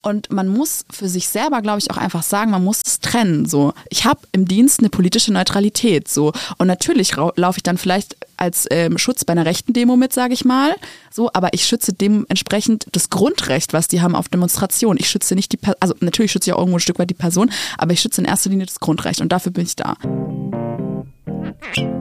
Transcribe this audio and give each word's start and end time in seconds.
Und 0.00 0.30
man 0.30 0.46
muss 0.46 0.84
für 0.90 1.08
sich 1.08 1.28
selber, 1.28 1.60
glaube 1.60 1.80
ich, 1.80 1.90
auch 1.90 1.96
einfach 1.96 2.22
sagen, 2.22 2.52
man 2.52 2.62
muss 2.62 2.82
es 2.86 3.00
trennen. 3.00 3.46
So, 3.46 3.74
ich 3.90 4.04
habe 4.04 4.20
im 4.30 4.46
Dienst 4.46 4.78
eine 4.78 4.90
politische 4.90 5.32
Neutralität. 5.32 6.06
So 6.06 6.32
und 6.58 6.68
natürlich 6.68 7.16
laufe 7.16 7.58
ich 7.58 7.64
dann 7.64 7.78
vielleicht 7.78 8.16
als 8.36 8.68
ähm, 8.70 8.96
Schutz 8.96 9.24
bei 9.24 9.32
einer 9.32 9.44
rechten 9.44 9.72
Demo 9.72 9.96
mit, 9.96 10.12
sage 10.12 10.34
ich 10.34 10.44
mal. 10.44 10.76
So, 11.10 11.30
aber 11.32 11.52
ich 11.52 11.64
schütze 11.64 11.92
dementsprechend 11.92 12.86
das 12.92 13.10
Grundrecht, 13.10 13.72
was 13.72 13.88
die 13.88 14.00
haben 14.00 14.14
auf 14.14 14.28
Demonstration. 14.28 14.96
Ich 14.98 15.10
schütze 15.10 15.34
nicht 15.34 15.50
die, 15.50 15.56
per 15.56 15.74
also 15.80 15.94
natürlich 15.98 16.30
schütze 16.30 16.50
ich 16.50 16.54
auch 16.54 16.60
irgendwo 16.60 16.76
ein 16.76 16.80
Stück 16.80 17.00
weit 17.00 17.10
die 17.10 17.14
Person, 17.14 17.50
aber 17.76 17.92
ich 17.92 18.00
schütze 18.00 18.20
in 18.20 18.26
erster 18.26 18.50
Linie 18.50 18.66
das 18.66 18.78
Grundrecht 18.78 19.20
und 19.20 19.32
dafür 19.32 19.50
bin 19.50 19.64
ich 19.64 19.74
da. 19.74 19.96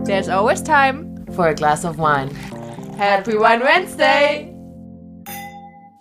There's 0.06 0.30
always 0.30 0.64
time 0.64 1.26
for 1.32 1.48
a 1.48 1.54
glass 1.54 1.84
of 1.84 1.98
wine. 1.98 2.30
Happy 2.98 3.34
Wine 3.34 3.64
Wednesday! 3.64 4.57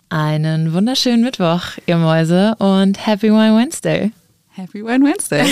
Einen 0.09 0.73
wunderschönen 0.73 1.23
Mittwoch, 1.23 1.63
ihr 1.87 1.97
Mäuse, 1.97 2.55
und 2.59 3.05
Happy 3.05 3.29
Wine 3.29 3.57
Wednesday. 3.57 4.13
Happy 4.51 4.85
Wine 4.85 5.05
Wednesday. 5.05 5.45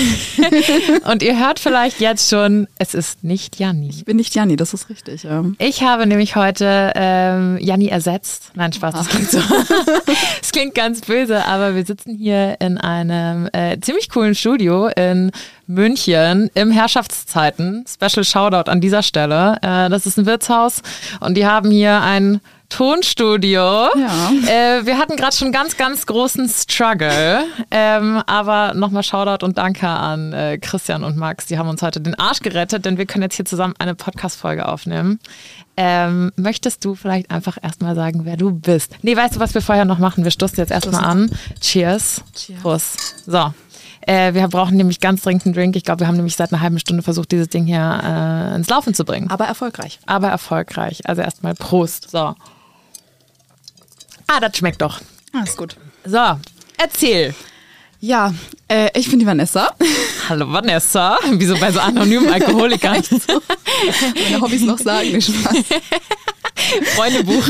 und 1.11 1.25
ihr 1.25 1.39
hört 1.39 1.59
vielleicht 1.59 2.01
jetzt 2.01 2.31
schon, 2.31 2.69
es 2.79 2.95
ist 2.95 3.25
nicht 3.25 3.59
Janni. 3.59 3.91
Ich 3.91 4.05
bin 4.05 4.17
nicht 4.17 4.33
Janni, 4.33 4.55
das 4.55 4.73
ist 4.73 4.89
richtig. 4.89 5.25
Ja. 5.25 5.45
Ich 5.59 5.83
habe 5.83 6.07
nämlich 6.07 6.37
heute 6.37 6.93
ähm, 6.95 7.59
Janni 7.61 7.89
ersetzt. 7.89 8.53
Nein, 8.55 8.73
Spaß, 8.73 8.95
das 8.95 9.09
klingt 9.09 9.31
so. 9.31 9.41
Es 10.41 10.53
klingt 10.53 10.77
ganz 10.77 11.01
böse, 11.01 11.45
aber 11.47 11.75
wir 11.75 11.85
sitzen 11.85 12.17
hier 12.17 12.57
in 12.61 12.79
einem 12.79 13.49
äh, 13.53 13.79
ziemlich 13.81 14.09
coolen 14.09 14.37
Studio 14.37 14.87
in 14.87 15.33
München 15.67 16.49
im 16.55 16.71
Herrschaftszeiten. 16.71 17.85
Special 17.89 18.25
Shoutout 18.25 18.71
an 18.71 18.81
dieser 18.81 19.03
Stelle. 19.03 19.57
Äh, 19.63 19.91
das 19.91 20.07
ist 20.07 20.17
ein 20.17 20.27
Wirtshaus 20.27 20.81
und 21.19 21.35
die 21.35 21.45
haben 21.45 21.73
hier 21.73 22.01
ein 22.03 22.41
Tonstudio. 22.75 23.61
Ja. 23.61 24.33
Äh, 24.49 24.85
wir 24.85 24.99
hatten 24.99 25.15
gerade 25.15 25.37
schon 25.37 25.53
ganz, 25.53 25.77
ganz 25.77 26.07
großen 26.07 26.49
Struggle. 26.49 27.45
Ähm, 27.71 28.21
aber 28.27 28.75
nochmal 28.75 29.05
Shoutout 29.05 29.47
und 29.47 29.59
Danke 29.59 29.87
an 29.87 30.33
äh, 30.33 30.59
Christian 30.59 31.05
und 31.05 31.17
Max. 31.17 31.47
Die 31.47 31.57
haben 31.57 31.69
uns 31.69 31.83
heute 31.83 32.01
den 32.01 32.19
Arsch 32.19 32.41
gerettet, 32.41 32.85
denn 32.85 32.99
wir 32.99 33.07
können 33.07 33.23
jetzt 33.23 33.37
hier 33.37 33.45
zusammen 33.45 33.75
eine 33.79 33.95
Podcast-Folge 33.95 34.67
aufnehmen. 34.67 35.21
Ähm, 35.77 36.33
möchtest 36.35 36.85
du 36.85 36.97
vielleicht 36.97 37.31
einfach 37.31 37.59
erstmal 37.63 37.95
sagen, 37.95 38.23
wer 38.25 38.37
du 38.37 38.51
bist? 38.51 38.97
Nee, 39.03 39.17
weißt 39.17 39.37
du, 39.37 39.41
was 39.41 39.55
wir 39.55 39.63
vorher 39.63 39.85
noch 39.85 40.01
machen? 40.01 40.25
Wir 40.25 40.33
stoßen 40.33 40.59
jetzt 40.59 40.73
erstmal 40.73 41.05
an. 41.05 41.31
Cheers. 41.61 42.25
Cheers. 42.35 42.61
Prost. 42.61 43.25
So. 43.25 43.55
Äh, 44.01 44.35
wir 44.35 44.49
brauchen 44.49 44.77
nämlich 44.77 44.99
ganz 44.99 45.23
dringend 45.23 45.47
einen 45.47 45.55
Drink. 45.55 45.77
Ich 45.77 45.85
glaube, 45.85 46.01
wir 46.01 46.09
haben 46.09 46.17
nämlich 46.17 46.35
seit 46.35 46.53
einer 46.53 46.61
halben 46.61 46.81
Stunde 46.81 47.05
versucht, 47.05 47.31
dieses 47.31 47.49
Ding 47.49 47.67
hier 47.67 48.01
äh, 48.03 48.57
ins 48.57 48.69
Laufen 48.69 48.95
zu 48.95 49.05
bringen. 49.05 49.31
Aber 49.31 49.45
erfolgreich. 49.45 50.01
Aber 50.07 50.27
erfolgreich. 50.27 51.09
Also 51.09 51.23
erstmal 51.23 51.55
Prost. 51.55 52.11
So. 52.11 52.35
Ah, 54.27 54.41
das 54.41 54.57
schmeckt 54.57 54.81
doch. 54.83 55.01
Ah, 55.33 55.43
ist 55.45 55.57
gut. 55.57 55.77
So, 56.05 56.39
erzähl. 56.79 57.35
Ja, 58.01 58.35
äh, 58.69 58.91
ich 58.99 59.09
bin 59.09 59.19
die 59.19 59.27
Vanessa. 59.27 59.75
Hallo 60.29 60.53
Vanessa. 60.53 61.19
Wieso 61.33 61.57
bei 61.57 61.73
so 61.73 61.81
anonymen 61.81 62.29
Alkoholikern? 62.29 63.03
Meine 64.25 64.41
Hobbys 64.41 64.63
noch 64.63 64.79
sagen, 64.79 65.13
nicht 65.13 65.33
Spaß. 65.35 65.57
Freundebuch. 66.95 67.49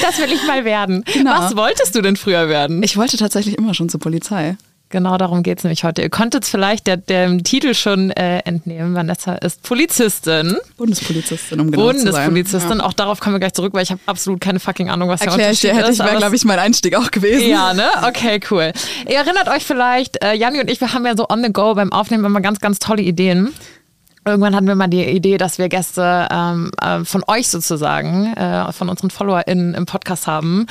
Das 0.00 0.18
will 0.18 0.32
ich 0.32 0.46
mal 0.46 0.64
werden. 0.64 1.04
Genau. 1.12 1.32
Was 1.32 1.56
wolltest 1.56 1.94
du 1.94 2.02
denn 2.02 2.16
früher 2.16 2.48
werden? 2.48 2.82
Ich 2.82 2.96
wollte 2.96 3.16
tatsächlich 3.16 3.58
immer 3.58 3.74
schon 3.74 3.88
zur 3.88 4.00
Polizei. 4.00 4.56
Genau 4.90 5.18
darum 5.18 5.42
geht 5.42 5.58
es 5.58 5.64
nämlich 5.64 5.84
heute. 5.84 6.00
Ihr 6.00 6.08
konntet 6.08 6.44
es 6.44 6.50
vielleicht 6.50 6.86
der, 6.86 6.96
dem 6.96 7.44
Titel 7.44 7.74
schon 7.74 8.10
äh, 8.10 8.38
entnehmen. 8.38 8.94
Vanessa 8.94 9.34
ist 9.34 9.62
Polizistin. 9.62 10.56
Bundespolizistin, 10.78 11.60
um 11.60 11.70
genau 11.70 11.84
Bundespolizistin. 11.84 12.60
zu 12.60 12.68
sein. 12.68 12.80
Auch 12.80 12.94
darauf 12.94 13.20
kommen 13.20 13.34
wir 13.34 13.40
gleich 13.40 13.52
zurück, 13.52 13.74
weil 13.74 13.82
ich 13.82 13.90
habe 13.90 14.00
absolut 14.06 14.40
keine 14.40 14.60
fucking 14.60 14.88
Ahnung, 14.88 15.10
was 15.10 15.20
Erklär 15.20 15.36
der 15.36 15.46
Unterschied 15.48 15.64
ich 15.64 15.76
dir, 15.76 15.76
hätte 15.76 15.92
ich, 15.92 15.98
wäre, 15.98 16.16
glaube 16.16 16.36
ich, 16.36 16.44
mein 16.46 16.58
Einstieg 16.58 16.96
auch 16.96 17.10
gewesen. 17.10 17.50
Ja, 17.50 17.74
ne? 17.74 17.86
Okay, 18.06 18.40
cool. 18.50 18.72
Ihr 19.06 19.16
erinnert 19.16 19.48
euch 19.48 19.66
vielleicht, 19.66 20.24
äh, 20.24 20.32
Janni 20.32 20.60
und 20.60 20.70
ich, 20.70 20.80
wir 20.80 20.94
haben 20.94 21.04
ja 21.04 21.14
so 21.14 21.28
on 21.28 21.44
the 21.44 21.52
go 21.52 21.74
beim 21.74 21.92
Aufnehmen 21.92 22.24
immer 22.24 22.40
ganz, 22.40 22.58
ganz 22.60 22.78
tolle 22.78 23.02
Ideen. 23.02 23.52
Irgendwann 24.28 24.54
hatten 24.54 24.66
wir 24.66 24.74
mal 24.74 24.88
die 24.88 25.04
Idee, 25.04 25.38
dass 25.38 25.58
wir 25.58 25.68
Gäste 25.68 26.28
ähm, 26.30 26.70
äh, 26.82 27.04
von 27.04 27.24
euch 27.26 27.48
sozusagen, 27.48 28.34
äh, 28.34 28.72
von 28.72 28.88
unseren 28.90 29.10
FollowerInnen 29.10 29.74
im 29.74 29.86
Podcast 29.86 30.26
haben. 30.26 30.66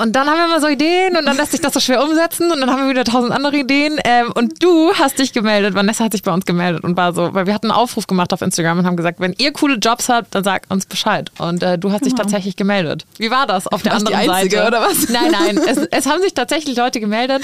Und 0.00 0.16
dann 0.16 0.28
haben 0.28 0.38
wir 0.38 0.48
mal 0.48 0.60
so 0.60 0.68
Ideen 0.68 1.16
und 1.16 1.26
dann 1.26 1.36
lässt 1.36 1.52
sich 1.52 1.60
das 1.60 1.74
so 1.74 1.80
schwer 1.80 2.02
umsetzen 2.02 2.50
und 2.50 2.60
dann 2.60 2.70
haben 2.70 2.82
wir 2.82 2.90
wieder 2.90 3.04
tausend 3.04 3.32
andere 3.32 3.56
Ideen. 3.58 3.98
Ähm, 4.04 4.32
und 4.32 4.62
du 4.62 4.92
hast 4.94 5.18
dich 5.18 5.32
gemeldet, 5.32 5.74
Vanessa 5.74 6.04
hat 6.04 6.12
sich 6.12 6.22
bei 6.22 6.32
uns 6.32 6.46
gemeldet 6.46 6.84
und 6.84 6.96
war 6.96 7.12
so, 7.12 7.34
weil 7.34 7.46
wir 7.46 7.54
hatten 7.54 7.70
einen 7.70 7.78
Aufruf 7.78 8.06
gemacht 8.06 8.32
auf 8.32 8.42
Instagram 8.42 8.78
und 8.78 8.86
haben 8.86 8.96
gesagt, 8.96 9.20
wenn 9.20 9.34
ihr 9.38 9.52
coole 9.52 9.76
Jobs 9.76 10.08
habt, 10.08 10.34
dann 10.34 10.44
sagt 10.44 10.70
uns 10.70 10.86
Bescheid. 10.86 11.30
Und 11.38 11.62
äh, 11.62 11.78
du 11.78 11.92
hast 11.92 12.04
dich 12.04 12.14
genau. 12.14 12.22
tatsächlich 12.22 12.56
gemeldet. 12.56 13.04
Wie 13.18 13.30
war 13.30 13.46
das 13.46 13.66
auf 13.66 13.82
der 13.82 13.92
Warst 13.92 14.06
anderen 14.06 14.24
die 14.24 14.30
Einzige, 14.30 14.56
Seite? 14.56 14.68
oder 14.68 14.80
was? 14.80 15.08
Nein, 15.08 15.30
nein, 15.32 15.58
es, 15.58 15.78
es 15.78 16.06
haben 16.06 16.22
sich 16.22 16.34
tatsächlich 16.34 16.76
Leute 16.76 17.00
gemeldet. 17.00 17.42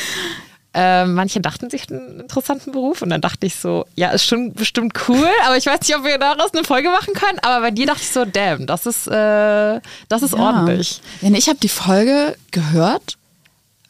Äh, 0.76 1.06
manche 1.06 1.40
dachten 1.40 1.70
sich 1.70 1.90
einen 1.90 2.20
interessanten 2.20 2.70
Beruf 2.70 3.00
und 3.00 3.08
dann 3.08 3.22
dachte 3.22 3.46
ich 3.46 3.56
so, 3.56 3.86
ja, 3.94 4.10
ist 4.10 4.26
schon 4.26 4.52
bestimmt 4.52 4.92
cool, 5.08 5.26
aber 5.46 5.56
ich 5.56 5.64
weiß 5.64 5.80
nicht, 5.80 5.96
ob 5.96 6.04
wir 6.04 6.18
daraus 6.18 6.52
eine 6.52 6.64
Folge 6.64 6.90
machen 6.90 7.14
können. 7.14 7.38
Aber 7.40 7.62
bei 7.62 7.70
dir 7.70 7.86
dachte 7.86 8.02
ich 8.02 8.10
so, 8.10 8.26
damn, 8.26 8.66
das 8.66 8.84
ist, 8.84 9.06
äh, 9.06 9.80
das 10.10 10.22
ist 10.22 10.34
ja. 10.34 10.38
ordentlich. 10.38 11.00
Nee, 11.22 11.38
ich 11.38 11.48
habe 11.48 11.58
die 11.58 11.70
Folge 11.70 12.36
gehört, 12.50 13.16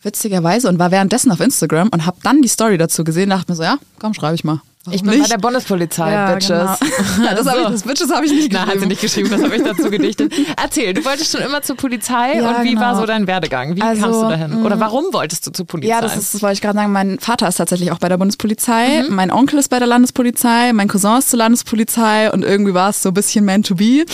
witzigerweise, 0.04 0.68
und 0.68 0.78
war 0.78 0.92
währenddessen 0.92 1.32
auf 1.32 1.40
Instagram 1.40 1.88
und 1.88 2.06
habe 2.06 2.18
dann 2.22 2.40
die 2.40 2.48
Story 2.48 2.78
dazu 2.78 3.02
gesehen, 3.02 3.30
dachte 3.30 3.50
mir 3.50 3.56
so, 3.56 3.64
ja, 3.64 3.78
komm, 3.98 4.14
schreibe 4.14 4.36
ich 4.36 4.44
mal. 4.44 4.60
Warum 4.86 4.94
ich 4.94 5.02
bin 5.02 5.10
nicht? 5.10 5.22
bei 5.22 5.28
der 5.28 5.38
Bundespolizei, 5.38 6.12
ja, 6.12 6.32
Bitches. 6.32 6.48
Genau. 6.48 6.76
das, 7.34 7.44
so. 7.44 7.50
ich, 7.50 7.66
das 7.68 7.82
Bitches 7.82 8.10
habe 8.10 8.26
ich 8.26 8.32
nicht 8.32 8.50
geschrieben. 8.50 8.66
Nein, 8.66 8.74
hat 8.74 8.80
sie 8.80 8.86
nicht 8.86 9.00
geschrieben, 9.00 9.30
das 9.30 9.42
habe 9.42 9.56
ich 9.56 9.62
dazu 9.62 9.90
gedichtet. 9.90 10.32
Erzähl, 10.62 10.94
du 10.94 11.04
wolltest 11.04 11.32
schon 11.32 11.40
immer 11.40 11.60
zur 11.62 11.76
Polizei 11.76 12.36
ja, 12.36 12.50
und 12.50 12.64
wie 12.64 12.70
genau. 12.70 12.82
war 12.82 12.96
so 12.96 13.04
dein 13.04 13.26
Werdegang? 13.26 13.74
Wie 13.74 13.82
also, 13.82 14.02
kamst 14.02 14.22
du 14.22 14.28
dahin? 14.28 14.64
Oder 14.64 14.76
mm. 14.76 14.80
warum 14.80 15.04
wolltest 15.12 15.44
du 15.46 15.50
zur 15.50 15.66
Polizei? 15.66 15.90
Ja, 15.90 16.00
das, 16.00 16.16
ist, 16.16 16.34
das 16.34 16.42
wollte 16.42 16.54
ich 16.54 16.60
gerade 16.60 16.78
sagen. 16.78 16.92
Mein 16.92 17.18
Vater 17.18 17.48
ist 17.48 17.56
tatsächlich 17.56 17.90
auch 17.90 17.98
bei 17.98 18.08
der 18.08 18.16
Bundespolizei, 18.16 19.02
mhm. 19.02 19.14
mein 19.14 19.32
Onkel 19.32 19.58
ist 19.58 19.68
bei 19.68 19.78
der 19.78 19.88
Landespolizei, 19.88 20.72
mein 20.72 20.86
Cousin 20.86 21.18
ist 21.18 21.30
zur 21.30 21.38
Landespolizei 21.38 22.30
und 22.30 22.44
irgendwie 22.44 22.74
war 22.74 22.90
es 22.90 23.02
so 23.02 23.08
ein 23.10 23.14
bisschen 23.14 23.44
man 23.44 23.64
to 23.64 23.74
be. 23.74 24.04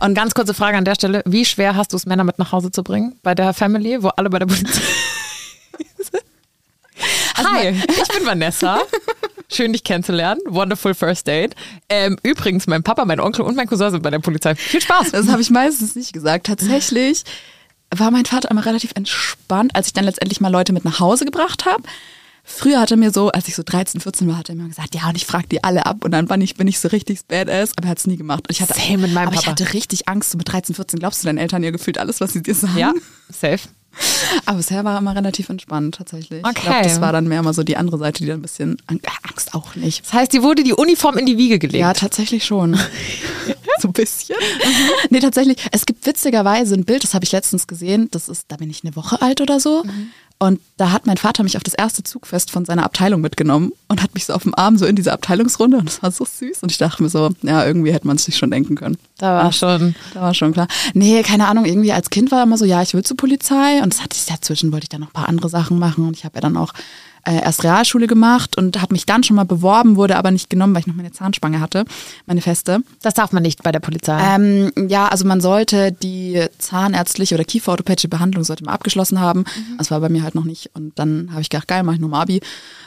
Und 0.00 0.14
ganz 0.14 0.34
kurze 0.34 0.54
Frage 0.54 0.78
an 0.78 0.86
der 0.86 0.94
Stelle, 0.94 1.22
wie 1.26 1.44
schwer 1.44 1.76
hast 1.76 1.92
du 1.92 1.96
es, 1.96 2.06
Männer 2.06 2.24
mit 2.24 2.38
nach 2.38 2.52
Hause 2.52 2.70
zu 2.70 2.82
bringen? 2.82 3.14
Bei 3.22 3.34
der 3.34 3.52
Family, 3.52 4.02
wo 4.02 4.08
alle 4.08 4.30
bei 4.30 4.38
der 4.38 4.46
Polizei 4.46 4.80
also 7.36 7.50
Hi, 7.50 7.70
ich 7.70 8.08
bin 8.08 8.26
Vanessa. 8.26 8.80
Schön, 9.50 9.72
dich 9.72 9.84
kennenzulernen. 9.84 10.40
Wonderful 10.46 10.94
First 10.94 11.26
Date. 11.26 11.54
Ähm, 11.88 12.18
übrigens, 12.22 12.66
mein 12.66 12.82
Papa, 12.82 13.04
mein 13.04 13.20
Onkel 13.20 13.44
und 13.44 13.56
mein 13.56 13.66
Cousin 13.66 13.90
sind 13.90 14.02
bei 14.02 14.10
der 14.10 14.18
Polizei. 14.18 14.54
Viel 14.54 14.80
Spaß. 14.80 15.12
Das 15.12 15.28
habe 15.28 15.42
ich 15.42 15.50
meistens 15.50 15.94
nicht 15.94 16.12
gesagt. 16.12 16.46
Tatsächlich 16.46 17.24
war 17.94 18.10
mein 18.10 18.24
Vater 18.24 18.50
immer 18.50 18.64
relativ 18.66 18.92
entspannt, 18.94 19.74
als 19.74 19.88
ich 19.88 19.92
dann 19.92 20.04
letztendlich 20.04 20.40
mal 20.40 20.50
Leute 20.50 20.72
mit 20.72 20.84
nach 20.84 21.00
Hause 21.00 21.24
gebracht 21.24 21.66
habe. 21.66 21.82
Früher 22.46 22.78
hat 22.78 22.90
er 22.90 22.98
mir 22.98 23.10
so, 23.10 23.30
als 23.30 23.48
ich 23.48 23.54
so 23.54 23.62
13, 23.64 24.02
14 24.02 24.28
war, 24.28 24.36
hat 24.36 24.50
er 24.50 24.54
mir 24.54 24.68
gesagt, 24.68 24.94
ja, 24.94 25.08
und 25.08 25.16
ich 25.16 25.24
frage 25.24 25.48
die 25.48 25.64
alle 25.64 25.86
ab 25.86 26.04
und 26.04 26.10
dann 26.10 26.26
bin 26.26 26.42
ich, 26.42 26.56
bin 26.56 26.68
ich 26.68 26.78
so 26.78 26.88
richtig 26.88 27.24
badass, 27.26 27.72
aber 27.76 27.86
er 27.86 27.92
hat 27.92 27.98
es 27.98 28.06
nie 28.06 28.18
gemacht. 28.18 28.40
Und 28.46 28.50
ich 28.50 28.60
hatte, 28.60 28.74
Same 28.74 28.98
mit 28.98 29.14
meinem 29.14 29.28
aber 29.28 29.36
Papa. 29.36 29.40
ich 29.40 29.46
hatte 29.46 29.72
richtig 29.72 30.08
Angst, 30.08 30.30
so 30.30 30.36
mit 30.36 30.52
13, 30.52 30.74
14 30.74 30.98
glaubst 30.98 31.22
du 31.22 31.26
deinen 31.26 31.38
Eltern 31.38 31.62
ja 31.62 31.70
gefühlt 31.70 31.96
alles, 31.96 32.20
was 32.20 32.34
sie 32.34 32.42
dir 32.42 32.54
sagen? 32.54 32.76
Ja, 32.76 32.92
safe. 33.30 33.60
Aber 34.46 34.58
bisher 34.58 34.84
war 34.84 34.98
immer 34.98 35.14
relativ 35.14 35.48
entspannt 35.48 35.96
tatsächlich. 35.96 36.44
Okay. 36.44 36.52
Ich 36.56 36.62
glaube, 36.62 36.82
das 36.82 37.00
war 37.00 37.12
dann 37.12 37.28
mehr 37.28 37.42
mal 37.42 37.54
so 37.54 37.62
die 37.62 37.76
andere 37.76 37.98
Seite, 37.98 38.22
die 38.22 38.28
dann 38.28 38.38
ein 38.38 38.42
bisschen 38.42 38.76
Angst 38.86 39.54
auch 39.54 39.74
nicht. 39.74 40.04
Das 40.04 40.12
heißt, 40.12 40.32
die 40.32 40.42
wurde 40.42 40.62
die 40.64 40.72
Uniform 40.72 41.18
in 41.18 41.26
die 41.26 41.38
Wiege 41.38 41.58
gelegt? 41.58 41.80
Ja, 41.80 41.92
tatsächlich 41.92 42.44
schon. 42.44 42.78
so 43.78 43.88
ein 43.88 43.92
bisschen. 43.92 44.36
Mhm. 44.38 45.08
Nee, 45.10 45.20
tatsächlich. 45.20 45.58
Es 45.70 45.86
gibt 45.86 46.06
witzigerweise 46.06 46.74
ein 46.74 46.84
Bild, 46.84 47.04
das 47.04 47.14
habe 47.14 47.24
ich 47.24 47.32
letztens 47.32 47.66
gesehen. 47.66 48.08
Das 48.10 48.28
ist, 48.28 48.46
da 48.48 48.56
bin 48.56 48.70
ich 48.70 48.84
eine 48.84 48.96
Woche 48.96 49.20
alt 49.22 49.40
oder 49.40 49.60
so. 49.60 49.84
Mhm. 49.84 50.10
Und 50.38 50.60
da 50.76 50.90
hat 50.90 51.06
mein 51.06 51.16
Vater 51.16 51.42
mich 51.42 51.56
auf 51.56 51.62
das 51.62 51.74
erste 51.74 52.02
Zugfest 52.02 52.50
von 52.50 52.64
seiner 52.64 52.84
Abteilung 52.84 53.20
mitgenommen 53.20 53.72
und 53.88 54.02
hat 54.02 54.14
mich 54.14 54.26
so 54.26 54.32
auf 54.32 54.42
dem 54.42 54.54
Arm 54.54 54.76
so 54.76 54.84
in 54.84 54.96
diese 54.96 55.12
Abteilungsrunde 55.12 55.78
und 55.78 55.86
das 55.86 56.02
war 56.02 56.10
so 56.10 56.24
süß. 56.24 56.62
Und 56.62 56.72
ich 56.72 56.78
dachte 56.78 57.02
mir 57.02 57.08
so, 57.08 57.30
ja, 57.42 57.64
irgendwie 57.64 57.92
hätte 57.92 58.06
man 58.06 58.16
es 58.16 58.24
sich 58.24 58.36
schon 58.36 58.50
denken 58.50 58.74
können. 58.74 58.98
Da 59.18 59.44
war 59.44 59.52
schon. 59.52 59.94
Da 60.12 60.20
war 60.20 60.34
schon 60.34 60.52
klar. 60.52 60.66
Nee, 60.92 61.22
keine 61.22 61.46
Ahnung, 61.46 61.64
irgendwie 61.64 61.92
als 61.92 62.10
Kind 62.10 62.30
war 62.30 62.42
immer 62.42 62.58
so, 62.58 62.64
ja, 62.64 62.82
ich 62.82 62.94
will 62.94 63.04
zur 63.04 63.16
Polizei 63.16 63.80
und 63.82 63.94
das 63.94 64.02
hatte 64.02 64.16
ich 64.16 64.26
dazwischen, 64.26 64.72
wollte 64.72 64.84
ich 64.84 64.88
dann 64.88 65.00
noch 65.00 65.08
ein 65.08 65.12
paar 65.14 65.28
andere 65.28 65.48
Sachen 65.48 65.78
machen 65.78 66.06
und 66.06 66.16
ich 66.16 66.24
habe 66.24 66.34
ja 66.34 66.40
dann 66.40 66.56
auch 66.56 66.72
äh, 67.24 67.42
erst 67.42 67.64
Realschule 67.64 68.06
gemacht 68.06 68.56
und 68.56 68.80
habe 68.80 68.94
mich 68.94 69.06
dann 69.06 69.22
schon 69.22 69.36
mal 69.36 69.44
beworben, 69.44 69.96
wurde 69.96 70.16
aber 70.16 70.30
nicht 70.30 70.50
genommen, 70.50 70.74
weil 70.74 70.80
ich 70.80 70.86
noch 70.86 70.94
meine 70.94 71.12
Zahnspange 71.12 71.60
hatte, 71.60 71.84
meine 72.26 72.40
feste. 72.40 72.80
Das 73.02 73.14
darf 73.14 73.32
man 73.32 73.42
nicht 73.42 73.62
bei 73.62 73.72
der 73.72 73.80
Polizei. 73.80 74.18
Ähm, 74.34 74.72
ja, 74.88 75.08
also 75.08 75.26
man 75.26 75.40
sollte 75.40 75.92
die 75.92 76.44
zahnärztliche 76.58 77.34
oder 77.34 77.44
kieferorthopädische 77.44 78.08
Behandlung 78.08 78.44
sollte 78.44 78.64
man 78.64 78.74
abgeschlossen 78.74 79.20
haben. 79.20 79.40
Mhm. 79.40 79.78
Das 79.78 79.90
war 79.90 80.00
bei 80.00 80.08
mir 80.08 80.22
halt 80.22 80.34
noch 80.34 80.44
nicht. 80.44 80.70
Und 80.74 80.98
dann 80.98 81.28
habe 81.30 81.40
ich 81.40 81.50
gedacht, 81.50 81.68
geil, 81.68 81.82
mache 81.82 81.96
ich 81.96 82.00
nochmal 82.00 82.22
Abi 82.22 82.40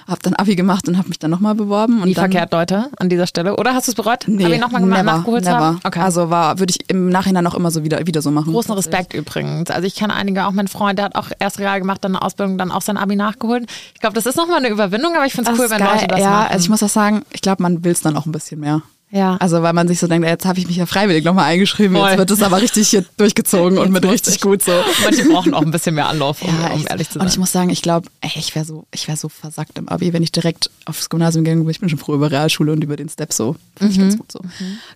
habe 0.08 0.22
dann 0.22 0.34
Abi 0.36 0.56
gemacht 0.56 0.88
und 0.88 0.98
habe 0.98 1.10
mich 1.10 1.20
dann 1.20 1.32
nochmal 1.32 1.54
beworben. 1.54 2.02
Und 2.02 2.18
dann, 2.18 2.32
verkehrt, 2.32 2.54
Leute, 2.54 2.90
an 2.98 3.10
dieser 3.10 3.28
Stelle. 3.28 3.58
Oder 3.58 3.74
hast 3.74 3.88
du 3.88 3.92
es 3.92 3.96
bereut? 3.96 4.24
Nee, 4.28 4.46
Abi 4.46 4.58
nochmal 4.58 4.82
gemacht, 4.82 5.04
never, 5.04 5.18
nachgeholt 5.18 5.44
never. 5.44 5.60
haben? 5.60 5.80
Okay. 5.84 6.00
Also 6.00 6.30
war, 6.30 6.60
würde 6.60 6.72
ich 6.72 6.90
im 6.90 7.10
Nachhinein 7.10 7.46
auch 7.46 7.56
immer 7.56 7.72
so 7.72 7.84
wieder, 7.84 8.06
wieder 8.08 8.22
so 8.22 8.32
machen. 8.32 8.54
Großen 8.54 8.74
Respekt 8.74 9.14
übrigens. 9.14 9.70
Also 9.70 9.86
ich 9.86 9.96
kenne 9.96 10.14
einige, 10.14 10.46
auch 10.46 10.52
mein 10.52 10.70
Freund, 10.70 10.98
der 10.98 11.06
hat 11.06 11.16
auch 11.16 11.30
erst 11.40 11.60
Real 11.60 11.80
gemacht, 11.80 12.04
dann 12.04 12.16
eine 12.16 12.24
Ausbildung, 12.24 12.58
dann 12.58 12.72
auch 12.72 12.82
sein 12.82 12.96
Abi 12.96 13.18
nachgeholt. 13.18 13.70
Ich 13.94 14.00
glaube, 14.00 14.14
das 14.14 14.26
ist 14.28 14.36
nochmal 14.36 14.58
eine 14.58 14.70
Überwindung, 14.70 15.16
aber 15.16 15.26
ich 15.26 15.34
finde 15.34 15.52
es 15.52 15.60
cool, 15.60 15.70
wenn 15.70 15.80
geil. 15.80 15.90
Leute 15.96 16.08
das 16.08 16.20
ja, 16.20 16.30
machen. 16.30 16.44
Ja, 16.46 16.48
also 16.52 16.64
ich 16.64 16.70
muss 16.70 16.84
auch 16.84 16.90
sagen, 16.90 17.24
ich 17.32 17.42
glaube, 17.42 17.64
man 17.64 17.84
will 17.84 17.92
es 17.92 18.02
dann 18.02 18.16
auch 18.18 18.26
ein 18.26 18.32
bisschen 18.32 18.60
mehr. 18.60 18.82
Ja. 19.10 19.38
Also 19.40 19.62
weil 19.64 19.72
man 19.72 19.88
sich 19.88 20.00
so 20.00 20.08
denkt, 20.08 20.28
jetzt 20.28 20.46
habe 20.46 20.60
ich 20.60 20.68
mich 20.68 20.76
ja 20.76 20.86
freiwillig 20.86 21.24
nochmal 21.24 21.46
eingeschrieben, 21.46 21.96
Voll. 21.96 22.10
jetzt 22.10 22.18
wird 22.18 22.30
es 22.32 22.42
aber 22.44 22.62
richtig 22.62 22.90
hier 22.90 23.06
durchgezogen 23.16 23.78
und 23.78 23.90
mit 23.94 24.04
richtig 24.04 24.42
gut 24.42 24.62
so. 24.62 24.74
Manche 25.06 25.24
brauchen 25.30 25.54
auch 25.54 25.62
ein 25.62 25.72
bisschen 25.72 25.96
mehr 25.96 26.10
Anlauf, 26.10 26.42
um, 26.42 26.50
um 26.50 26.72
echt. 26.74 26.90
ehrlich 26.90 27.10
zu 27.10 27.20
Und 27.20 27.22
sein. 27.22 27.30
ich 27.30 27.38
muss 27.40 27.54
sagen, 27.54 27.70
ich 27.70 27.82
glaube, 27.82 28.10
ich 28.22 28.54
wäre 28.54 28.66
so, 28.66 28.86
ich 28.94 29.08
wäre 29.08 29.16
so 29.16 29.30
versackt 29.30 29.78
im 29.78 29.88
Abi, 29.88 30.12
wenn 30.12 30.24
ich 30.24 30.34
direkt 30.34 30.70
aufs 30.84 31.08
Gymnasium 31.10 31.46
gegangen 31.46 31.62
wäre. 31.62 31.72
Ich 31.72 31.80
bin 31.80 31.88
schon 31.88 32.00
froh 32.00 32.16
über 32.16 32.32
Realschule 32.32 32.74
und 32.74 32.84
über 32.84 32.98
den 32.98 33.08
Step 33.08 33.32
so. 33.32 33.56
Fand 33.78 33.92
ich 33.92 33.98
Mhm. 33.98 34.02
ganz 34.02 34.18
gut 34.18 34.30
so. 34.30 34.40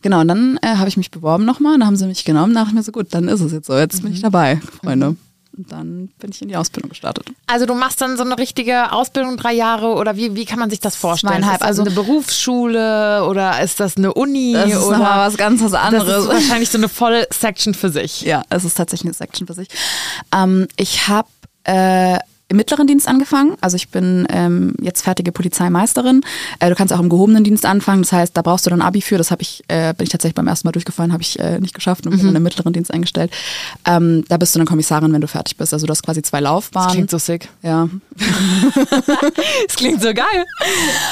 Genau, 0.01 0.19
und 0.19 0.27
dann 0.27 0.59
äh, 0.61 0.75
habe 0.75 0.89
ich 0.89 0.97
mich 0.97 1.09
beworben 1.09 1.45
nochmal, 1.45 1.77
dann 1.79 1.87
haben 1.87 1.95
sie 1.95 2.05
mich 2.05 2.25
genommen, 2.25 2.53
da 2.53 2.61
dachte 2.61 2.71
ich 2.71 2.75
mir 2.75 2.83
so, 2.83 2.91
gut, 2.91 3.07
dann 3.11 3.29
ist 3.29 3.39
es 3.39 3.53
jetzt 3.53 3.67
so, 3.67 3.77
jetzt 3.77 3.99
Mhm. 3.99 4.07
bin 4.07 4.13
ich 4.13 4.21
dabei, 4.21 4.59
Freunde. 4.83 5.15
Und 5.57 5.69
dann 5.71 6.07
bin 6.19 6.31
ich 6.31 6.41
in 6.41 6.47
die 6.47 6.55
Ausbildung 6.55 6.89
gestartet. 6.89 7.27
Also 7.47 7.65
du 7.65 7.73
machst 7.73 7.99
dann 8.01 8.15
so 8.15 8.23
eine 8.23 8.37
richtige 8.37 8.91
Ausbildung, 8.93 9.35
drei 9.35 9.53
Jahre 9.53 9.95
oder 9.95 10.15
wie, 10.15 10.33
wie 10.35 10.45
kann 10.45 10.59
man 10.59 10.69
sich 10.69 10.79
das 10.79 10.95
vorstellen? 10.95 11.33
Zweieinhalb, 11.33 11.59
das 11.59 11.67
also- 11.67 11.81
eine 11.81 11.91
Berufsschule 11.91 13.25
oder 13.27 13.61
ist 13.61 13.79
das 13.79 13.97
eine 13.97 14.13
Uni 14.13 14.53
Das 14.53 14.69
ist 14.69 14.77
oder 14.83 14.97
nochmal 14.99 15.27
was 15.27 15.37
ganz 15.37 15.61
was 15.61 15.71
das 15.71 15.81
anderes. 15.81 16.23
ist 16.23 16.29
wahrscheinlich 16.29 16.69
so 16.69 16.77
eine 16.77 16.89
volle 16.89 17.27
Section 17.31 17.73
für 17.73 17.89
sich. 17.89 18.21
Ja, 18.21 18.43
es 18.49 18.63
ist 18.63 18.75
tatsächlich 18.77 19.07
eine 19.07 19.13
Section 19.13 19.47
für 19.47 19.53
sich. 19.53 19.67
Ähm, 20.33 20.67
ich 20.77 21.07
habe 21.07 21.27
äh, 21.65 22.17
im 22.51 22.57
mittleren 22.57 22.85
Dienst 22.85 23.07
angefangen. 23.07 23.55
Also 23.61 23.75
ich 23.77 23.89
bin 23.89 24.27
ähm, 24.29 24.73
jetzt 24.81 25.01
fertige 25.01 25.31
Polizeimeisterin. 25.31 26.21
Äh, 26.59 26.69
du 26.69 26.75
kannst 26.75 26.93
auch 26.93 26.99
im 26.99 27.09
gehobenen 27.09 27.43
Dienst 27.43 27.65
anfangen. 27.65 28.03
Das 28.03 28.11
heißt, 28.11 28.35
da 28.37 28.41
brauchst 28.41 28.65
du 28.65 28.69
dann 28.69 28.81
Abi 28.81 29.01
für. 29.01 29.17
Das 29.17 29.31
habe 29.31 29.41
ich, 29.41 29.63
äh, 29.69 29.93
bin 29.97 30.03
ich 30.03 30.09
tatsächlich 30.09 30.35
beim 30.35 30.47
ersten 30.47 30.67
Mal 30.67 30.71
durchgefallen, 30.73 31.11
habe 31.13 31.23
ich 31.23 31.39
äh, 31.39 31.59
nicht 31.59 31.73
geschafft 31.73 32.05
und 32.05 32.15
bin 32.15 32.25
dann 32.25 32.35
im 32.35 32.43
mittleren 32.43 32.73
Dienst 32.73 32.93
eingestellt. 32.93 33.31
Ähm, 33.85 34.25
da 34.27 34.37
bist 34.37 34.53
du 34.53 34.59
dann 34.59 34.67
Kommissarin, 34.67 35.11
wenn 35.13 35.21
du 35.21 35.27
fertig 35.27 35.57
bist. 35.57 35.73
Also 35.73 35.87
du 35.87 35.91
hast 35.91 36.03
quasi 36.03 36.21
zwei 36.21 36.39
Das 36.39 36.43
Laufbahnen. 36.45 36.91
klingt 36.91 37.09
so 37.11 37.17
sick. 37.17 37.49
ja, 37.63 37.87
Das 39.67 39.75
klingt 39.75 40.01
so 40.01 40.13
geil. 40.13 40.45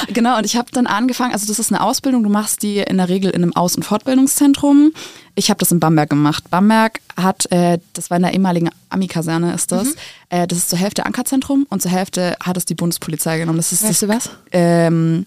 Genau, 0.08 0.36
und 0.38 0.44
ich 0.44 0.56
habe 0.56 0.68
dann 0.72 0.86
angefangen, 0.86 1.32
also 1.32 1.46
das 1.46 1.58
ist 1.58 1.72
eine 1.72 1.82
Ausbildung, 1.82 2.22
du 2.22 2.28
machst 2.28 2.62
die 2.62 2.78
in 2.78 2.98
der 2.98 3.08
Regel 3.08 3.30
in 3.30 3.42
einem 3.42 3.54
Aus- 3.56 3.76
und 3.76 3.82
Fortbildungszentrum. 3.84 4.92
Ich 5.40 5.48
habe 5.48 5.56
das 5.58 5.72
in 5.72 5.80
Bamberg 5.80 6.10
gemacht. 6.10 6.44
Bamberg 6.50 7.00
hat, 7.16 7.50
äh, 7.50 7.78
das 7.94 8.10
war 8.10 8.18
in 8.18 8.24
der 8.24 8.34
ehemaligen 8.34 8.68
Ami-Kaserne 8.90 9.54
ist 9.54 9.72
das, 9.72 9.88
äh, 10.28 10.46
das 10.46 10.58
ist 10.58 10.68
zur 10.68 10.78
Hälfte 10.78 11.06
Ankerzentrum 11.06 11.66
und 11.70 11.80
zur 11.80 11.90
Hälfte 11.90 12.36
hat 12.44 12.58
es 12.58 12.66
die 12.66 12.74
Bundespolizei 12.74 13.38
genommen. 13.38 13.56
Das 13.56 13.72
ist 13.72 13.82
Hälfte 13.82 14.06
das, 14.06 14.26
was? 14.26 14.30
Ähm, 14.52 15.24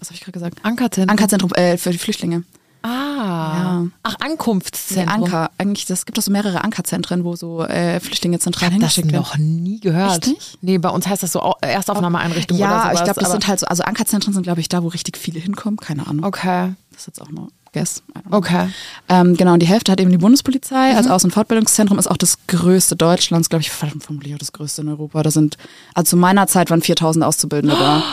was 0.00 0.08
habe 0.08 0.16
ich 0.16 0.20
gerade 0.22 0.32
gesagt? 0.32 0.58
Ankerzentrum. 0.64 1.10
Ankerzentrum 1.10 1.52
äh, 1.52 1.76
für 1.78 1.90
die 1.92 1.98
Flüchtlinge. 1.98 2.42
Ah. 2.82 2.88
Ja. 2.90 3.86
Ach, 4.02 4.16
Ankunftszentrum. 4.18 5.22
Anker. 5.24 5.50
Eigentlich, 5.58 5.86
das 5.86 6.06
gibt 6.06 6.18
auch 6.18 6.22
so 6.22 6.32
mehrere 6.32 6.64
Ankerzentren, 6.64 7.22
wo 7.22 7.36
so 7.36 7.62
äh, 7.62 8.00
Flüchtlinge 8.00 8.40
zentral 8.40 8.72
Ich 8.72 8.80
das 8.80 8.94
hingeschickt 8.94 9.12
werden. 9.12 9.22
noch 9.22 9.38
nie 9.38 9.78
gehört. 9.78 10.26
Nicht? 10.26 10.58
Nee, 10.60 10.78
bei 10.78 10.88
uns 10.88 11.06
heißt 11.06 11.22
das 11.22 11.30
so 11.30 11.40
Au- 11.40 11.54
Erstaufnahmeeinrichtung 11.60 12.58
oder 12.58 12.66
Ja, 12.68 12.82
sowas. 12.82 12.94
ich 12.98 13.04
glaube, 13.04 13.20
das 13.20 13.30
sind 13.30 13.46
halt 13.46 13.60
so, 13.60 13.66
also 13.66 13.84
Ankerzentren 13.84 14.34
sind, 14.34 14.42
glaube 14.42 14.60
ich, 14.60 14.68
da, 14.68 14.82
wo 14.82 14.88
richtig 14.88 15.16
viele 15.16 15.38
hinkommen. 15.38 15.76
Keine 15.76 16.08
Ahnung. 16.08 16.24
Okay, 16.24 16.72
Das 16.90 17.02
ist 17.02 17.06
jetzt 17.06 17.22
auch 17.22 17.30
nur 17.30 17.48
Guess. 17.72 18.02
Okay. 18.30 18.68
Ähm, 19.08 19.34
genau, 19.36 19.54
und 19.54 19.60
die 19.60 19.66
Hälfte 19.66 19.90
hat 19.92 19.98
eben 20.00 20.10
die 20.10 20.18
Bundespolizei 20.18 20.90
Mhm. 20.92 20.96
als 20.98 21.06
Außen- 21.08 21.24
und 21.24 21.30
Fortbildungszentrum, 21.32 21.98
ist 21.98 22.06
auch 22.10 22.18
das 22.18 22.36
größte 22.46 22.96
Deutschlands, 22.96 23.48
glaube 23.48 23.62
ich, 23.62 23.70
formuliert 23.70 24.40
das 24.42 24.52
größte 24.52 24.82
in 24.82 24.88
Europa. 24.88 25.22
Da 25.22 25.30
sind, 25.30 25.56
also 25.94 26.10
zu 26.10 26.16
meiner 26.18 26.46
Zeit 26.46 26.70
waren 26.70 26.82
4000 26.82 27.24
Auszubildende 27.24 27.76
da. 27.76 28.02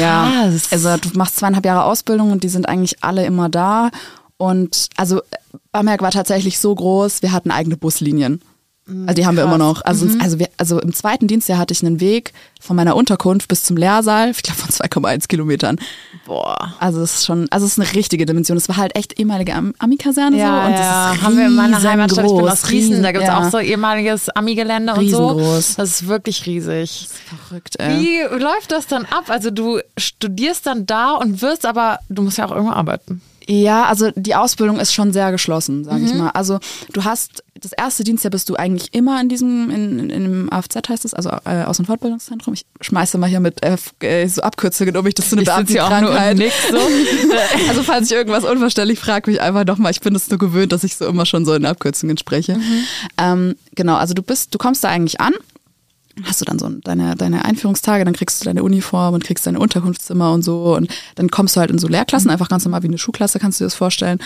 Ja, 0.00 0.32
krass. 0.48 0.68
also 0.72 0.96
du 0.96 1.10
machst 1.18 1.36
zweieinhalb 1.36 1.66
Jahre 1.66 1.84
Ausbildung 1.84 2.32
und 2.32 2.42
die 2.42 2.48
sind 2.48 2.66
eigentlich 2.66 3.04
alle 3.04 3.26
immer 3.26 3.50
da. 3.50 3.90
Und 4.38 4.88
also 4.96 5.20
Bamberg 5.72 6.00
war 6.00 6.10
tatsächlich 6.10 6.58
so 6.58 6.74
groß, 6.74 7.20
wir 7.20 7.32
hatten 7.32 7.50
eigene 7.50 7.76
Buslinien. 7.76 8.40
Also 8.86 9.12
die 9.14 9.26
haben 9.26 9.36
wir 9.36 9.44
krass. 9.44 9.54
immer 9.54 9.62
noch. 9.62 9.82
Also, 9.84 10.06
also, 10.20 10.38
wir, 10.38 10.48
also 10.56 10.80
im 10.80 10.94
zweiten 10.94 11.26
Dienstjahr 11.26 11.58
hatte 11.58 11.72
ich 11.74 11.82
einen 11.84 12.00
Weg 12.00 12.32
von 12.62 12.76
meiner 12.76 12.96
Unterkunft 12.96 13.48
bis 13.48 13.62
zum 13.64 13.76
Lehrsaal, 13.76 14.30
ich 14.30 14.42
glaube 14.42 14.58
von 14.58 14.70
2,1 14.70 15.28
Kilometern. 15.28 15.78
Boah. 16.26 16.74
Also 16.78 17.02
es 17.02 17.16
ist 17.16 17.26
schon, 17.26 17.46
also 17.50 17.66
es 17.66 17.72
ist 17.72 17.78
eine 17.80 17.94
richtige 17.94 18.24
Dimension. 18.26 18.56
Es 18.56 18.68
war 18.68 18.76
halt 18.76 18.96
echt 18.96 19.18
ehemalige 19.18 19.54
Am- 19.54 19.74
Ami-Kaserne 19.78 20.36
so 20.36 20.42
und 20.42 20.72
das 20.72 21.16
ist 21.16 21.22
haben 21.22 21.36
wir 21.36 21.46
in 21.46 21.54
meiner 21.54 21.82
Heimatstadt. 21.82 22.24
Ich 22.26 22.34
bin 22.34 22.48
aus 22.48 22.62
Gießen, 22.62 23.02
da 23.02 23.12
gibt 23.12 23.24
es 23.24 23.28
ja. 23.28 23.38
auch 23.38 23.50
so 23.50 23.58
ehemaliges 23.58 24.30
Ami-Gelände 24.30 24.94
und 24.94 25.08
so. 25.08 25.38
Das 25.40 25.78
ist 25.78 26.06
wirklich 26.06 26.46
riesig. 26.46 27.08
verrückt. 27.48 27.76
Ey. 27.78 28.00
Wie 28.00 28.38
läuft 28.42 28.72
das 28.72 28.86
dann 28.86 29.04
ab? 29.06 29.24
Also 29.28 29.50
du 29.50 29.80
studierst 29.98 30.66
dann 30.66 30.86
da 30.86 31.12
und 31.12 31.42
wirst 31.42 31.66
aber, 31.66 31.98
du 32.08 32.22
musst 32.22 32.38
ja 32.38 32.46
auch 32.46 32.52
irgendwo 32.52 32.72
arbeiten. 32.72 33.20
Ja, 33.46 33.84
also 33.84 34.10
die 34.16 34.34
Ausbildung 34.34 34.80
ist 34.80 34.94
schon 34.94 35.12
sehr 35.12 35.30
geschlossen, 35.32 35.84
sage 35.84 35.98
Mhm. 36.00 36.06
ich 36.06 36.14
mal. 36.14 36.30
Also 36.30 36.58
du 36.92 37.04
hast 37.04 37.42
das 37.60 37.72
erste 37.72 38.04
Dienstjahr 38.04 38.30
bist 38.30 38.48
du 38.50 38.56
eigentlich 38.56 38.92
immer 38.92 39.20
in 39.20 39.28
diesem, 39.28 39.70
in, 39.70 39.98
in, 39.98 40.10
in 40.10 40.24
dem 40.24 40.52
AFZ 40.52 40.76
heißt 40.88 41.04
es, 41.04 41.14
also 41.14 41.30
äh, 41.44 41.62
Aus- 41.64 41.78
und 41.78 41.86
Fortbildungszentrum. 41.86 42.52
Ich 42.54 42.66
schmeiße 42.80 43.16
mal 43.16 43.28
hier 43.28 43.40
mit 43.40 43.60
äh, 43.64 44.26
so 44.28 44.42
Abkürzungen 44.42 44.96
um 44.96 45.04
mich, 45.04 45.14
das 45.14 45.30
so 45.30 45.36
eine 45.36 45.42
Ich 45.42 45.48
Beamtenkrankheit. 45.48 46.36
nix 46.36 46.54
so. 46.70 46.76
Also 47.68 47.82
falls 47.82 48.06
ich 48.10 48.16
irgendwas 48.16 48.44
unverständlich 48.44 48.98
frage, 48.98 49.30
mich 49.30 49.40
einfach 49.40 49.64
nochmal. 49.64 49.92
Ich 49.92 50.00
bin 50.00 50.14
es 50.14 50.28
nur 50.28 50.38
gewöhnt, 50.38 50.72
dass 50.72 50.84
ich 50.84 50.96
so 50.96 51.06
immer 51.06 51.24
schon 51.26 51.44
so 51.44 51.54
in 51.54 51.64
Abkürzungen 51.64 52.18
spreche. 52.18 52.58
Ähm, 53.18 53.56
genau, 53.74 53.94
also 53.96 54.14
du 54.14 54.22
bist, 54.22 54.54
du 54.54 54.58
kommst 54.58 54.82
da 54.84 54.88
eigentlich 54.88 55.20
an, 55.20 55.32
hast 56.22 56.40
du 56.40 56.44
dann 56.44 56.58
so 56.58 56.68
deine, 56.68 57.16
deine 57.16 57.44
Einführungstage, 57.44 58.04
dann 58.04 58.14
kriegst 58.14 58.40
du 58.40 58.44
deine 58.44 58.62
Uniform 58.62 59.14
und 59.14 59.24
kriegst 59.24 59.46
deine 59.46 59.58
Unterkunftszimmer 59.58 60.32
und 60.32 60.42
so 60.42 60.76
und 60.76 60.88
dann 61.16 61.28
kommst 61.28 61.56
du 61.56 61.60
halt 61.60 61.70
in 61.70 61.78
so 61.78 61.88
Lehrklassen, 61.88 62.30
einfach 62.30 62.48
ganz 62.48 62.64
normal 62.64 62.82
wie 62.82 62.88
eine 62.88 62.98
Schulklasse, 62.98 63.38
kannst 63.38 63.60
du 63.60 63.64
dir 63.64 63.66
das 63.66 63.74
vorstellen. 63.74 64.18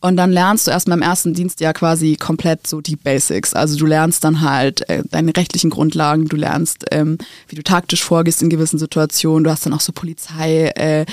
Und 0.00 0.16
dann 0.16 0.32
lernst 0.32 0.66
du 0.66 0.72
erstmal 0.72 0.98
im 0.98 1.02
ersten 1.02 1.32
Dienstjahr 1.32 1.72
quasi 1.72 2.16
komplett 2.16 2.66
so 2.66 2.80
die 2.80 2.96
Basics. 2.96 3.54
Also 3.54 3.78
du 3.78 3.86
lernst 3.86 4.24
dann 4.24 4.40
halt 4.40 4.88
äh, 4.90 5.04
deine 5.08 5.34
rechtlichen 5.36 5.70
Grundlagen, 5.70 6.26
du 6.26 6.34
lernst, 6.34 6.86
ähm, 6.90 7.18
wie 7.46 7.54
du 7.54 7.62
taktisch 7.62 8.02
vorgehst 8.02 8.42
in 8.42 8.50
gewissen 8.50 8.80
Situationen, 8.80 9.44
du 9.44 9.50
hast 9.50 9.64
dann 9.64 9.72
auch 9.72 9.80
so 9.80 9.92
Polizei, 9.92 10.72
äh, 10.74 11.06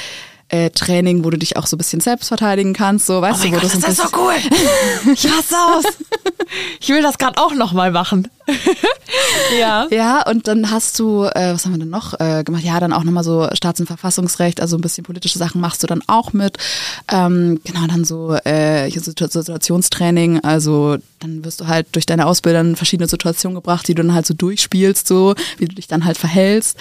äh, 0.49 0.69
Training, 0.71 1.23
wo 1.23 1.29
du 1.29 1.37
dich 1.37 1.57
auch 1.57 1.67
so 1.67 1.75
ein 1.75 1.79
bisschen 1.79 2.01
selbst 2.01 2.27
verteidigen 2.27 2.73
kannst, 2.73 3.05
so 3.05 3.21
weißt 3.21 3.39
Oh 3.41 3.43
du, 3.43 3.49
wo 3.49 3.53
Gott, 3.53 3.63
du 3.63 3.67
das 3.67 3.79
so 3.79 3.85
ein 3.85 3.91
ist 3.91 4.11
so 4.11 4.17
cool. 4.19 5.13
Ich 5.13 5.25
raste 5.25 5.55
aus. 5.55 5.83
Ich 6.79 6.89
will 6.89 7.03
das 7.03 7.19
gerade 7.19 7.39
auch 7.39 7.53
nochmal 7.53 7.91
machen. 7.91 8.27
ja. 9.59 9.85
Ja, 9.91 10.27
und 10.27 10.47
dann 10.47 10.71
hast 10.71 10.97
du, 10.97 11.25
äh, 11.25 11.53
was 11.53 11.65
haben 11.65 11.73
wir 11.73 11.79
denn 11.79 11.89
noch 11.89 12.19
äh, 12.19 12.43
gemacht? 12.43 12.63
Ja, 12.63 12.79
dann 12.79 12.91
auch 12.91 13.03
nochmal 13.03 13.23
so 13.23 13.47
Staats- 13.53 13.79
und 13.79 13.85
Verfassungsrecht, 13.85 14.59
also 14.59 14.75
ein 14.75 14.81
bisschen 14.81 15.03
politische 15.03 15.37
Sachen 15.37 15.61
machst 15.61 15.83
du 15.83 15.87
dann 15.87 16.01
auch 16.07 16.33
mit. 16.33 16.57
Ähm, 17.11 17.61
genau, 17.63 17.85
dann 17.87 18.03
so 18.03 18.33
äh, 18.45 18.89
hier 18.89 19.01
Situationstraining, 19.01 20.39
also 20.39 20.97
dann 21.19 21.45
wirst 21.45 21.61
du 21.61 21.67
halt 21.67 21.87
durch 21.91 22.05
deine 22.07 22.25
Ausbilder 22.25 22.61
in 22.61 22.75
verschiedene 22.75 23.07
Situationen 23.07 23.55
gebracht, 23.55 23.87
die 23.87 23.93
du 23.93 24.01
dann 24.03 24.15
halt 24.15 24.25
so 24.25 24.33
durchspielst, 24.33 25.07
so 25.07 25.35
wie 25.57 25.65
du 25.67 25.75
dich 25.75 25.87
dann 25.87 26.05
halt 26.05 26.17
verhältst. 26.17 26.77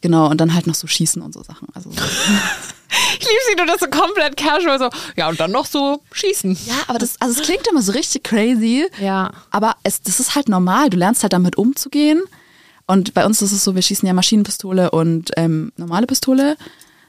Genau, 0.00 0.28
und 0.30 0.40
dann 0.40 0.54
halt 0.54 0.66
noch 0.66 0.74
so 0.74 0.86
Schießen 0.86 1.22
und 1.22 1.32
so 1.34 1.42
Sachen. 1.42 1.68
Also 1.74 1.90
so. 1.90 1.96
Ich 3.18 3.26
liebe 3.26 3.40
sie, 3.50 3.56
du 3.56 3.66
das 3.66 3.80
so 3.80 3.86
komplett 3.88 4.36
casual 4.36 4.78
so. 4.78 4.90
Ja, 5.16 5.28
und 5.28 5.40
dann 5.40 5.50
noch 5.50 5.66
so 5.66 6.02
schießen. 6.12 6.56
Ja, 6.66 6.74
aber 6.86 6.98
das, 6.98 7.20
also 7.20 7.40
es 7.40 7.44
klingt 7.46 7.66
immer 7.66 7.82
so 7.82 7.92
richtig 7.92 8.22
crazy. 8.24 8.86
Ja. 9.00 9.32
Aber 9.50 9.74
es, 9.82 10.02
das 10.02 10.20
ist 10.20 10.34
halt 10.34 10.48
normal. 10.48 10.90
Du 10.90 10.96
lernst 10.96 11.22
halt 11.22 11.32
damit 11.32 11.56
umzugehen. 11.56 12.22
Und 12.86 13.14
bei 13.14 13.26
uns 13.26 13.42
ist 13.42 13.52
es 13.52 13.64
so, 13.64 13.74
wir 13.74 13.82
schießen 13.82 14.06
ja 14.06 14.12
Maschinenpistole 14.14 14.90
und 14.92 15.32
ähm, 15.36 15.72
normale 15.76 16.06
Pistole. 16.06 16.56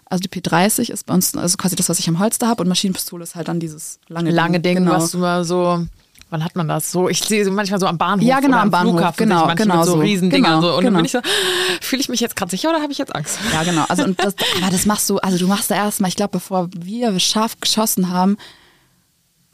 Also 0.05 0.21
die 0.21 0.29
P30 0.29 0.91
ist 0.91 1.05
bei 1.05 1.13
uns 1.13 1.35
also 1.35 1.57
quasi 1.57 1.75
das, 1.75 1.89
was 1.89 1.99
ich 1.99 2.07
am 2.07 2.19
Holster 2.19 2.47
habe. 2.47 2.63
Und 2.63 2.69
Maschinenpistole 2.69 3.23
ist 3.23 3.35
halt 3.35 3.47
dann 3.47 3.59
dieses 3.59 3.99
lange, 4.07 4.31
Lange 4.31 4.59
Ding, 4.59 4.77
Genau. 4.77 4.93
was 4.93 5.11
du 5.11 5.19
mal 5.19 5.43
so. 5.43 5.85
Wann 6.29 6.43
hat 6.43 6.55
man 6.57 6.67
das? 6.67 6.91
So, 6.91 7.07
ich 7.07 7.19
sehe 7.23 7.45
sie 7.45 7.51
manchmal 7.51 7.79
so 7.79 7.85
am 7.85 7.97
Bahnhof. 7.97 8.27
Ja, 8.27 8.41
genau, 8.41 8.57
am 8.57 8.69
Bahnhof, 8.69 8.95
Flughafen 8.95 9.29
genau, 9.29 9.47
genau 9.55 9.77
mit 9.77 9.85
so 9.85 9.91
so. 9.93 9.99
Riesendingern. 9.99 10.59
Genau, 10.59 10.61
so. 10.61 10.77
Und 10.77 10.83
dann 10.83 10.93
genau. 10.93 10.97
bin 10.97 11.05
ich 11.05 11.11
so, 11.13 11.19
fühle 11.81 12.01
ich 12.01 12.09
mich 12.09 12.19
jetzt 12.19 12.35
gerade 12.35 12.51
sicher 12.51 12.69
oder 12.69 12.81
habe 12.81 12.91
ich 12.91 12.97
jetzt 12.97 13.15
Angst? 13.15 13.39
Ja, 13.53 13.63
genau. 13.63 13.85
Also 13.87 14.03
und 14.03 14.21
das, 14.21 14.35
aber 14.61 14.71
das 14.71 14.85
machst 14.85 15.09
du, 15.09 15.17
also 15.19 15.37
du 15.37 15.47
machst 15.47 15.71
da 15.71 15.75
erstmal, 15.75 16.09
ich 16.09 16.17
glaube, 16.17 16.31
bevor 16.33 16.69
wir 16.77 17.17
scharf 17.19 17.57
geschossen 17.61 18.09
haben, 18.09 18.35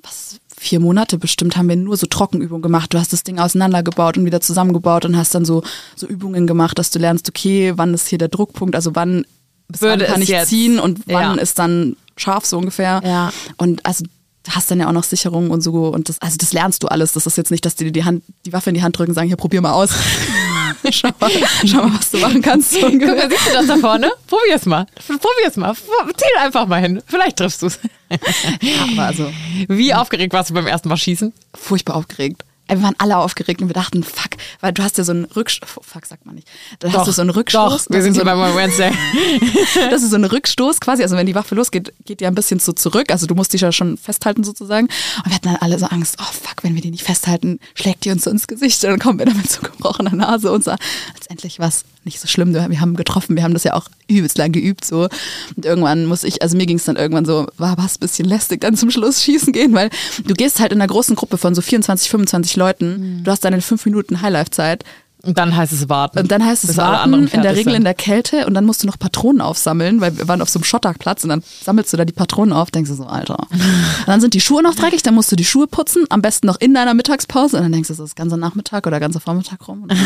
was 0.02 0.40
vier 0.58 0.80
Monate 0.80 1.18
bestimmt 1.18 1.58
haben 1.58 1.70
wir 1.70 1.76
nur 1.76 1.98
so 1.98 2.08
Trockenübungen 2.08 2.62
gemacht. 2.62 2.94
Du 2.94 2.98
hast 3.00 3.14
das 3.14 3.24
Ding 3.24 3.38
auseinandergebaut 3.38 4.18
und 4.18 4.26
wieder 4.26 4.42
zusammengebaut 4.42 5.06
und 5.06 5.16
hast 5.18 5.36
dann 5.36 5.46
so 5.46 5.64
so 5.96 6.08
Übungen 6.08 6.48
gemacht, 6.48 6.80
dass 6.80 6.90
du 6.90 7.00
lernst, 7.00 7.30
okay, 7.30 7.74
wann 7.76 7.94
ist 7.94 8.08
hier 8.08 8.18
der 8.18 8.30
Druckpunkt, 8.30 8.76
also 8.76 8.96
wann 8.96 9.26
bis 9.68 9.82
Würde 9.82 10.06
wann 10.06 10.14
kann 10.14 10.22
ich 10.22 10.30
jetzt- 10.30 10.50
ziehen 10.50 10.80
und 10.80 11.02
wann 11.08 11.36
Ja. 11.38 11.42
ist 11.42 11.60
dann 11.60 11.96
scharf 12.18 12.46
so 12.46 12.58
ungefähr. 12.58 13.02
Ja. 13.04 13.32
Und 13.58 13.86
also 13.86 14.06
hast 14.50 14.70
dann 14.72 14.80
ja 14.80 14.88
auch 14.88 14.94
noch 14.94 15.04
Sicherungen 15.04 15.52
und 15.52 15.62
so 15.62 15.88
und 15.88 16.10
das 16.10 16.22
also 16.22 16.38
das 16.38 16.54
lernst 16.54 16.84
du 16.84 16.88
alles. 16.88 17.14
Das 17.14 17.26
ist 17.26 17.38
jetzt 17.38 17.52
nicht, 17.52 17.66
dass 17.66 17.76
die 17.76 17.86
dir 17.86 17.92
die 17.92 18.04
Hand 18.04 18.24
die 18.46 18.54
Waffe 18.54 18.70
in 18.70 18.76
die 18.76 18.84
Hand 18.84 18.98
drücken 18.98 19.12
und 19.12 19.16
sagen, 19.16 19.28
hier 19.28 19.38
probier 19.38 19.62
mal 19.62 19.72
aus. 19.72 19.92
schau, 20.92 21.10
mal, 21.20 21.32
schau 21.66 21.78
mal, 21.88 21.98
was 21.98 22.12
du 22.12 22.18
machen 22.18 22.42
kannst. 22.42 22.72
So 22.72 22.82
Guck 22.82 23.00
mal, 23.02 23.30
siehst 23.30 23.48
du 23.48 23.54
das 23.54 23.68
da 23.68 23.78
vorne? 23.78 24.12
Probier's 24.28 24.66
mal. 24.66 24.86
Probier's 25.08 25.56
mal. 25.56 25.74
Zähl 25.76 26.38
einfach 26.40 26.68
mal 26.68 26.82
hin. 26.82 27.02
Vielleicht 27.08 27.38
triffst 27.38 27.62
du's. 27.62 27.80
Aber 28.10 29.04
also 29.04 29.32
Wie 29.70 29.94
aufgeregt 29.94 30.34
warst 30.34 30.50
du 30.50 30.54
beim 30.54 30.68
ersten 30.68 30.90
Mal 30.90 30.98
schießen? 30.98 31.34
furchtbar 31.56 31.96
aufgeregt. 31.96 32.44
Wir 32.68 32.82
waren 32.82 32.96
alle 32.98 33.18
aufgeregt 33.18 33.62
und 33.62 33.68
wir 33.68 33.74
dachten, 33.74 34.04
fuck, 34.04 34.32
weil 34.62 34.72
du 34.72 34.84
hast 34.84 34.98
ja 34.98 35.04
so 35.04 35.12
einen 35.12 35.26
Rückstoß, 35.26 35.70
fuck 35.82 36.06
sagt 36.06 36.26
man 36.26 36.36
nicht, 36.36 36.48
dann 36.80 36.94
hast 36.94 37.08
du 37.08 37.12
so 37.12 37.22
einen 37.22 37.30
Rückstoß. 37.30 37.86
Doch, 37.86 37.90
wir 37.90 37.98
das 37.98 38.04
sind 38.06 38.16
so, 38.16 38.24
bei 38.24 38.36
Wednesday. 38.36 38.92
das 39.90 40.02
ist 40.02 40.12
so 40.12 40.16
ein 40.16 40.24
Rückstoß 40.24 40.80
quasi, 40.80 41.04
also 41.04 41.18
wenn 41.18 41.26
die 41.26 41.36
Waffe 41.36 41.56
losgeht, 41.56 41.94
geht 42.06 42.20
die 42.20 42.26
ein 42.26 42.36
bisschen 42.36 42.60
so 42.60 42.72
zurück, 42.72 43.12
also 43.12 43.28
du 43.28 43.36
musst 43.36 43.54
dich 43.54 43.62
ja 43.62 43.72
schon 43.72 43.98
festhalten 43.98 44.44
sozusagen. 44.44 44.88
Und 44.88 45.26
wir 45.26 45.36
hatten 45.36 45.50
dann 45.50 45.58
alle 45.58 45.78
so 45.78 45.86
Angst, 45.88 46.18
oh 46.20 46.24
fuck, 46.24 46.64
wenn 46.64 46.76
wir 46.76 46.82
die 46.82 46.92
nicht 46.92 47.04
festhalten, 47.04 47.60
schlägt 47.76 48.06
die 48.06 48.12
uns 48.12 48.24
so 48.24 48.32
ins 48.32 48.48
Gesicht 48.48 48.84
und 48.84 48.92
dann 48.92 49.00
kommen 49.00 49.20
wir 49.20 49.26
damit 49.26 49.52
so 49.52 49.62
gebrochener 49.62 50.16
Nase 50.16 50.52
und 50.52 50.64
so. 50.64 50.74
Letztendlich 51.14 51.60
was 51.60 51.86
nicht 52.06 52.20
so 52.20 52.28
schlimm, 52.28 52.54
wir 52.54 52.82
haben 52.82 52.96
getroffen, 52.96 53.36
wir 53.36 53.44
haben 53.44 53.54
das 53.54 53.64
ja 53.64 53.74
auch 53.74 53.88
übelst 54.08 54.38
lang 54.38 54.52
geübt 54.52 54.84
so. 54.86 55.08
Und 55.56 55.66
irgendwann 55.66 56.06
muss 56.06 56.24
ich, 56.24 56.42
also 56.42 56.58
mir 56.58 56.66
ging 56.66 56.78
es 56.78 56.86
dann 56.86 56.96
irgendwann 56.98 57.26
so, 57.26 57.48
war 57.58 57.78
was 57.78 57.98
bisschen 57.98 58.26
lästig, 58.28 58.62
dann 58.62 58.76
zum 58.76 58.92
Schluss 58.92 59.24
schießen 59.24 59.54
gehen, 59.54 59.74
weil 59.74 59.90
du 60.26 60.34
gehst 60.34 60.60
halt 60.60 60.72
in 60.72 60.82
einer 60.82 60.88
großen 60.92 61.16
Gruppe 61.16 61.38
von 61.38 61.56
so 61.56 61.62
24, 61.62 62.10
25 62.10 62.56
Leuten, 62.56 62.84
Mhm. 63.20 63.24
du 63.24 63.32
hast 63.32 63.46
deine 63.46 63.62
fünf 63.62 63.86
Minuten 63.86 64.22
Highlife-Zeit 64.22 64.84
Und 65.26 65.38
dann 65.38 65.56
heißt 65.56 65.72
es 65.72 65.88
warten. 65.88 66.20
und 66.20 66.32
dann 66.32 66.46
heißt 66.46 66.66
es 66.66 66.76
warten, 66.76 67.14
in 67.28 67.42
der 67.44 67.52
Regel 67.56 67.72
sind. 67.72 67.76
in 67.76 67.84
der 67.86 67.94
Kälte 67.94 68.46
und 68.46 68.54
dann 68.56 68.66
musst 68.66 68.84
du 68.84 68.88
noch 68.88 69.00
Patronen 69.00 69.40
aufsammeln, 69.40 70.02
weil 70.02 70.18
wir 70.18 70.28
waren 70.28 70.42
auf 70.42 70.50
so 70.50 70.60
einem 70.60 70.66
Schotterplatz 70.66 71.24
und 71.24 71.30
dann 71.30 71.44
sammelst 71.64 71.94
du 71.94 71.98
da 71.98 72.04
die 72.04 72.12
Patronen 72.12 72.52
auf, 72.52 72.72
denkst 72.72 72.90
du 72.90 72.96
so, 72.98 73.06
Alter. 73.06 73.38
Und 73.50 74.08
dann 74.08 74.20
sind 74.20 74.34
die 74.34 74.42
Schuhe 74.42 74.62
noch 74.62 74.76
dreckig, 74.76 75.02
dann 75.02 75.16
musst 75.16 75.32
du 75.32 75.38
die 75.38 75.46
Schuhe 75.46 75.68
putzen, 75.68 76.04
am 76.10 76.22
besten 76.22 76.46
noch 76.48 76.60
in 76.60 76.74
deiner 76.74 76.94
Mittagspause 76.94 77.56
und 77.56 77.64
dann 77.64 77.72
denkst 77.72 77.88
du, 77.88 77.94
so, 77.94 78.04
das 78.04 78.10
ist 78.12 78.16
ganze 78.18 78.36
Nachmittag 78.38 78.86
oder 78.86 79.00
ganze 79.00 79.20
Vormittag 79.22 79.66
rum. 79.68 79.88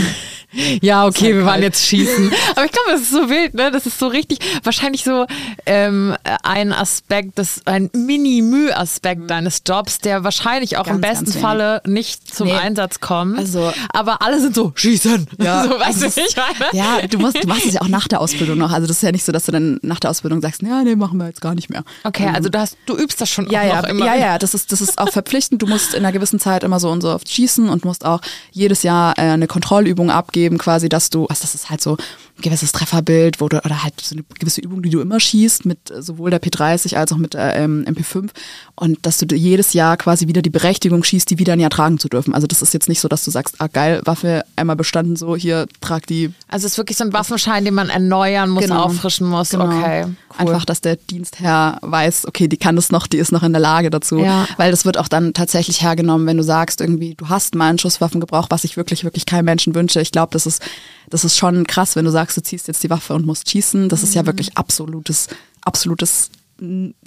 Ja, 0.81 1.05
okay, 1.05 1.25
halt 1.25 1.36
wir 1.36 1.41
waren 1.45 1.51
kalt. 1.55 1.63
jetzt 1.63 1.86
schießen. 1.88 2.31
Aber 2.55 2.65
ich 2.65 2.71
glaube, 2.71 2.91
das 2.91 3.01
ist 3.01 3.12
so 3.12 3.29
wild, 3.29 3.53
ne? 3.53 3.69
Das 3.69 3.86
ist 3.86 4.00
so 4.00 4.07
richtig, 4.07 4.39
wahrscheinlich 4.63 5.03
so 5.03 5.25
ähm, 5.65 6.15
ein 6.43 6.71
Aspekt, 6.71 7.38
das, 7.38 7.62
ein 7.65 7.89
Mini-Müh-Aspekt 7.93 9.29
deines 9.29 9.62
Jobs, 9.67 10.00
der 10.00 10.24
wahrscheinlich 10.24 10.77
auch 10.77 10.88
im 10.88 10.97
Mhm. 10.97 11.01
Ganz, 11.01 11.19
besten 11.19 11.25
ganz 11.25 11.36
wenig. 11.36 11.41
Falle 11.45 11.81
nicht 11.86 12.33
zum 12.33 12.47
Nee. 12.47 12.53
Einsatz 12.55 13.00
kommt. 13.01 13.38
Also- 13.38 13.74
aber 13.89 14.21
alle 14.21 14.39
sind 14.39 14.55
so, 14.55 14.71
schießen. 14.74 15.06
Ja, 15.39 15.63
so, 15.67 15.69
weißt 15.71 16.03
also 16.03 16.21
du, 16.21 16.27
ich 16.27 16.35
meine? 16.35 16.73
Ja, 16.73 17.07
du, 17.07 17.17
musst, 17.19 17.43
du 17.43 17.47
machst 17.47 17.65
es 17.65 17.73
ja 17.73 17.81
auch 17.81 17.87
nach 17.87 18.07
der 18.07 18.21
Ausbildung 18.21 18.57
noch. 18.57 18.71
Also 18.71 18.87
das 18.87 18.97
ist 18.97 19.03
ja 19.03 19.11
nicht 19.11 19.25
so, 19.25 19.31
dass 19.31 19.45
du 19.45 19.51
dann 19.51 19.79
nach 19.81 19.99
der 19.99 20.09
Ausbildung 20.09 20.41
sagst, 20.41 20.61
ja, 20.61 20.83
nee, 20.83 20.95
machen 20.95 21.17
wir 21.17 21.27
jetzt 21.27 21.41
gar 21.41 21.55
nicht 21.55 21.69
mehr. 21.69 21.83
Okay, 22.03 22.29
also 22.33 22.49
du, 22.49 22.59
hast, 22.59 22.77
du 22.85 22.97
übst 22.97 23.19
das 23.21 23.29
schon 23.29 23.49
Ja, 23.49 23.63
ja, 23.63 23.79
immer. 23.81 24.05
ja, 24.05 24.15
ja, 24.15 24.37
das 24.37 24.53
ist, 24.53 24.71
das 24.71 24.81
ist 24.81 24.97
auch 24.97 25.09
verpflichtend. 25.09 25.61
Du 25.61 25.67
musst 25.67 25.93
in 25.93 25.99
einer 25.99 26.11
gewissen 26.11 26.39
Zeit 26.39 26.63
immer 26.63 26.79
so 26.79 26.89
und 26.89 27.01
so 27.01 27.09
oft 27.09 27.29
schießen 27.29 27.69
und 27.69 27.85
musst 27.85 28.05
auch 28.05 28.21
jedes 28.51 28.83
Jahr 28.83 29.17
äh, 29.17 29.21
eine 29.21 29.47
Kontrollübung 29.47 30.11
abgeben, 30.11 30.57
quasi, 30.57 30.89
dass 30.89 31.09
du, 31.09 31.25
also 31.27 31.41
das 31.41 31.55
ist 31.55 31.69
halt 31.69 31.81
so 31.81 31.97
ein 32.37 32.41
gewisses 32.41 32.71
Trefferbild, 32.71 33.41
wo 33.41 33.49
du, 33.49 33.57
oder 33.63 33.83
halt 33.83 33.99
so 34.01 34.15
eine 34.15 34.23
gewisse 34.39 34.61
Übung, 34.61 34.81
die 34.81 34.89
du 34.89 35.01
immer 35.01 35.19
schießt, 35.19 35.65
mit 35.65 35.91
äh, 35.91 36.01
sowohl 36.01 36.29
der 36.29 36.41
P30 36.41 36.95
als 36.95 37.11
auch 37.11 37.17
mit 37.17 37.33
der 37.33 37.55
ähm, 37.55 37.85
MP5 37.87 38.29
und 38.75 39.05
dass 39.05 39.17
du 39.17 39.35
jedes 39.35 39.73
Jahr 39.73 39.97
quasi 39.97 40.27
wieder 40.27 40.41
die 40.41 40.49
Berechtigung 40.49 41.03
schießt, 41.03 41.29
die 41.29 41.39
wieder 41.39 41.53
ein 41.53 41.59
Jahr 41.59 41.69
tragen 41.69 41.99
zu 41.99 42.09
dürfen. 42.09 42.33
Also 42.33 42.47
das 42.47 42.61
ist 42.61 42.73
jetzt 42.73 42.89
nicht 42.89 42.99
so, 42.99 43.07
dass 43.07 43.23
du 43.23 43.31
sagst, 43.31 43.55
ah 43.59 43.67
geil, 43.67 44.01
Waffe 44.05 44.43
einmal 44.55 44.75
bestanden, 44.98 45.16
so 45.16 45.36
hier, 45.36 45.68
trag 45.82 46.06
die 46.08 46.32
Also 46.48 46.66
es 46.66 46.74
ist 46.74 46.77
wirklich 46.77 46.98
so 46.98 47.04
ein 47.04 47.13
Waffenschein, 47.13 47.66
den 47.66 47.74
man 47.74 47.89
erneuern 47.89 48.50
muss, 48.50 48.63
Genau. 48.63 48.84
auffrischen 48.84 49.27
muss. 49.27 49.50
Genau. 49.51 49.66
Okay, 49.66 50.06
cool. 50.06 50.16
Einfach, 50.38 50.66
dass 50.66 50.82
der 50.82 50.96
Dienstherr 50.96 51.77
weiß, 51.82 52.27
okay, 52.27 52.48
die 52.48 52.58
kann 52.58 52.75
das 52.75 52.92
noch, 52.92 53.08
die 53.08 53.18
ist 53.18 53.32
noch 53.32 53.44
in 53.44 53.54
der 53.54 53.62
Lage 53.62 53.89
dazu. 53.89 54.20
Ja. 54.20 54.48
Weil 54.58 54.72
das 54.72 54.86
wird 54.86 54.98
auch 54.98 55.08
dann 55.08 55.34
tatsächlich 55.34 55.82
hergenommen, 55.82 56.25
wenn 56.27 56.38
du 56.38 56.44
sagst, 56.44 56.82
irgendwie, 56.82 57.16
du 57.16 57.30
hast 57.30 57.56
mal 57.56 57.70
einen 57.70 57.80
Schusswaffengebrauch, 57.80 58.48
was 58.50 58.63
ich 58.63 58.77
wirklich, 58.77 59.04
wirklich 59.04 59.25
keinem 59.25 59.46
Menschen 59.46 59.75
wünsche. 59.75 60.01
Ich 60.01 60.12
glaube, 60.12 60.32
das 60.34 60.46
ist, 60.46 60.62
das 61.10 61.24
ist 61.24 61.38
schon 61.38 61.66
krass, 61.68 61.96
wenn 61.96 62.06
du 62.06 62.12
sagst, 62.12 62.36
du 62.38 62.42
ziehst 62.42 62.68
jetzt 62.68 62.84
die 62.84 62.89
Waffe 62.89 63.13
und 63.13 63.25
musst 63.25 63.50
schießen. 63.50 63.89
Das 63.89 64.04
ist 64.04 64.12
Mhm. 64.12 64.16
ja 64.16 64.25
wirklich 64.25 64.58
absolutes, 64.58 65.27
absolutes, 65.62 66.30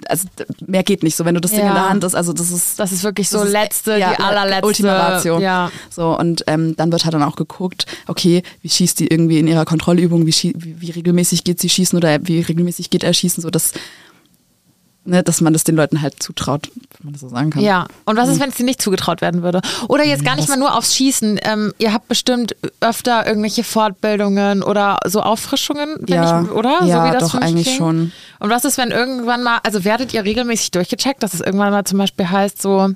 also 0.07 0.27
mehr 0.65 0.83
geht 0.83 1.03
nicht 1.03 1.15
so, 1.15 1.25
wenn 1.25 1.35
du 1.35 1.41
das 1.41 1.51
Ding 1.51 1.59
Ja. 1.61 1.67
in 1.69 1.73
der 1.73 1.89
Hand 1.89 2.03
ist. 2.03 2.15
Also 2.15 2.33
das 2.33 2.51
ist 2.51 2.79
Das 2.79 2.91
ist 2.91 3.03
wirklich 3.03 3.29
so 3.29 3.37
das 3.39 3.47
ist- 3.47 3.51
letzte, 3.53 3.97
ja, 3.97 4.13
die 4.15 4.23
allerletzte. 4.23 4.65
Ultima 4.67 4.93
Ratio. 4.97 5.39
Ja. 5.39 5.71
So, 5.89 6.17
und 6.17 6.43
ähm, 6.47 6.75
dann 6.77 6.91
wird 6.91 7.03
halt 7.05 7.13
dann 7.13 7.23
auch 7.23 7.35
geguckt, 7.35 7.85
okay, 8.07 8.43
wie 8.61 8.69
schießt 8.69 8.99
die 8.99 9.07
irgendwie 9.07 9.39
in 9.39 9.47
ihrer 9.47 9.65
Kontrollübung, 9.65 10.25
wie, 10.25 10.33
wie, 10.57 10.81
wie 10.81 10.91
regelmäßig 10.91 11.43
geht 11.43 11.59
sie 11.59 11.69
schießen 11.69 11.97
oder 11.97 12.19
wie 12.27 12.41
regelmäßig 12.41 12.89
geht 12.89 13.03
er 13.03 13.13
schießen, 13.13 13.41
so 13.41 13.49
dass, 13.49 13.71
ne, 15.11 15.21
dass 15.23 15.41
man 15.41 15.53
das 15.53 15.63
den 15.63 15.75
Leuten 15.75 16.01
halt 16.01 16.21
zutraut, 16.23 16.69
wenn 16.73 17.03
man 17.03 17.13
das 17.13 17.21
so 17.21 17.29
sagen 17.29 17.51
kann. 17.51 17.61
Ja, 17.61 17.85
und 18.05 18.17
was 18.17 18.29
ist, 18.29 18.39
wenn 18.39 18.49
es 18.49 18.55
dir 18.55 18.63
nicht 18.65 18.81
zugetraut 18.81 19.21
werden 19.21 19.43
würde? 19.43 19.61
Oder 19.87 20.03
jetzt 20.03 20.25
gar 20.25 20.35
nicht 20.35 20.49
mal 20.49 20.57
nur 20.57 20.75
aufs 20.75 20.95
Schießen. 20.95 21.39
Ähm, 21.43 21.73
ihr 21.77 21.93
habt 21.93 22.07
bestimmt 22.07 22.55
öfter 22.79 23.27
irgendwelche 23.27 23.63
Fortbildungen 23.63 24.63
oder 24.63 24.97
so 25.05 25.21
Auffrischungen, 25.21 25.97
Ja. 26.07 26.41
ich, 26.43 26.49
oder? 26.51 26.83
Ja, 26.85 27.03
so 27.03 27.07
wie 27.09 27.19
das 27.19 27.31
doch, 27.31 27.39
eigentlich 27.39 27.67
klingt. 27.67 27.77
schon. 27.77 28.11
Und 28.39 28.49
was 28.49 28.65
ist, 28.65 28.77
wenn 28.77 28.89
irgendwann 28.91 29.43
mal, 29.43 29.59
also 29.63 29.83
werdet 29.83 30.13
ihr 30.13 30.23
regelmäßig 30.23 30.71
durchgecheckt, 30.71 31.21
dass 31.21 31.33
es 31.33 31.41
irgendwann 31.41 31.71
mal 31.71 31.83
zum 31.83 31.97
Beispiel 31.99 32.29
heißt, 32.29 32.61
so, 32.61 32.89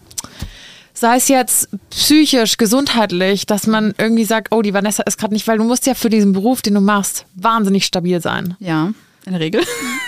sei 0.93 1.17
es 1.17 1.27
jetzt 1.27 1.69
psychisch, 1.89 2.57
gesundheitlich, 2.57 3.45
dass 3.45 3.67
man 3.67 3.93
irgendwie 3.97 4.25
sagt, 4.25 4.47
oh, 4.51 4.61
die 4.61 4.73
Vanessa 4.73 5.03
ist 5.03 5.17
gerade 5.19 5.33
nicht, 5.33 5.47
weil 5.47 5.57
du 5.57 5.63
musst 5.65 5.85
ja 5.85 5.93
für 5.93 6.09
diesen 6.09 6.31
Beruf, 6.33 6.61
den 6.61 6.73
du 6.73 6.81
machst, 6.81 7.25
wahnsinnig 7.35 7.85
stabil 7.85 8.21
sein. 8.21 8.55
Ja, 8.59 8.91
in 9.25 9.31
der 9.31 9.39
Regel. 9.41 9.61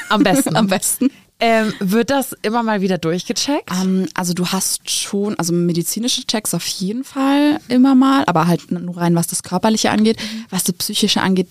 Am 0.09 0.23
besten. 0.23 0.55
Am 0.55 0.67
besten. 0.67 1.09
Ähm, 1.39 1.74
wird 1.79 2.10
das 2.10 2.36
immer 2.41 2.63
mal 2.63 2.82
wieder 2.82 2.98
durchgecheckt? 2.98 3.70
Ähm, 3.72 4.08
also 4.15 4.34
du 4.34 4.48
hast 4.48 4.89
schon, 4.89 5.38
also 5.38 5.53
medizinische 5.53 6.25
Checks 6.25 6.53
auf 6.53 6.65
jeden 6.65 7.03
Fall 7.03 7.60
immer 7.67 7.94
mal, 7.94 8.24
aber 8.25 8.48
halt 8.48 8.72
nur 8.72 8.98
rein, 8.98 9.15
was 9.15 9.27
das 9.27 9.44
Körperliche 9.44 9.91
angeht. 9.91 10.17
Was 10.50 10.63
das 10.63 10.75
Psychische 10.75 11.22
angeht, 11.22 11.50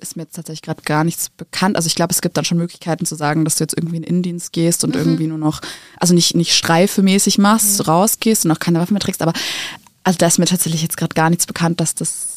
ist 0.00 0.16
mir 0.16 0.24
jetzt 0.24 0.34
tatsächlich 0.36 0.62
gerade 0.62 0.82
gar 0.82 1.04
nichts 1.04 1.30
bekannt. 1.30 1.76
Also 1.76 1.86
ich 1.86 1.94
glaube, 1.94 2.12
es 2.12 2.20
gibt 2.20 2.36
dann 2.36 2.44
schon 2.44 2.58
Möglichkeiten 2.58 3.06
zu 3.06 3.14
sagen, 3.14 3.44
dass 3.44 3.56
du 3.56 3.64
jetzt 3.64 3.76
irgendwie 3.76 3.96
in 3.96 4.02
den 4.02 4.08
Innendienst 4.08 4.52
gehst 4.52 4.84
und 4.84 4.94
irgendwie 4.94 5.28
nur 5.28 5.38
noch, 5.38 5.62
also 5.98 6.12
nicht, 6.12 6.34
nicht 6.34 6.54
streifemäßig 6.54 7.38
machst, 7.38 7.88
rausgehst 7.88 8.44
und 8.44 8.50
auch 8.50 8.58
keine 8.58 8.80
Waffen 8.80 8.94
mehr 8.94 9.00
trägst, 9.00 9.22
aber 9.22 9.32
also 10.04 10.18
da 10.18 10.26
ist 10.26 10.38
mir 10.38 10.46
tatsächlich 10.46 10.82
jetzt 10.82 10.96
gerade 10.96 11.14
gar 11.14 11.30
nichts 11.30 11.46
bekannt, 11.46 11.80
dass 11.80 11.94
das 11.94 12.35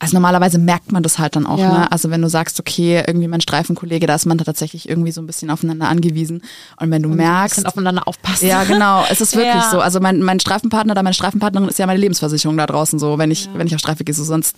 also 0.00 0.14
normalerweise 0.16 0.58
merkt 0.58 0.92
man 0.92 1.02
das 1.02 1.18
halt 1.18 1.34
dann 1.34 1.44
auch, 1.46 1.58
Ja. 1.58 1.72
ne? 1.72 1.92
Also 1.92 2.10
wenn 2.10 2.22
du 2.22 2.28
sagst, 2.28 2.60
okay, 2.60 3.02
irgendwie 3.06 3.26
mein 3.26 3.40
Streifenkollege, 3.40 4.06
da 4.06 4.14
ist 4.14 4.26
man 4.26 4.38
da 4.38 4.44
tatsächlich 4.44 4.88
irgendwie 4.88 5.10
so 5.10 5.20
ein 5.20 5.26
bisschen 5.26 5.50
aufeinander 5.50 5.88
angewiesen. 5.88 6.42
Und 6.80 6.90
wenn 6.92 7.02
du 7.02 7.10
Ein 7.10 7.16
merkst, 7.16 7.56
bisschen 7.56 7.66
aufeinander 7.66 8.06
aufpassen. 8.06 8.46
ja, 8.46 8.62
genau. 8.64 9.04
Es 9.10 9.20
ist 9.20 9.34
wirklich 9.34 9.54
Ja. 9.54 9.70
so. 9.70 9.80
Also 9.80 9.98
mein, 10.00 10.22
mein 10.22 10.38
Streifenpartner 10.38 10.92
oder 10.92 11.02
meine 11.02 11.14
Streifenpartnerin 11.14 11.68
ist 11.68 11.78
ja 11.80 11.86
meine 11.86 11.98
Lebensversicherung 11.98 12.56
da 12.56 12.66
draußen 12.66 12.98
so, 13.00 13.18
wenn 13.18 13.30
ich, 13.32 13.48
wenn 13.54 13.66
ich 13.66 13.74
auf 13.74 13.80
Streife 13.80 14.04
gehe, 14.04 14.14
so 14.14 14.22
sonst, 14.22 14.54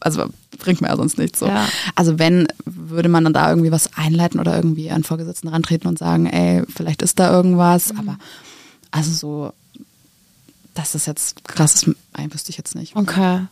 also 0.00 0.24
bringt 0.58 0.82
mir 0.82 0.88
ja 0.88 0.96
sonst 0.96 1.16
nichts 1.16 1.38
so. 1.38 1.46
Ja. 1.46 1.66
Also 1.94 2.18
wenn, 2.18 2.46
würde 2.66 3.08
man 3.08 3.24
dann 3.24 3.32
da 3.32 3.48
irgendwie 3.48 3.72
was 3.72 3.88
einleiten 3.96 4.38
oder 4.38 4.54
irgendwie 4.54 4.90
an 4.90 5.02
Vorgesetzten 5.02 5.48
rantreten 5.48 5.88
und 5.88 5.98
sagen, 5.98 6.26
ey, 6.26 6.62
vielleicht 6.68 7.00
ist 7.00 7.18
da 7.18 7.32
irgendwas, 7.32 7.92
Mhm. 7.94 8.00
aber 8.00 8.18
also 8.90 9.10
so, 9.12 9.52
das 10.74 10.94
ist 10.94 11.06
jetzt 11.06 11.46
krass, 11.46 11.72
das 11.72 11.94
wüsste 12.32 12.50
ich 12.50 12.56
jetzt 12.56 12.74
nicht. 12.74 12.96
Okay. 12.96 13.46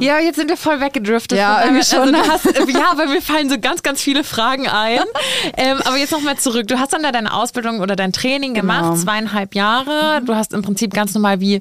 Ja, 0.00 0.18
jetzt 0.18 0.36
sind 0.36 0.48
wir 0.48 0.56
voll 0.56 0.80
weggedriftet. 0.80 1.38
Ja, 1.38 1.64
irgendwie 1.64 1.84
schon, 1.84 2.14
Also 2.14 2.30
hast, 2.30 2.44
ja, 2.68 2.90
aber 2.90 3.06
mir 3.06 3.22
fallen 3.22 3.48
so 3.48 3.58
ganz, 3.58 3.82
ganz 3.82 4.02
viele 4.02 4.24
Fragen 4.24 4.68
ein. 4.68 5.00
ähm, 5.56 5.80
aber 5.84 5.96
jetzt 5.96 6.10
nochmal 6.12 6.36
zurück. 6.38 6.66
Du 6.66 6.78
hast 6.78 6.92
dann 6.92 7.02
da 7.02 7.12
deine 7.12 7.32
Ausbildung 7.32 7.80
oder 7.80 7.94
dein 7.96 8.12
Training 8.12 8.54
gemacht, 8.54 8.82
Genau. 8.82 8.96
zweieinhalb 8.96 9.54
Jahre. 9.54 10.22
Du 10.24 10.34
hast 10.34 10.52
im 10.52 10.62
Prinzip 10.62 10.92
ganz 10.92 11.14
normal 11.14 11.40
wie 11.40 11.60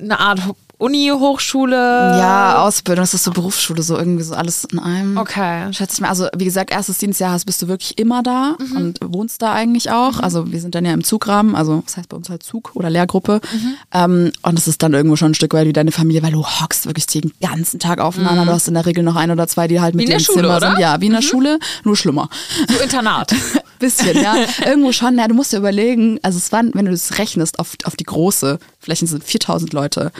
eine 0.00 0.18
Art 0.18 0.40
Uni-Hochschule. 0.82 1.76
Ja, 1.76 2.62
Ausbildung, 2.62 3.02
das 3.02 3.14
ist 3.14 3.24
so 3.24 3.30
Berufsschule, 3.30 3.82
so 3.82 3.96
irgendwie 3.96 4.22
so 4.24 4.34
alles 4.34 4.64
in 4.64 4.78
einem. 4.78 5.16
Okay. 5.16 5.72
Schätze 5.72 5.94
ich 5.94 6.00
mal. 6.00 6.08
Also, 6.08 6.28
wie 6.36 6.44
gesagt, 6.44 6.70
erstes 6.70 6.98
Dienstjahr 6.98 7.32
hast, 7.32 7.44
bist 7.44 7.62
du 7.62 7.68
wirklich 7.68 7.98
immer 7.98 8.22
da 8.22 8.56
Mhm. 8.58 8.76
und 8.76 8.98
wohnst 9.04 9.42
da 9.42 9.52
eigentlich 9.52 9.90
auch. 9.90 10.20
Also, 10.20 10.50
wir 10.52 10.60
sind 10.60 10.74
dann 10.74 10.84
ja 10.84 10.92
im 10.92 11.04
Zugrahmen, 11.04 11.54
also, 11.54 11.82
das 11.86 11.96
heißt 11.96 12.08
bei 12.08 12.16
uns 12.16 12.28
halt 12.30 12.42
Zug 12.42 12.70
oder 12.74 12.90
Lehrgruppe. 12.90 13.40
Mhm. 13.52 13.74
Ähm, 13.92 14.32
und 14.42 14.58
es 14.58 14.68
ist 14.68 14.82
dann 14.82 14.92
irgendwo 14.94 15.16
schon 15.16 15.32
ein 15.32 15.34
Stück 15.34 15.54
weit 15.54 15.66
wie 15.66 15.72
deine 15.72 15.92
Familie, 15.92 16.22
weil 16.22 16.32
du 16.32 16.44
hockst 16.44 16.86
wirklich 16.86 17.06
den 17.06 17.32
ganzen 17.40 17.78
Tag 17.80 18.00
aufeinander. 18.00 18.44
Du 18.44 18.52
hast 18.52 18.68
in 18.68 18.74
der 18.74 18.86
Regel 18.86 19.04
noch 19.04 19.16
ein 19.16 19.30
oder 19.30 19.46
zwei, 19.48 19.68
die 19.68 19.80
halt 19.80 19.94
mit 19.94 20.06
Mhm. 20.06 20.10
Dir 20.10 20.16
im 20.16 20.20
Schule, 20.20 20.42
Zimmer 20.42 20.56
oder? 20.56 20.68
Mhm. 20.70 20.72
sind. 20.74 20.80
Ja, 20.82 21.00
wie 21.00 21.06
in 21.06 21.12
der 21.12 21.22
Schule, 21.22 21.58
nur 21.84 21.96
schlimmer. 21.96 22.28
So 22.68 22.78
Internat. 22.82 23.32
Bisschen, 23.78 24.20
ja. 24.22 24.34
Irgendwo 24.66 24.92
schon. 24.92 25.18
Ja, 25.18 25.26
du 25.28 25.34
musst 25.34 25.52
dir 25.52 25.56
überlegen, 25.58 26.18
also 26.22 26.38
es 26.38 26.52
waren, 26.52 26.70
wenn 26.74 26.84
du 26.84 26.90
das 26.92 27.18
rechnest 27.18 27.58
auf, 27.58 27.72
auf 27.84 27.96
die 27.96 28.04
große, 28.04 28.58
vielleicht 28.78 29.06
sind 29.06 29.12
es 29.22 29.24
4000 29.28 29.72
Leute, 29.72 30.12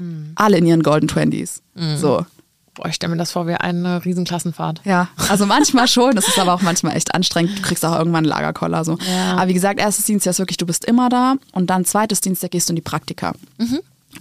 Mhm. 0.00 0.32
alle 0.34 0.56
in 0.58 0.66
ihren 0.66 0.82
Golden 0.82 1.06
Twenties. 1.08 1.62
So. 1.96 2.26
Boah, 2.74 2.86
ich 2.88 2.94
stelle 2.94 3.10
mir 3.12 3.18
das 3.18 3.32
vor 3.32 3.46
wie 3.46 3.54
eine 3.54 4.04
Riesenklassenfahrt. 4.04 4.80
Ja, 4.84 5.08
also 5.28 5.44
manchmal 5.44 5.88
schon, 5.96 6.14
das 6.14 6.28
ist 6.28 6.38
aber 6.38 6.54
auch 6.54 6.62
manchmal 6.62 6.96
echt 6.96 7.14
anstrengend. 7.14 7.58
Du 7.58 7.62
kriegst 7.62 7.84
auch 7.84 7.96
irgendwann 7.98 8.24
einen 8.24 8.28
Lagerkoller. 8.28 8.84
So. 8.84 8.96
Ja. 9.08 9.36
Aber 9.36 9.48
wie 9.48 9.54
gesagt, 9.54 9.80
erstes 9.80 10.04
Dienstjahr 10.04 10.30
ist 10.30 10.38
wirklich, 10.38 10.56
du 10.56 10.66
bist 10.66 10.84
immer 10.84 11.08
da 11.08 11.34
und 11.52 11.68
dann 11.68 11.84
zweites 11.84 12.20
Dienstjahr 12.20 12.48
gehst 12.48 12.68
du 12.68 12.72
in 12.72 12.76
die 12.76 12.82
Praktika. 12.82 13.34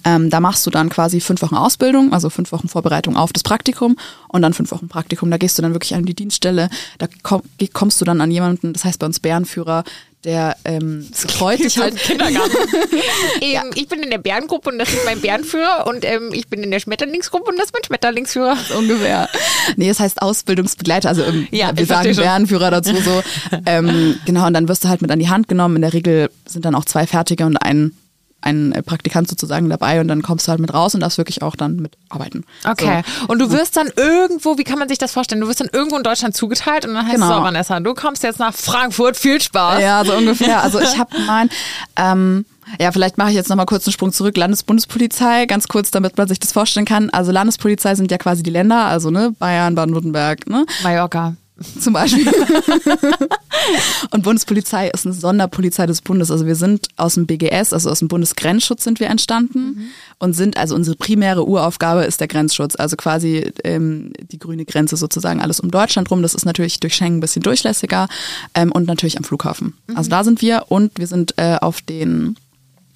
Ähm, 0.06 0.30
da 0.30 0.40
machst 0.40 0.66
du 0.66 0.70
dann 0.70 0.90
quasi 0.90 1.20
fünf 1.20 1.42
Wochen 1.42 1.56
Ausbildung, 1.56 2.14
also 2.14 2.30
fünf 2.30 2.52
Wochen 2.52 2.68
Vorbereitung 2.68 3.16
auf 3.18 3.34
das 3.34 3.44
Praktikum 3.44 3.98
und 4.28 4.42
dann 4.42 4.54
fünf 4.54 4.72
Wochen 4.72 4.88
Praktikum. 4.88 5.30
Da 5.32 5.38
gehst 5.38 5.58
du 5.58 5.62
dann 5.62 5.74
wirklich 5.74 5.96
an 5.96 6.06
die 6.06 6.14
Dienststelle, 6.14 6.70
da 7.00 7.08
komm, 7.24 7.42
kommst 7.74 8.00
du 8.00 8.06
dann 8.06 8.22
an 8.22 8.32
jemanden, 8.32 8.74
das 8.74 8.86
heißt 8.86 9.00
bei 9.00 9.08
uns 9.08 9.20
Bärenführer, 9.20 9.84
der 10.26 10.58
ähm, 10.66 11.08
freut 11.14 11.60
dich 11.60 11.78
halt. 11.78 11.96
Kindergarten. 11.96 12.56
ähm, 13.42 13.72
Ich 13.76 13.88
bin 13.88 14.04
in 14.04 14.10
der 14.10 14.18
Bärengruppe 14.18 14.70
und 14.70 14.78
das 14.78 14.90
ist 14.90 15.06
mein 15.06 15.22
Bärenführer 15.22 15.88
und 15.88 16.04
ähm, 16.04 16.32
ich 16.34 16.50
bin 16.50 16.62
in 16.62 16.72
der 16.72 16.82
Schmetterlingsgruppe 16.82 17.50
und 17.50 17.58
das 17.58 17.68
ist 17.68 17.74
mein 17.74 17.84
Schmetterlingsführer. 17.86 18.58
ungefähr. 18.78 19.30
Nee, 19.78 19.90
es 19.90 20.00
heißt 20.00 20.22
Ausbildungsbegleiter, 20.22 21.08
also 21.08 21.24
ähm, 21.24 21.48
Ja, 21.52 21.72
wir 21.76 21.86
sagen. 21.86 22.14
Bärenführer 22.16 22.70
dazu 22.70 22.96
so. 22.98 23.24
ähm, 23.66 24.20
genau, 24.26 24.46
und 24.48 24.54
dann 24.54 24.68
wirst 24.68 24.84
du 24.84 24.90
halt 24.90 25.02
mit 25.02 25.10
an 25.10 25.20
die 25.20 25.30
Hand 25.30 25.48
genommen. 25.48 25.78
In 25.78 25.84
der 25.84 25.94
Regel 25.94 26.30
sind 26.46 26.66
dann 26.66 26.76
auch 26.76 26.86
zwei 26.86 27.08
Fertige 27.08 27.46
und 27.46 27.56
ein, 27.56 27.94
ein 28.42 28.72
äh, 28.72 28.82
Praktikant 28.82 29.28
sozusagen 29.30 29.70
dabei 29.70 30.00
und 30.00 30.08
dann 30.08 30.22
kommst 30.22 30.48
du 30.48 30.52
halt 30.52 30.60
mit 30.62 30.74
raus 30.74 30.94
und 30.96 31.02
darfst 31.02 31.18
wirklich 31.18 31.42
auch 31.42 31.56
dann 31.56 31.76
mitarbeiten. 31.78 32.46
Okay. 32.68 33.02
Und 33.28 33.40
du 33.40 33.52
wirst 33.52 33.76
dann 33.78 33.90
irgendwo, 33.96 34.58
wie 34.58 34.64
kann 34.64 34.80
man 34.80 34.88
sich 34.90 34.98
das 34.98 35.12
vorstellen? 35.12 35.42
Du 35.42 35.48
wirst 35.48 35.60
dann 35.60 35.70
irgendwo 35.74 35.98
in 35.98 36.04
Deutschland 36.04 36.36
zugeteilt 36.36 36.86
und 36.86 36.94
dann 36.94 37.06
heißt 37.06 37.16
es 37.18 37.22
Genau. 37.22 37.38
so, 37.40 37.44
Vanessa, 37.44 37.80
du 37.80 37.94
kommst 37.94 38.24
jetzt 38.24 38.40
nach 38.40 38.54
Frankfurt, 38.54 39.18
viel 39.18 39.40
So. 39.40 39.46
Spaß. 39.46 39.82
Ja, 39.82 40.04
so 40.06 40.14
ungefähr. 40.16 40.64
Also 40.64 40.80
ich 40.80 40.98
habe 40.98 41.12
mein, 41.28 41.50
ähm, 41.98 42.46
Ja, 42.80 42.92
vielleicht 42.92 43.18
mache 43.18 43.30
ich 43.30 43.36
jetzt 43.36 43.50
nochmal 43.50 43.66
kurz 43.66 43.86
einen 43.88 43.94
Sprung 43.94 44.14
zurück. 44.14 44.38
Landesbundespolizei, 44.38 45.46
ganz 45.46 45.68
kurz, 45.68 45.92
damit 45.92 46.18
man 46.18 46.28
sich 46.28 46.40
das 46.40 46.52
vorstellen 46.52 46.86
kann. 46.86 47.10
Also 47.10 47.32
Landespolizei 47.32 47.96
sind 47.96 48.12
ja 48.12 48.18
quasi 48.18 48.44
die 48.44 48.52
Länder, 48.52 48.86
also 48.86 49.10
ne, 49.10 49.34
Bayern, 49.40 49.76
Baden-Württemberg, 49.76 50.48
ne? 50.50 50.66
Mallorca. 50.84 51.36
Zum 51.80 51.94
Beispiel. 51.94 52.28
und 54.12 54.24
Bundespolizei 54.24 54.90
ist 54.90 55.06
eine 55.06 55.14
Sonderpolizei 55.14 55.86
des 55.86 56.02
Bundes. 56.02 56.32
Also 56.32 56.46
wir 56.46 56.56
sind 56.56 56.88
aus 56.98 57.16
dem 57.16 57.26
BGS, 57.26 57.74
also 57.74 57.90
aus 57.90 58.00
dem 58.00 58.08
Bundesgrenzschutz 58.08 58.84
sind 58.84 59.00
wir 59.00 59.08
entstanden 59.08 59.60
mhm. 59.60 59.88
und 60.20 60.34
sind, 60.34 60.58
also 60.58 60.76
unsere 60.76 60.96
primäre 60.96 61.46
Uraufgabe 61.46 62.04
ist 62.04 62.20
der 62.20 62.28
Grenzschutz. 62.28 62.76
Also 62.76 62.96
quasi 62.96 63.52
ähm, 63.64 64.14
die 64.32 64.40
grüne 64.40 64.66
Grenze 64.66 64.98
sozusagen, 64.98 65.42
alles 65.42 65.60
um 65.60 65.72
Deutschland 65.72 66.10
rum. 66.12 66.22
Das 66.22 66.34
ist 66.34 66.46
natürlich 66.46 66.80
durch 66.80 66.96
Schengen 66.96 67.18
ein 67.18 67.22
bisschen 67.22 67.42
durchlässiger 67.42 68.08
ähm, 68.54 68.72
und 68.72 68.88
natürlich 68.88 69.18
am 69.18 69.24
Flughafen. 69.24 69.74
Mhm. 69.88 69.98
Also 69.98 70.10
da 70.10 70.24
sind 70.24 70.42
wir 70.42 70.66
und 70.70 70.98
wir 70.98 71.08
sind 71.08 71.34
äh, 71.38 71.58
auf 71.60 71.82
den 71.82 72.36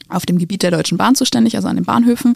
auf 0.10 0.25
dem 0.25 0.38
Gebiet 0.38 0.62
der 0.62 0.72
Deutschen 0.72 0.98
Bahn 0.98 1.15
zuständig, 1.15 1.55
also 1.55 1.67
an 1.67 1.75
den 1.75 1.86
Bahnhöfen. 1.86 2.36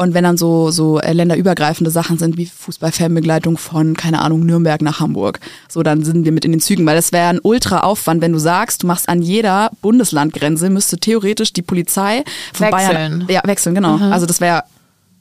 Und 0.00 0.14
wenn 0.14 0.24
dann 0.24 0.38
so, 0.38 0.70
so 0.70 0.98
äh, 0.98 1.12
länderübergreifende 1.12 1.90
Sachen 1.90 2.16
sind 2.16 2.38
wie 2.38 2.46
Fußballfanbegleitung 2.46 3.58
von, 3.58 3.94
keine 3.94 4.22
Ahnung, 4.22 4.46
Nürnberg 4.46 4.80
nach 4.80 4.98
Hamburg, 4.98 5.40
so 5.68 5.82
dann 5.82 6.04
sind 6.04 6.24
wir 6.24 6.32
mit 6.32 6.46
in 6.46 6.52
den 6.52 6.60
Zügen, 6.62 6.86
weil 6.86 6.96
das 6.96 7.12
wäre 7.12 7.28
ein 7.28 7.38
Ultra-Aufwand, 7.38 8.22
wenn 8.22 8.32
du 8.32 8.38
sagst, 8.38 8.82
du 8.82 8.86
machst 8.86 9.10
an 9.10 9.20
jeder 9.20 9.70
Bundeslandgrenze, 9.82 10.70
müsste 10.70 10.96
theoretisch 10.96 11.52
die 11.52 11.60
Polizei 11.60 12.24
von 12.54 12.68
wechseln. 12.68 12.94
Bayern. 12.94 13.26
Ja, 13.28 13.42
wechseln, 13.44 13.74
genau. 13.74 13.98
Mhm. 13.98 14.10
Also 14.10 14.24
das 14.24 14.40
wäre 14.40 14.64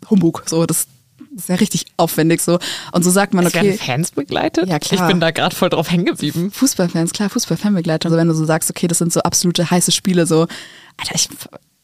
Humbug, 0.10 0.44
so 0.46 0.66
das 0.66 0.88
das 1.32 1.44
ist 1.44 1.50
ja 1.50 1.56
richtig 1.56 1.86
aufwendig 1.98 2.42
so. 2.42 2.58
Und 2.94 3.04
so 3.04 3.12
sagt 3.12 3.34
man, 3.34 3.46
es 3.46 3.54
okay. 3.54 3.66
Werden 3.66 3.80
Fans 3.80 4.12
begleitet? 4.12 4.70
Ja, 4.70 4.80
klar. 4.80 5.02
Ich 5.02 5.08
bin 5.12 5.20
da 5.20 5.32
gerade 5.32 5.56
voll 5.56 5.70
drauf 5.70 5.92
hängen 5.92 6.06
geblieben. 6.06 6.52
Fußballfans, 6.52 7.12
klar, 7.12 7.30
Fußballfanbegleitung. 7.30 8.10
Also 8.10 8.18
wenn 8.18 8.30
du 8.30 8.34
so 8.34 8.46
sagst, 8.46 8.70
okay, 8.70 8.88
das 8.88 8.98
sind 8.98 9.12
so 9.12 9.20
absolute 9.22 9.70
heiße 9.70 9.92
Spiele, 9.92 10.26
so, 10.26 10.48
Alter, 10.98 11.16
ich 11.16 11.28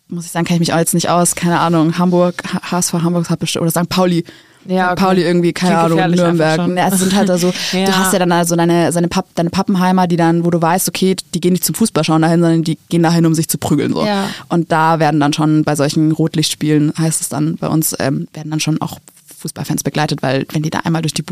muss 0.08 0.26
ich 0.26 0.32
sagen, 0.32 0.46
kenne 0.46 0.58
ich 0.58 0.68
mich 0.68 0.74
auch 0.74 0.80
jetzt 0.80 0.94
nicht 0.94 1.10
aus. 1.10 1.36
Keine 1.36 1.60
Ahnung, 1.60 1.98
Hamburg, 1.98 2.36
HSV 2.72 2.94
Hamburg 2.94 3.30
hat 3.30 3.40
bestimmt, 3.40 3.64
oder 3.64 3.72
St. 3.72 3.90
Pauli. 3.90 4.24
Ja, 4.68 4.92
okay. 4.92 5.04
Pauli 5.04 5.24
irgendwie, 5.24 5.54
keine 5.54 5.78
Ahnung, 5.78 6.00
Nürnberg. 6.10 6.76
Ja, 6.76 6.88
es 6.88 7.00
sind 7.00 7.16
halt 7.16 7.30
also, 7.30 7.54
ja. 7.72 7.86
du 7.86 7.98
hast 7.98 8.14
ja 8.14 8.20
dann 8.20 8.32
also 8.32 8.56
deine, 8.56 8.92
seine 8.92 9.08
Papp, 9.08 9.28
deine 9.36 9.52
Pappenheimer, 9.52 10.08
die 10.08 10.18
dann, 10.18 10.44
wo 10.44 10.50
du 10.50 10.62
weißt, 10.62 10.90
okay, 10.90 11.16
die 11.34 11.42
gehen 11.42 11.54
nicht 11.54 11.64
zum 11.64 11.76
Fußballschauen 11.76 12.22
dahin, 12.22 12.42
sondern 12.42 12.64
die 12.64 12.78
gehen 12.90 13.04
dahin, 13.04 13.26
um 13.26 13.36
sich 13.36 13.48
zu 13.48 13.58
prügeln. 13.58 13.94
So. 13.94 14.06
Ja. 14.06 14.30
Und 14.50 14.72
da 14.72 15.00
werden 15.00 15.20
dann 15.20 15.34
schon 15.34 15.64
bei 15.64 15.76
solchen 15.76 16.12
Rotlichtspielen, 16.12 16.94
heißt 16.98 17.22
es 17.22 17.30
dann 17.30 17.58
bei 17.58 17.68
uns, 17.68 17.96
ähm, 18.00 18.28
werden 18.34 18.50
dann 18.50 18.60
schon 18.60 18.82
auch 18.82 19.00
Fußballfans 19.38 19.84
begleitet, 19.84 20.22
weil 20.22 20.46
wenn 20.51 20.63
die 20.63 20.70
da 20.70 20.80
einmal 20.80 21.01
durch 21.01 21.13
die 21.13 21.24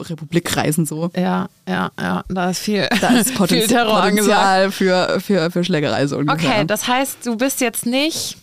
Republik 0.00 0.56
reisen, 0.56 0.86
so. 0.86 1.10
Ja, 1.16 1.48
ja, 1.68 1.90
ja, 2.00 2.24
da 2.28 2.50
ist 2.50 2.60
viel, 2.60 2.88
da 3.00 3.08
ist 3.18 3.34
Potenzial, 3.34 3.60
viel 3.66 3.76
Terror 3.76 4.02
Potenzial 4.02 4.70
für, 4.70 5.20
für, 5.20 5.50
für 5.50 5.64
Schlägerei 5.64 6.06
so 6.06 6.18
ungefähr. 6.18 6.50
Okay, 6.50 6.64
das 6.66 6.88
heißt, 6.88 7.26
du 7.26 7.36
bist 7.36 7.60
jetzt 7.60 7.86
nicht 7.86 8.36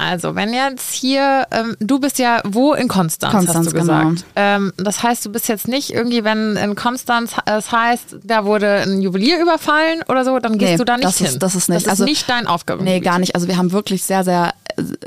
also, 0.00 0.34
wenn 0.34 0.54
jetzt 0.54 0.94
hier, 0.94 1.46
ähm, 1.50 1.76
du 1.78 2.00
bist 2.00 2.18
ja 2.18 2.40
wo 2.44 2.72
in 2.72 2.88
Konstanz, 2.88 3.34
Konstanz 3.34 3.66
hast 3.66 3.72
du 3.74 3.78
gesagt. 3.78 4.04
Genau. 4.06 4.20
Ähm, 4.34 4.72
das 4.78 5.02
heißt, 5.02 5.26
du 5.26 5.30
bist 5.30 5.46
jetzt 5.48 5.68
nicht 5.68 5.90
irgendwie, 5.90 6.24
wenn 6.24 6.56
in 6.56 6.74
Konstanz 6.74 7.34
es 7.44 7.70
heißt, 7.70 8.16
da 8.24 8.46
wurde 8.46 8.82
ein 8.86 9.02
Juwelier 9.02 9.42
überfallen 9.42 10.00
oder 10.08 10.24
so, 10.24 10.38
dann 10.38 10.56
gehst 10.56 10.72
nee, 10.72 10.76
du 10.78 10.84
da 10.84 10.96
nicht 10.96 11.06
das 11.06 11.18
hin. 11.18 11.26
Ist, 11.26 11.38
das 11.38 11.54
ist 11.54 11.68
nicht, 11.68 11.76
das 11.76 11.84
ist 11.84 11.90
also, 11.90 12.04
nicht 12.04 12.30
dein 12.30 12.46
Aufgabe. 12.46 12.82
Nee, 12.82 13.00
gar 13.00 13.18
nicht. 13.18 13.34
Also 13.34 13.46
wir 13.46 13.58
haben 13.58 13.72
wirklich 13.72 14.02
sehr, 14.02 14.24
sehr 14.24 14.54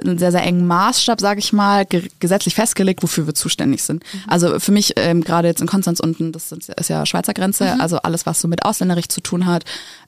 einen 0.03 0.19
sehr, 0.19 0.31
sehr 0.31 0.43
engen 0.43 0.67
Maßstab, 0.67 1.19
sage 1.19 1.39
ich 1.39 1.53
mal, 1.53 1.85
ge 1.85 2.07
gesetzlich 2.19 2.53
festgelegt, 2.53 3.01
wofür 3.01 3.25
wir 3.25 3.33
zuständig 3.33 3.81
sind. 3.81 4.03
Mhm. 4.03 4.19
Also 4.27 4.59
für 4.59 4.71
mich, 4.71 4.93
ähm, 4.97 5.23
gerade 5.23 5.47
jetzt 5.47 5.61
in 5.61 5.67
Konstanz 5.67 5.99
unten, 5.99 6.31
das 6.31 6.51
ist 6.51 6.89
ja 6.89 7.05
Schweizer 7.07 7.33
Grenze, 7.33 7.73
mhm. 7.73 7.81
also 7.81 7.97
alles, 7.97 8.27
was 8.27 8.39
so 8.39 8.47
mit 8.47 8.63
Ausländerrecht 8.63 9.11
zu 9.11 9.21
tun 9.21 9.47
hat. 9.47 9.63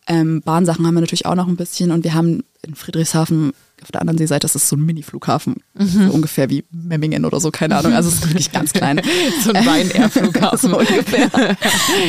Ähm, 0.06 0.42
Bahnsachen 0.44 0.86
haben 0.86 0.94
wir 0.94 1.02
natürlich 1.02 1.26
auch 1.26 1.34
noch 1.34 1.48
ein 1.48 1.56
bisschen 1.56 1.92
und 1.92 2.04
wir 2.04 2.14
haben 2.14 2.44
in 2.62 2.76
Friedrichshafen 2.76 3.54
auf 3.82 3.92
der 3.92 4.02
anderen 4.02 4.18
Seeseite 4.18 4.46
ist 4.46 4.56
es 4.56 4.70
so 4.70 4.76
ein 4.76 4.86
Mini-Flughafen, 4.86 5.58
mhm. 5.74 5.86
so 5.88 6.14
ungefähr 6.14 6.50
wie 6.50 6.64
Memmingen 6.72 7.26
oder 7.26 7.40
so, 7.40 7.52
keine 7.52 7.78
Ahnung. 7.78 7.94
Also 7.94 8.10
es 8.10 8.16
ist 8.16 8.28
wirklich 8.30 8.52
ganz 8.52 8.74
klein. 8.74 9.02
so 9.44 9.52
ein 9.52 9.66
Wein-Air-Flughafen 9.66 10.58
so 10.72 10.80
ungefähr. 10.80 11.30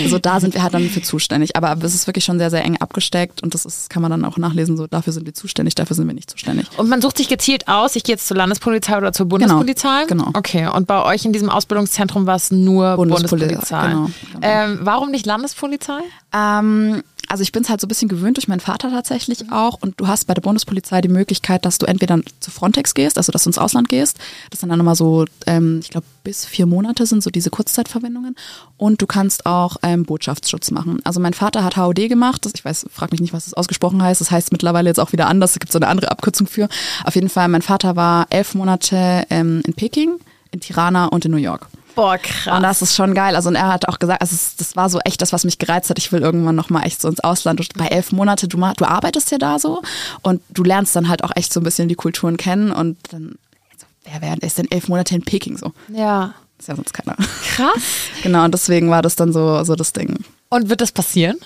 so 0.09 0.19
da 0.19 0.41
sind 0.41 0.55
wir 0.55 0.63
halt 0.63 0.75
dann 0.75 0.89
für 0.89 1.03
zuständig. 1.03 1.57
Aber 1.57 1.77
es 1.83 1.95
ist 1.95 2.07
wirklich 2.07 2.25
schon 2.25 2.39
sehr, 2.39 2.51
sehr 2.51 2.65
eng 2.65 2.77
abgesteckt 2.79 3.43
und 3.43 3.55
das 3.55 3.65
ist, 3.65 3.91
kann 3.91 4.03
man 4.03 4.11
dann 4.11 4.25
auch 4.25 4.39
nachlesen, 4.39 4.77
so 4.77 4.87
dafür 4.87 5.13
sind 5.13 5.27
wir 5.27 5.35
zuständig, 5.35 5.75
dafür 5.75 5.97
sind 5.97 6.07
wir 6.07 6.15
nicht 6.15 6.31
zuständig. 6.31 6.67
Und 6.77 6.89
man 6.89 7.03
sucht 7.03 7.19
sich 7.19 7.29
gezielt 7.29 7.69
aus, 7.69 7.97
ich 7.97 8.05
gehe 8.05 8.15
jetzt 8.15 8.27
zur 8.27 8.37
Landespolizei 8.37 8.97
oder 8.97 9.13
zur 9.13 9.27
Bundespolizei? 9.27 10.05
Genau. 10.07 10.27
genau. 10.27 10.39
Okay, 10.39 10.69
und 10.69 10.87
bei 10.87 11.03
euch 11.05 11.25
in 11.25 11.33
diesem 11.33 11.51
Ausbildungszentrum 11.51 12.27
war 12.27 12.37
es 12.37 12.51
nur 12.51 12.97
Bundespolizei? 12.97 13.47
Bundespolizei. 13.47 13.89
Genau, 13.89 14.11
genau. 14.33 14.41
Ähm, 14.41 14.79
warum 14.83 15.11
nicht 15.11 15.27
Landespolizei? 15.27 16.01
Ähm, 16.33 17.03
also 17.29 17.43
ich 17.43 17.53
bin 17.53 17.63
es 17.63 17.69
halt 17.69 17.81
so 17.81 17.87
ein 17.87 17.89
bisschen 17.89 18.09
gewöhnt 18.09 18.37
durch 18.37 18.49
meinen 18.49 18.61
Vater 18.61 18.91
tatsächlich 18.91 19.51
auch. 19.51 19.79
Und 19.81 20.01
du 20.01 20.07
hast 20.07 20.27
bei 20.27 20.35
der 20.35 20.43
Bundespolizei 20.43 21.01
die 21.01 21.09
Möglichkeit, 21.09 21.65
dass 21.65 21.79
du 21.79 21.87
entweder 21.87 22.21
zu 22.41 22.51
Frontex 22.51 22.95
gehst, 22.95 23.19
also 23.19 23.33
dass 23.33 23.45
du 23.45 23.51
ins 23.51 23.59
Ausland 23.59 23.89
gehst. 23.89 24.19
Das 24.51 24.61
sind 24.61 24.69
dann 24.69 24.81
immer 24.81 24.95
so, 24.95 25.25
ähm, 25.47 25.81
ich 25.83 25.91
glaube, 25.91 26.07
bis 26.25 26.45
vier 26.45 26.67
Monate 26.67 27.07
sind 27.07 27.23
so 27.23 27.31
diese 27.31 27.51
Kurzzeitverwendungen. 27.51 28.37
Und 28.77 29.03
du 29.03 29.07
kannst 29.07 29.47
auch 29.47 29.77
ähm, 29.83 30.05
Botschaftsschutz 30.05 30.71
machen. 30.71 31.01
Also 31.05 31.21
mein 31.21 31.35
Vater 31.35 31.65
hat 31.65 31.77
HOD 31.77 32.09
gemacht. 32.09 32.45
Das, 32.45 32.53
ich 32.55 32.65
weiß, 32.65 32.87
frag 32.93 33.13
mich 33.13 33.21
nicht, 33.21 33.33
was 33.33 33.45
das 33.45 33.55
ausgesprochen 33.55 34.03
heißt. 34.03 34.21
Das 34.21 34.31
heißt 34.31 34.53
mittlerweile 34.53 34.89
jetzt 34.91 35.01
auch 35.01 35.13
wieder 35.13 35.29
anders. 35.29 35.53
Es 35.53 35.59
gibt 35.59 35.73
so 35.73 35.79
eine 35.79 35.89
andere 35.89 36.11
Abkürzung 36.11 36.47
für. 36.47 36.69
Auf 37.05 37.15
jeden 37.15 37.29
Fall, 37.29 37.49
mein 37.49 37.63
Vater 37.63 37.97
war 37.97 38.27
elf 38.31 38.55
Monate 38.55 39.25
ähm, 39.31 39.63
in 39.67 39.75
Peking, 39.75 40.15
in 40.51 40.61
Tirana 40.61 41.07
und 41.07 41.25
in 41.25 41.31
New 41.31 41.39
York. 41.39 41.69
Boah, 41.97 42.19
krass. 42.19 42.55
Und 42.55 42.63
das 42.63 42.83
ist 42.83 42.95
schon 42.95 43.15
geil. 43.15 43.35
Also 43.35 43.49
und 43.49 43.57
er 43.57 43.69
hat 43.69 43.89
auch 43.89 43.99
gesagt, 43.99 44.21
also 44.21 44.37
das 44.59 44.77
war 44.77 44.91
so 44.91 44.99
echt 45.01 45.23
das, 45.23 45.33
was 45.33 45.45
mich 45.45 45.59
gereizt 45.59 45.89
hat. 45.89 45.99
Ich 45.99 46.13
will 46.13 46.21
irgendwann 46.21 46.55
nochmal 46.55 46.87
echt 46.87 47.01
so 47.01 47.09
ins 47.09 47.21
Ausland. 47.21 47.59
Und 47.59 47.73
bei 47.75 47.87
elf 47.87 48.13
Monate, 48.13 48.47
du, 48.47 48.59
du 48.59 48.85
arbeitest 48.85 49.33
ja 49.33 49.39
da 49.39 49.59
so 49.59 49.83
und 50.23 50.43
du 50.51 50.63
lernst 50.63 50.95
dann 50.95 51.09
halt 51.09 51.25
auch 51.25 51.33
echt 51.35 51.53
so 51.53 51.61
ein 51.61 51.65
bisschen 51.65 51.89
die 51.89 51.95
Kulturen 51.95 52.37
kennen 52.37 52.71
und 52.71 52.99
dann, 53.11 53.37
also, 53.73 53.87
wer, 54.05 54.21
wer 54.21 54.43
ist 54.43 54.59
denn 54.59 54.71
elf 54.71 54.89
Monate 54.89 55.15
in 55.15 55.23
Peking 55.23 55.57
so? 55.57 55.73
Ja. 55.89 56.35
Ist 56.59 56.69
ja 56.69 56.77
sonst 56.77 56.93
keiner. 56.93 57.17
Krass. 57.17 57.83
genau, 58.23 58.45
und 58.45 58.53
deswegen 58.53 58.91
war 58.91 59.01
das 59.01 59.17
dann 59.17 59.33
so, 59.33 59.65
so 59.65 59.75
das 59.75 59.95
Ding. 59.95 60.19
Und 60.51 60.69
wird 60.69 60.83
das 60.83 60.93
passieren? 60.93 61.39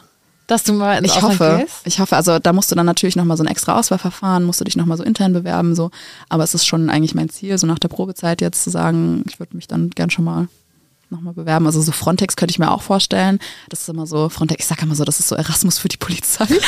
Dass 0.50 0.64
du 0.64 0.72
mal 0.72 0.98
ins 0.98 1.06
ich 1.06 1.16
Ausland 1.16 1.40
hoffe, 1.40 1.58
gehst? 1.60 1.76
ich 1.84 2.00
hoffe, 2.00 2.16
also 2.16 2.40
da 2.40 2.52
musst 2.52 2.72
du 2.72 2.74
dann 2.74 2.86
natürlich 2.86 3.14
nochmal 3.14 3.36
so 3.36 3.44
ein 3.44 3.46
extra 3.46 3.78
Auswahlverfahren, 3.78 4.42
musst 4.42 4.60
du 4.60 4.64
dich 4.64 4.74
nochmal 4.74 4.96
so 4.96 5.04
intern 5.04 5.32
bewerben, 5.32 5.76
so. 5.76 5.92
Aber 6.28 6.42
es 6.42 6.54
ist 6.54 6.66
schon 6.66 6.90
eigentlich 6.90 7.14
mein 7.14 7.28
Ziel, 7.28 7.56
so 7.56 7.68
nach 7.68 7.78
der 7.78 7.86
Probezeit 7.86 8.40
jetzt 8.40 8.64
zu 8.64 8.70
sagen, 8.70 9.22
ich 9.28 9.38
würde 9.38 9.54
mich 9.54 9.68
dann 9.68 9.90
gern 9.90 10.10
schon 10.10 10.24
mal 10.24 10.48
nochmal 11.08 11.34
bewerben. 11.34 11.66
Also 11.66 11.80
so 11.80 11.92
Frontex 11.92 12.34
könnte 12.34 12.50
ich 12.50 12.58
mir 12.58 12.72
auch 12.72 12.82
vorstellen. 12.82 13.38
Das 13.68 13.82
ist 13.82 13.88
immer 13.88 14.08
so, 14.08 14.28
Frontex, 14.28 14.64
ich 14.64 14.68
sage 14.68 14.82
immer 14.82 14.96
so, 14.96 15.04
das 15.04 15.20
ist 15.20 15.28
so 15.28 15.36
Erasmus 15.36 15.78
für 15.78 15.88
die 15.88 15.98
Polizei. 15.98 16.46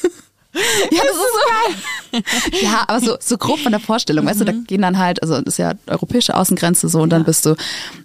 Ja, 0.52 1.02
das 1.02 1.16
ist 1.16 1.32
so 1.32 1.40
geil. 1.48 2.22
Ja, 2.62 2.84
aber 2.88 3.00
so, 3.00 3.16
so 3.20 3.38
grob 3.38 3.60
von 3.60 3.70
der 3.70 3.80
Vorstellung, 3.80 4.24
mhm. 4.24 4.30
weißt 4.30 4.40
du, 4.40 4.44
da 4.44 4.52
mhm. 4.52 4.64
gehen 4.64 4.82
dann 4.82 4.98
halt, 4.98 5.22
also 5.22 5.40
das 5.40 5.54
ist 5.54 5.58
ja 5.58 5.74
europäische 5.86 6.36
Außengrenze 6.36 6.88
so 6.88 7.00
und 7.00 7.10
dann 7.10 7.24
bist 7.24 7.46
du, 7.46 7.54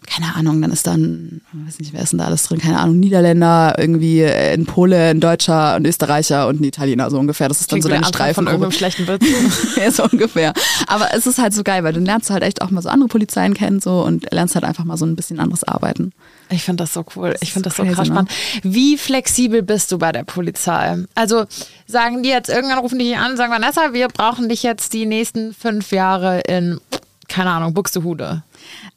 keine 0.06 0.36
Ahnung, 0.36 0.62
dann 0.62 0.72
ist 0.72 0.86
dann, 0.86 1.42
weiß 1.54 1.80
nicht, 1.80 1.92
wer 1.92 2.04
ist 2.04 2.12
denn 2.12 2.20
da 2.20 2.26
alles 2.26 2.44
drin, 2.44 2.60
keine 2.60 2.80
Ahnung, 2.80 3.00
Niederländer, 3.00 3.76
irgendwie 3.80 4.24
ein 4.24 4.66
Pole, 4.66 5.10
ein 5.10 5.20
Deutscher, 5.20 5.74
ein 5.74 5.86
Österreicher 5.86 6.48
und 6.48 6.62
ein 6.62 6.64
Italiener, 6.64 7.10
so 7.10 7.18
ungefähr. 7.18 7.48
Das 7.48 7.62
ist 7.62 7.72
dann 7.72 7.80
Klingt 7.80 7.84
so 7.84 7.90
deine 7.90 8.06
Streifen. 8.06 8.36
Von 8.36 8.48
irgendeinem 8.48 8.72
schlechten 8.72 9.08
Witz. 9.08 9.26
ja, 9.78 9.90
so 9.90 10.04
ungefähr. 10.04 10.54
Aber 10.86 11.14
es 11.16 11.26
ist 11.26 11.40
halt 11.40 11.54
so 11.54 11.64
geil, 11.64 11.84
weil 11.84 11.94
du 11.94 12.00
lernst 12.00 12.30
halt 12.30 12.44
echt 12.44 12.62
auch 12.62 12.70
mal 12.70 12.82
so 12.82 12.90
andere 12.90 13.10
Polizeien 13.10 13.56
kennen 13.56 13.80
so 13.80 14.04
und 14.04 14.32
lernst 14.32 14.54
halt 14.54 14.66
einfach 14.66 14.86
mal 14.86 14.98
so 14.98 15.06
ein 15.06 15.16
bisschen 15.16 15.40
anderes 15.40 15.64
arbeiten. 15.64 16.12
Ich 16.50 16.64
finde 16.64 16.84
das 16.84 16.94
so 16.94 17.04
cool. 17.16 17.36
Ich 17.42 17.54
finde 17.54 17.70
das 17.70 17.78
so 17.78 17.84
krass 17.84 18.08
spannend. 18.08 18.32
Wie 18.64 18.98
flexibel 18.98 19.64
bist 19.64 19.92
du 19.92 19.98
bei 19.98 20.12
der 20.12 20.24
Polizei? 20.24 20.98
Also 21.16 21.46
sagen 21.88 22.24
die 22.24 22.30
jetzt 22.30 22.50
irgendwann 22.50 22.80
rufen 22.80 23.00
die 23.00 23.06
dich 23.06 23.18
an 23.18 23.32
und 23.32 23.38
sagen, 23.38 23.52
Vanessa, 23.52 23.94
wir 23.94 24.08
brauchen 24.08 24.50
dich 24.50 24.64
jetzt 24.64 24.94
die 24.94 25.06
nächsten 25.06 25.54
fünf 25.54 25.92
Jahre 25.92 26.42
in, 26.42 26.80
keine 27.28 27.50
Ahnung, 27.50 27.74
Buxtehude. 27.74 28.44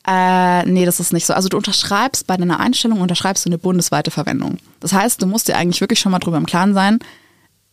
Äh, 0.06 0.64
nee, 0.66 0.84
das 0.84 1.00
ist 1.00 1.12
nicht 1.12 1.26
so. 1.26 1.34
Also 1.34 1.48
du 1.48 1.56
unterschreibst 1.56 2.26
bei 2.26 2.36
deiner 2.36 2.60
Einstellung, 2.60 3.00
unterschreibst 3.00 3.44
du 3.44 3.48
eine 3.48 3.58
bundesweite 3.58 4.10
Verwendung. 4.10 4.58
Das 4.80 4.92
heißt, 4.92 5.22
du 5.22 5.26
musst 5.26 5.48
dir 5.48 5.56
eigentlich 5.56 5.80
wirklich 5.80 6.00
schon 6.00 6.12
mal 6.12 6.18
drüber 6.18 6.36
im 6.36 6.46
Klaren 6.46 6.74
sein. 6.74 6.98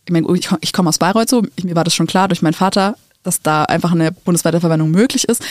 Ich, 0.05 0.11
mein, 0.11 0.25
ich, 0.35 0.49
ich 0.61 0.73
komme 0.73 0.89
aus 0.89 0.99
Bayreuth 0.99 1.29
so, 1.29 1.43
mir 1.63 1.75
war 1.75 1.83
das 1.83 1.95
schon 1.95 2.07
klar 2.07 2.27
durch 2.27 2.41
meinen 2.41 2.53
Vater, 2.53 2.95
dass 3.23 3.41
da 3.41 3.63
einfach 3.63 3.91
eine 3.91 4.11
bundesweite 4.11 4.59
Verwendung 4.59 4.91
möglich 4.91 5.27
ist. 5.27 5.43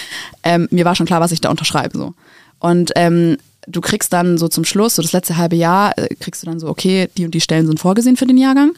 Ähm, 0.43 0.69
mir 0.71 0.85
war 0.85 0.95
schon 0.95 1.07
klar, 1.07 1.21
was 1.21 1.33
ich 1.33 1.41
da 1.41 1.51
unterschreibe. 1.51 1.99
So. 1.99 2.15
Und 2.61 2.93
ähm, 2.97 3.37
du 3.67 3.81
kriegst 3.81 4.13
dann 4.13 4.39
so 4.39 4.49
zum 4.49 4.65
Schluss, 4.65 4.97
so 4.97 5.03
das 5.03 5.13
letzte 5.13 5.37
halbe 5.37 5.57
Jahr, 5.57 5.97
äh, 5.99 6.15
kriegst 6.15 6.43
du 6.43 6.47
dann 6.47 6.61
so, 6.61 6.69
okay, 6.69 7.09
die 7.17 7.25
und 7.25 7.35
die 7.35 7.41
Stellen 7.41 7.67
sind 7.67 7.81
vorgesehen 7.81 8.17
für 8.17 8.27
den 8.27 8.39
Jahrgang. 8.39 8.73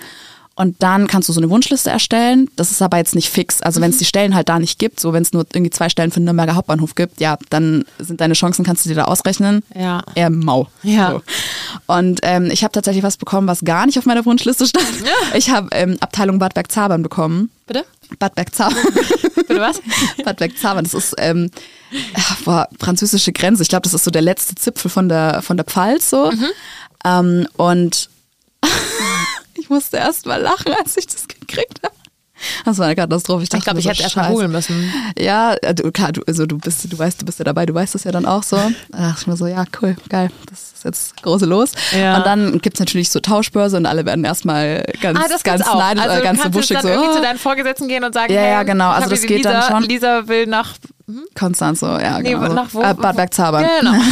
Und 0.58 0.82
dann 0.82 1.06
kannst 1.06 1.28
du 1.28 1.34
so 1.34 1.40
eine 1.40 1.50
Wunschliste 1.50 1.90
erstellen. 1.90 2.48
Das 2.56 2.70
ist 2.70 2.80
aber 2.80 2.96
jetzt 2.96 3.14
nicht 3.14 3.28
fix. 3.28 3.60
Also 3.60 3.82
wenn 3.82 3.90
es 3.90 3.96
mhm. 3.96 4.00
die 4.00 4.04
Stellen 4.06 4.34
halt 4.34 4.48
da 4.48 4.58
nicht 4.58 4.78
gibt, 4.78 4.98
so 5.00 5.12
wenn 5.12 5.22
es 5.22 5.34
nur 5.34 5.44
irgendwie 5.52 5.70
zwei 5.70 5.90
Stellen 5.90 6.10
für 6.10 6.18
den 6.18 6.24
Nürnberger 6.24 6.54
Hauptbahnhof 6.54 6.94
gibt, 6.94 7.20
ja, 7.20 7.36
dann 7.50 7.84
sind 7.98 8.22
deine 8.22 8.32
Chancen, 8.32 8.64
kannst 8.64 8.86
du 8.86 8.88
dir 8.88 8.94
da 8.94 9.04
ausrechnen, 9.04 9.62
ja. 9.74 10.02
eher 10.14 10.30
mau. 10.30 10.68
Ja. 10.82 11.10
So. 11.10 11.22
Und 11.94 12.20
ähm, 12.22 12.50
ich 12.50 12.64
habe 12.64 12.72
tatsächlich 12.72 13.04
was 13.04 13.18
bekommen, 13.18 13.46
was 13.46 13.64
gar 13.66 13.84
nicht 13.84 13.98
auf 13.98 14.06
meiner 14.06 14.24
Wunschliste 14.24 14.66
stand. 14.66 14.86
Ja. 15.04 15.36
Ich 15.36 15.50
habe 15.50 15.68
ähm, 15.72 15.98
Abteilung 16.00 16.38
Bad 16.38 16.54
Bergzabern 16.54 17.02
bekommen. 17.02 17.50
Bitte? 17.66 17.84
Bad 18.18 18.34
Bergzabern. 18.34 18.76
Bitte 19.34 19.60
was? 19.60 19.80
Bad 20.24 20.36
Bergzabern. 20.38 20.84
Das 20.84 20.94
ist 20.94 21.14
ähm, 21.18 21.50
boah, 22.44 22.68
französische 22.78 23.32
Grenze. 23.32 23.62
Ich 23.62 23.68
glaube, 23.68 23.82
das 23.82 23.94
ist 23.94 24.04
so 24.04 24.10
der 24.10 24.22
letzte 24.22 24.54
Zipfel 24.54 24.90
von 24.90 25.08
der 25.08 25.42
von 25.42 25.56
der 25.56 25.64
Pfalz 25.64 26.10
so. 26.10 26.30
Mhm. 26.30 26.46
Ähm, 27.04 27.48
und 27.56 28.08
ich 29.54 29.68
musste 29.70 29.96
erst 29.98 30.26
mal 30.26 30.40
lachen, 30.40 30.72
als 30.78 30.96
ich 30.96 31.06
das 31.06 31.28
gekriegt 31.28 31.80
habe. 31.82 31.94
Das 32.64 32.78
war 32.78 32.86
eine 32.86 32.96
Katastrophe. 32.96 33.44
Ich, 33.44 33.52
Ich 33.52 33.64
glaube, 33.64 33.80
ich 33.80 33.88
hätte 33.88 34.02
erst 34.02 34.16
mal 34.16 34.30
googeln 34.30 34.52
müssen. 34.52 34.92
Ja, 35.18 35.54
äh, 35.54 35.74
du, 35.74 35.90
klar, 35.90 36.12
du, 36.12 36.22
also 36.26 36.44
du 36.44 36.58
bist, 36.58 36.92
du 36.92 36.98
weißt, 36.98 37.22
du 37.22 37.24
bist 37.24 37.38
ja 37.38 37.44
dabei, 37.44 37.64
du 37.64 37.72
weißt 37.72 37.94
das 37.94 38.04
ja 38.04 38.12
dann 38.12 38.26
auch 38.26 38.42
so. 38.42 38.56
Da 38.90 38.98
dachte 38.98 39.20
ich 39.20 39.26
mir 39.26 39.36
so, 39.36 39.46
ja, 39.46 39.64
cool, 39.80 39.96
geil, 40.10 40.30
das 40.50 40.65
jetzt 40.86 41.22
große 41.22 41.44
Los. 41.44 41.72
Ja. 41.92 42.16
Und 42.16 42.26
dann 42.26 42.58
gibt's 42.60 42.80
natürlich 42.80 43.10
so 43.10 43.20
Tauschbörse 43.20 43.76
und 43.76 43.84
alle 43.86 44.06
werden 44.06 44.24
erstmal 44.24 44.84
ganz, 45.02 45.18
Ah, 45.18 45.26
ganz 45.44 45.64
neidisch, 45.66 46.02
also 46.04 46.20
äh, 46.20 46.22
ganz 46.22 46.42
so 46.42 46.50
buschig 46.50 46.76
dann 46.76 46.82
so. 46.82 46.88
irgendwie 46.88 47.10
oh, 47.10 47.14
zu 47.16 47.20
deinen 47.22 47.38
Vorgesetzten 47.38 47.88
gehen 47.88 48.04
und 48.04 48.14
sagen, 48.14 48.32
Ja, 48.32 48.40
hey, 48.40 48.50
ja, 48.52 48.62
genau. 48.62 48.88
Also 48.90 49.10
das 49.10 49.20
geht 49.22 49.38
Lisa, 49.38 49.52
dann 49.52 49.62
schon. 49.70 49.82
Lisa 49.88 50.26
will 50.28 50.46
nach 50.46 50.74
Konstanz 51.38 51.80
so, 51.80 51.86
ja, 51.86 52.18
Nee, 52.20 52.30
genau. 52.30 52.52
nach 52.54 52.72
wo- 52.72 52.80
Äh, 52.82 52.94
Bad 52.94 53.16
Bergzabern. 53.16 53.66
Genau. 53.80 53.92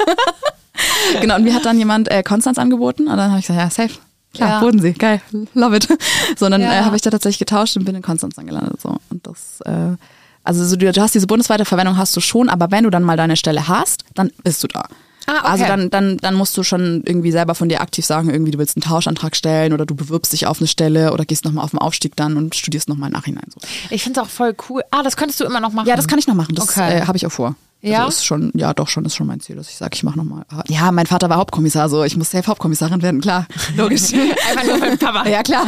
Genau, 1.20 1.36
und 1.36 1.44
mir 1.44 1.54
hat 1.54 1.64
dann 1.64 1.78
jemand 1.78 2.10
äh, 2.10 2.22
Konstanz 2.22 2.58
angeboten 2.58 3.08
und 3.08 3.16
dann 3.16 3.30
habe 3.30 3.40
ich 3.40 3.46
gesagt, 3.46 3.60
ja, 3.78 3.84
safe. 3.86 3.98
Klar, 4.32 4.48
Ja. 4.50 4.60
Bodensee, 4.60 4.92
geil, 4.92 5.20
love 5.54 5.76
it. 5.76 5.88
So, 6.38 6.46
und 6.46 6.52
dann 6.52 6.60
Ja. 6.62 6.72
äh, 6.72 6.82
habe 6.84 6.94
ich 6.96 7.02
da 7.02 7.10
tatsächlich 7.10 7.40
getauscht 7.40 7.76
und 7.76 7.84
bin 7.84 7.94
in 7.96 8.02
Konstanz 8.02 8.36
dann 8.36 8.46
gelandet. 8.46 8.80
So. 8.80 8.96
Und 9.10 9.26
das, 9.26 9.60
äh, 9.66 9.96
also 10.44 10.64
so, 10.64 10.76
du, 10.76 10.90
du 10.90 11.00
hast 11.02 11.14
diese 11.14 11.26
bundesweite 11.26 11.64
Verwendung 11.64 11.96
hast 11.98 12.16
du 12.16 12.20
schon, 12.20 12.48
aber 12.48 12.70
wenn 12.70 12.84
du 12.84 12.90
dann 12.90 13.02
mal 13.02 13.16
deine 13.16 13.36
Stelle 13.36 13.66
hast, 13.68 14.04
dann 14.14 14.30
bist 14.44 14.62
du 14.62 14.68
da. 14.68 14.84
Ah, 15.26 15.38
okay. 15.40 15.46
Also 15.48 15.64
dann, 15.66 15.90
dann, 15.90 16.16
dann 16.18 16.34
musst 16.34 16.56
du 16.56 16.62
schon 16.62 17.02
irgendwie 17.04 17.30
selber 17.32 17.54
von 17.54 17.68
dir 17.68 17.80
aktiv 17.80 18.04
sagen, 18.04 18.30
irgendwie 18.30 18.50
du 18.52 18.58
willst 18.58 18.76
einen 18.76 18.82
Tauschantrag 18.82 19.36
stellen 19.36 19.72
oder 19.72 19.86
du 19.86 19.94
bewirbst 19.94 20.32
dich 20.32 20.46
auf 20.46 20.58
eine 20.60 20.66
Stelle 20.66 21.12
oder 21.12 21.24
gehst 21.24 21.44
nochmal 21.44 21.64
auf 21.64 21.70
den 21.70 21.78
Aufstieg 21.78 22.16
dann 22.16 22.36
und 22.36 22.54
studierst 22.54 22.88
nochmal 22.88 23.08
im 23.10 23.14
Nachhinein. 23.14 23.44
So. 23.48 23.60
Ich 23.90 24.02
finde 24.02 24.20
es 24.20 24.26
auch 24.26 24.30
voll 24.30 24.54
cool. 24.68 24.82
Ah, 24.90 25.02
das 25.02 25.16
könntest 25.16 25.38
du 25.40 25.44
immer 25.44 25.60
noch 25.60 25.72
machen. 25.72 25.86
Ja, 25.86 25.96
das 25.96 26.08
kann 26.08 26.18
ich 26.18 26.26
noch 26.26 26.34
machen. 26.34 26.54
Das 26.54 26.68
Okay. 26.70 26.98
äh, 26.98 27.06
habe 27.06 27.16
ich 27.16 27.26
auch 27.26 27.32
vor. 27.32 27.54
Ja? 27.82 28.00
Also 28.04 28.08
ist 28.18 28.26
schon, 28.26 28.50
ja, 28.54 28.74
doch 28.74 28.88
schon, 28.88 29.04
ist 29.06 29.14
schon 29.16 29.26
mein 29.26 29.40
Ziel, 29.40 29.56
dass 29.56 29.70
ich 29.70 29.76
sage, 29.76 29.92
ich 29.94 30.02
mache 30.02 30.18
nochmal. 30.18 30.44
Ja, 30.68 30.92
mein 30.92 31.06
Vater 31.06 31.30
war 31.30 31.38
Hauptkommissar, 31.38 31.88
so 31.88 32.04
ich 32.04 32.14
muss 32.16 32.30
safe 32.30 32.46
Hauptkommissarin 32.46 33.00
werden, 33.00 33.20
klar. 33.22 33.46
Logisch. 33.76 34.12
Einfach 34.12 34.66
nur 34.66 34.80
den 34.80 34.98
Papa. 34.98 35.26
ja, 35.28 35.42
klar. 35.42 35.66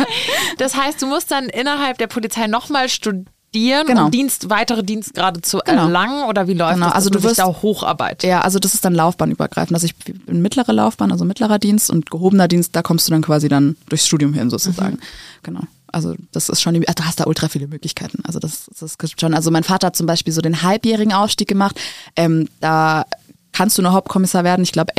Das 0.59 0.77
heißt, 0.77 1.01
du 1.01 1.07
musst 1.07 1.31
dann 1.31 1.47
innerhalb 1.47 1.97
der 1.99 2.09
Polizei 2.09 2.49
nochmal 2.49 2.89
studieren, 2.91 3.31
Genau. 3.53 4.07
um 4.07 4.11
Dienst, 4.11 4.49
weitere 4.51 4.83
Dienstgrade 4.83 5.43
zu 5.43 5.59
Genau. 5.59 5.83
erlangen? 5.83 6.25
Oder 6.25 6.49
wie 6.49 6.55
läuft 6.55 6.75
Genau, 6.75 6.87
das, 6.87 6.95
also 6.95 7.11
du 7.11 7.23
wirst- 7.23 7.39
da 7.39 7.47
hocharbeitet? 7.47 8.25
Ja, 8.29 8.41
also 8.41 8.59
das 8.59 8.75
ist 8.75 8.85
dann 8.85 8.95
laufbahnübergreifend. 8.95 9.75
Also 9.75 9.85
ich 9.87 9.95
bin 9.97 10.41
mittlere 10.43 10.73
Laufbahn, 10.73 11.13
also 11.13 11.25
mittlerer 11.25 11.59
Dienst 11.59 11.91
und 11.91 12.11
gehobener 12.11 12.49
Dienst, 12.49 12.75
da 12.75 12.83
kommst 12.83 13.07
du 13.09 13.13
dann 13.13 13.23
quasi 13.23 13.49
dann 13.49 13.77
durchs 13.89 14.07
Studium 14.07 14.33
hin 14.35 14.49
sozusagen. 14.51 14.99
Genau. 15.43 15.61
Also 15.89 16.15
das 16.33 16.49
ist 16.49 16.63
schon, 16.63 16.73
die- 16.75 16.81
du 16.81 17.05
hast 17.05 17.21
da 17.21 17.25
ultra 17.27 17.49
viele 17.49 17.69
Möglichkeiten. 17.69 18.23
Also 18.25 18.39
das, 18.39 18.71
das 18.81 18.95
ist 18.95 19.21
schon, 19.21 19.35
also 19.35 19.51
mein 19.51 19.65
Vater 19.65 19.89
hat 19.89 19.97
zum 19.97 20.07
Beispiel 20.07 20.33
so 20.33 20.41
den 20.41 20.63
halbjährigen 20.63 21.13
Aufstieg 21.13 21.49
gemacht. 21.49 21.79
Ähm, 22.17 22.49
da 22.61 23.05
kannst 23.53 23.77
du 23.77 23.83
nur 23.83 23.93
Hauptkommissar 23.93 24.45
werden. 24.45 24.63
Ich 24.63 24.73
glaube, 24.73 24.93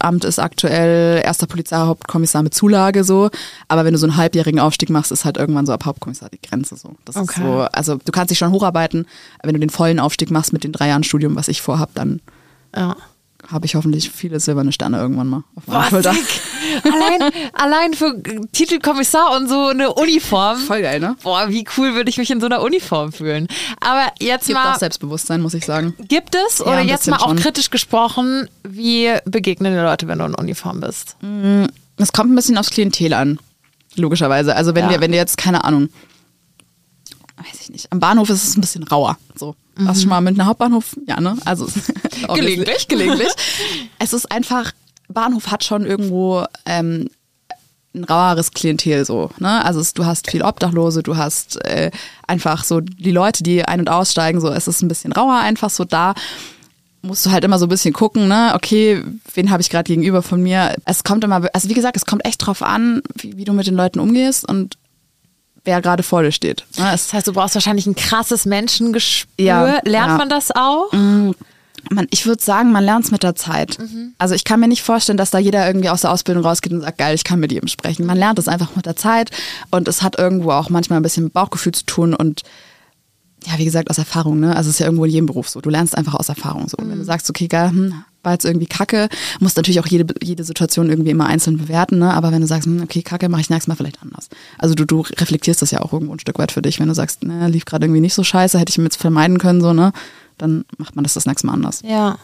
Endamt 0.00 0.24
ist 0.24 0.38
aktuell 0.38 1.20
erster 1.24 1.46
Polizeihauptkommissar 1.46 2.42
mit 2.42 2.54
Zulage 2.54 3.04
so. 3.04 3.30
Aber 3.68 3.84
wenn 3.84 3.92
du 3.92 3.98
so 3.98 4.06
einen 4.06 4.16
halbjährigen 4.16 4.60
Aufstieg 4.60 4.90
machst, 4.90 5.12
ist 5.12 5.24
halt 5.24 5.36
irgendwann 5.36 5.66
so 5.66 5.72
ab 5.72 5.84
Hauptkommissar 5.84 6.28
die 6.30 6.40
Grenze 6.40 6.76
so. 6.76 6.94
Das 7.04 7.16
Okay. 7.16 7.40
ist 7.40 7.46
so, 7.46 7.60
also 7.72 7.96
du 7.96 8.12
kannst 8.12 8.30
dich 8.30 8.38
schon 8.38 8.52
hocharbeiten. 8.52 9.06
Wenn 9.42 9.54
du 9.54 9.60
den 9.60 9.70
vollen 9.70 10.00
Aufstieg 10.00 10.30
machst 10.30 10.52
mit 10.52 10.64
den 10.64 10.72
drei 10.72 10.88
Jahren 10.88 11.04
Studium, 11.04 11.36
was 11.36 11.48
ich 11.48 11.62
vorhab, 11.62 11.90
dann 11.94 12.20
Ja. 12.76 12.96
Habe 13.50 13.64
ich 13.66 13.74
hoffentlich 13.74 14.10
viele 14.10 14.40
silberne 14.40 14.72
Sterne 14.72 14.98
irgendwann 14.98 15.28
mal 15.28 15.42
auf 15.56 15.66
meiner 15.66 15.80
Boah, 15.80 15.88
Schulter. 15.90 16.14
allein, 16.84 17.32
allein 17.54 17.94
für 17.94 18.22
Titel 18.52 18.78
Kommissar 18.78 19.34
und 19.36 19.48
so 19.48 19.68
eine 19.68 19.94
Uniform. 19.94 20.58
Voll 20.58 20.82
geil, 20.82 21.00
ne? 21.00 21.16
Boah, 21.22 21.48
wie 21.48 21.64
cool 21.76 21.94
würde 21.94 22.10
ich 22.10 22.18
mich 22.18 22.30
in 22.30 22.40
so 22.40 22.46
einer 22.46 22.60
Uniform 22.62 23.10
fühlen. 23.12 23.48
Aber 23.80 24.08
jetzt 24.20 24.46
Gibt 24.46 24.58
mal, 24.58 24.74
auch 24.74 24.78
Selbstbewusstsein, 24.78 25.40
muss 25.40 25.54
ich 25.54 25.64
sagen. 25.64 25.94
gibt 26.08 26.34
es, 26.34 26.60
oder 26.60 26.80
jetzt 26.80 27.08
mal 27.08 27.16
auch 27.16 27.28
schon. 27.28 27.36
kritisch 27.38 27.70
gesprochen, 27.70 28.48
wie 28.64 29.10
begegnen 29.24 29.72
die 29.72 29.78
Leute, 29.80 30.08
wenn 30.08 30.18
du 30.18 30.26
in 30.26 30.34
Uniform 30.34 30.80
bist? 30.80 31.16
Es 31.96 32.12
kommt 32.12 32.30
ein 32.30 32.36
bisschen 32.36 32.58
aufs 32.58 32.70
Klientel 32.70 33.14
an, 33.14 33.38
logischerweise. 33.96 34.54
Also 34.56 34.74
wenn 34.74 34.84
Ja. 34.84 34.90
wir, 34.90 35.00
wenn 35.00 35.12
du 35.12 35.16
jetzt, 35.16 35.38
keine 35.38 35.64
Ahnung, 35.64 35.88
weiß 37.38 37.60
ich 37.62 37.70
nicht, 37.70 37.92
am 37.92 38.00
Bahnhof 38.00 38.30
ist 38.30 38.44
es 38.46 38.56
ein 38.56 38.60
bisschen 38.60 38.82
rauer. 38.84 39.16
So. 39.34 39.54
Warst 39.76 39.98
du 39.98 40.02
schon 40.02 40.10
mal 40.10 40.20
mit 40.20 40.38
einem 40.38 40.48
Hauptbahnhof? 40.48 40.96
Ja, 41.06 41.20
ne? 41.20 41.36
Also 41.44 41.66
Gelegentlich. 42.34 42.88
gelegentlich. 42.88 43.28
es 43.98 44.12
ist 44.12 44.30
einfach, 44.32 44.72
Bahnhof 45.08 45.48
hat 45.50 45.62
schon 45.64 45.86
irgendwo 45.86 46.44
ähm, 46.66 47.08
ein 47.94 48.04
raueres 48.04 48.50
Klientel 48.52 49.04
so. 49.04 49.30
Ne? 49.38 49.64
Also 49.64 49.80
es, 49.80 49.94
du 49.94 50.04
hast 50.04 50.30
viel 50.30 50.42
Obdachlose, 50.42 51.02
du 51.02 51.16
hast 51.16 51.64
äh, 51.64 51.90
einfach 52.26 52.64
so 52.64 52.80
die 52.80 53.10
Leute, 53.12 53.42
die 53.42 53.64
ein- 53.64 53.80
und 53.80 53.88
aussteigen, 53.90 54.40
so 54.40 54.48
es 54.48 54.68
ist 54.68 54.82
ein 54.82 54.88
bisschen 54.88 55.12
rauer 55.12 55.36
einfach 55.38 55.70
so 55.70 55.84
da. 55.84 56.14
Musst 57.00 57.24
du 57.24 57.30
halt 57.30 57.44
immer 57.44 57.60
so 57.60 57.66
ein 57.66 57.70
bisschen 57.70 57.94
gucken, 57.94 58.26
ne? 58.26 58.52
Okay, 58.56 59.04
wen 59.32 59.50
habe 59.50 59.62
ich 59.62 59.70
gerade 59.70 59.84
gegenüber 59.84 60.20
von 60.20 60.42
mir? 60.42 60.74
Es 60.84 61.04
kommt 61.04 61.22
immer, 61.22 61.48
also 61.52 61.68
wie 61.68 61.74
gesagt, 61.74 61.96
es 61.96 62.04
kommt 62.06 62.24
echt 62.26 62.44
drauf 62.44 62.60
an, 62.62 63.02
wie, 63.14 63.36
wie 63.36 63.44
du 63.44 63.52
mit 63.52 63.68
den 63.68 63.76
Leuten 63.76 64.00
umgehst 64.00 64.46
und 64.48 64.76
wer 65.64 65.80
gerade 65.80 66.02
vor 66.02 66.22
dir 66.22 66.32
steht. 66.32 66.64
Ne? 66.76 66.88
Das 66.90 67.12
heißt, 67.12 67.26
du 67.26 67.32
brauchst 67.32 67.54
wahrscheinlich 67.54 67.86
ein 67.86 67.94
krasses 67.94 68.46
Menschengespür. 68.46 69.44
Ja, 69.44 69.80
Lernt 69.84 70.12
ja. 70.12 70.16
man 70.16 70.28
das 70.28 70.50
auch? 70.50 70.92
Man, 71.90 72.06
ich 72.10 72.26
würde 72.26 72.42
sagen, 72.42 72.72
man 72.72 72.84
lernt 72.84 73.06
es 73.06 73.10
mit 73.10 73.22
der 73.22 73.34
Zeit. 73.34 73.78
Also 74.18 74.34
ich 74.34 74.44
kann 74.44 74.60
mir 74.60 74.68
nicht 74.68 74.82
vorstellen, 74.82 75.16
dass 75.16 75.30
da 75.30 75.38
jeder 75.38 75.66
irgendwie 75.66 75.88
aus 75.88 76.02
der 76.02 76.10
Ausbildung 76.10 76.44
rausgeht 76.44 76.72
und 76.72 76.80
sagt, 76.82 76.98
geil, 76.98 77.14
ich 77.14 77.24
kann 77.24 77.40
mit 77.40 77.52
jedem 77.52 77.68
sprechen. 77.68 78.04
Man 78.04 78.18
lernt 78.18 78.38
es 78.38 78.48
einfach 78.48 78.76
mit 78.76 78.86
der 78.86 78.96
Zeit 78.96 79.30
und 79.70 79.88
es 79.88 80.02
hat 80.02 80.18
irgendwo 80.18 80.50
auch 80.50 80.70
manchmal 80.70 80.98
ein 80.98 81.02
bisschen 81.02 81.24
mit 81.24 81.32
Bauchgefühl 81.32 81.72
zu 81.72 81.86
tun 81.86 82.14
und 82.14 82.42
ja, 83.46 83.56
wie 83.56 83.64
gesagt, 83.64 83.88
aus 83.88 83.98
Erfahrung, 83.98 84.40
ne? 84.40 84.56
Also 84.56 84.68
es 84.68 84.74
ist 84.74 84.80
ja 84.80 84.86
irgendwo 84.86 85.04
in 85.04 85.12
jedem 85.12 85.26
Beruf 85.26 85.48
so. 85.48 85.60
Du 85.60 85.70
lernst 85.70 85.96
einfach 85.96 86.14
aus 86.14 86.28
Erfahrung 86.28 86.68
so. 86.68 86.76
Und 86.76 86.90
wenn 86.90 86.98
du 86.98 87.04
sagst, 87.04 87.30
okay, 87.30 87.46
geil, 87.46 87.70
hm, 87.70 88.04
war 88.22 88.32
jetzt 88.32 88.44
irgendwie 88.44 88.66
kacke, 88.66 89.08
musst 89.40 89.56
natürlich 89.56 89.80
auch 89.80 89.86
jede, 89.86 90.12
jede 90.22 90.44
Situation 90.44 90.90
irgendwie 90.90 91.10
immer 91.10 91.26
einzeln 91.26 91.58
bewerten, 91.58 91.98
ne? 91.98 92.12
Aber 92.12 92.32
wenn 92.32 92.40
du 92.40 92.46
sagst, 92.46 92.66
hm, 92.66 92.82
okay, 92.82 93.02
kacke, 93.02 93.28
mache 93.28 93.40
ich 93.40 93.50
nächstes 93.50 93.68
Mal 93.68 93.76
vielleicht 93.76 94.02
anders. 94.02 94.28
Also 94.58 94.74
du, 94.74 94.84
du 94.84 95.00
reflektierst 95.00 95.62
das 95.62 95.70
ja 95.70 95.80
auch 95.80 95.92
irgendwo 95.92 96.12
ein 96.14 96.18
Stück 96.18 96.38
weit 96.38 96.52
für 96.52 96.62
dich. 96.62 96.80
Wenn 96.80 96.88
du 96.88 96.94
sagst, 96.94 97.22
ne, 97.22 97.48
lief 97.48 97.64
gerade 97.64 97.86
irgendwie 97.86 98.00
nicht 98.00 98.14
so 98.14 98.24
scheiße, 98.24 98.58
hätte 98.58 98.70
ich 98.70 98.78
mir 98.78 98.84
jetzt 98.84 99.00
vermeiden 99.00 99.38
können, 99.38 99.60
so, 99.60 99.72
ne? 99.72 99.92
Dann 100.36 100.64
macht 100.78 100.96
man 100.96 101.02
das 101.02 101.14
das 101.14 101.26
nächste 101.26 101.46
Mal 101.46 101.54
anders. 101.54 101.82
Ja. 101.84 102.18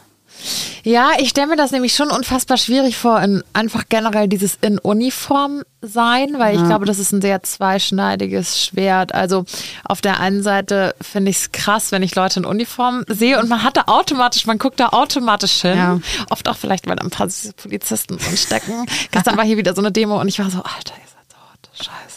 Ja, 0.83 1.13
ich 1.17 1.29
stelle 1.29 1.47
mir 1.47 1.55
das 1.55 1.71
nämlich 1.71 1.95
schon 1.95 2.11
unfassbar 2.11 2.57
schwierig 2.57 2.95
vor, 2.95 3.19
in 3.21 3.43
einfach 3.53 3.85
generell 3.89 4.27
dieses 4.27 4.57
in 4.61 4.77
Uniform 4.77 5.63
sein, 5.81 6.35
weil 6.37 6.55
ich 6.55 6.63
glaube, 6.63 6.85
das 6.85 6.99
ist 6.99 7.11
ein 7.11 7.21
sehr 7.21 7.41
zweischneidiges 7.41 8.63
Schwert. 8.63 9.13
Also 9.13 9.45
auf 9.83 10.01
der 10.01 10.19
einen 10.19 10.43
Seite 10.43 10.95
finde 11.01 11.31
ich 11.31 11.37
es 11.37 11.51
krass, 11.51 11.91
wenn 11.91 12.03
ich 12.03 12.13
Leute 12.13 12.39
in 12.39 12.45
Uniform 12.45 13.03
sehe 13.07 13.39
und 13.39 13.49
man 13.49 13.63
hat 13.63 13.77
da 13.77 13.83
automatisch, 13.87 14.45
man 14.45 14.59
guckt 14.59 14.79
da 14.79 14.89
automatisch 14.89 15.61
hin. 15.61 15.77
Ja. 15.77 15.99
Oft 16.29 16.47
auch 16.47 16.57
vielleicht, 16.57 16.87
weil 16.87 16.95
da 16.95 17.03
ein 17.03 17.09
paar 17.09 17.29
Polizisten 17.57 18.17
drin 18.17 18.37
stecken. 18.37 18.85
Gestern 19.11 19.37
war 19.37 19.45
hier 19.45 19.57
wieder 19.57 19.73
so 19.73 19.81
eine 19.81 19.91
Demo 19.91 20.21
und 20.21 20.27
ich 20.27 20.37
war 20.37 20.51
so, 20.51 20.59
Alter, 20.59 20.93
ihr 20.93 21.07
seid 21.07 21.25
so 21.31 21.37
hot, 21.37 21.69
scheiße. 21.77 22.14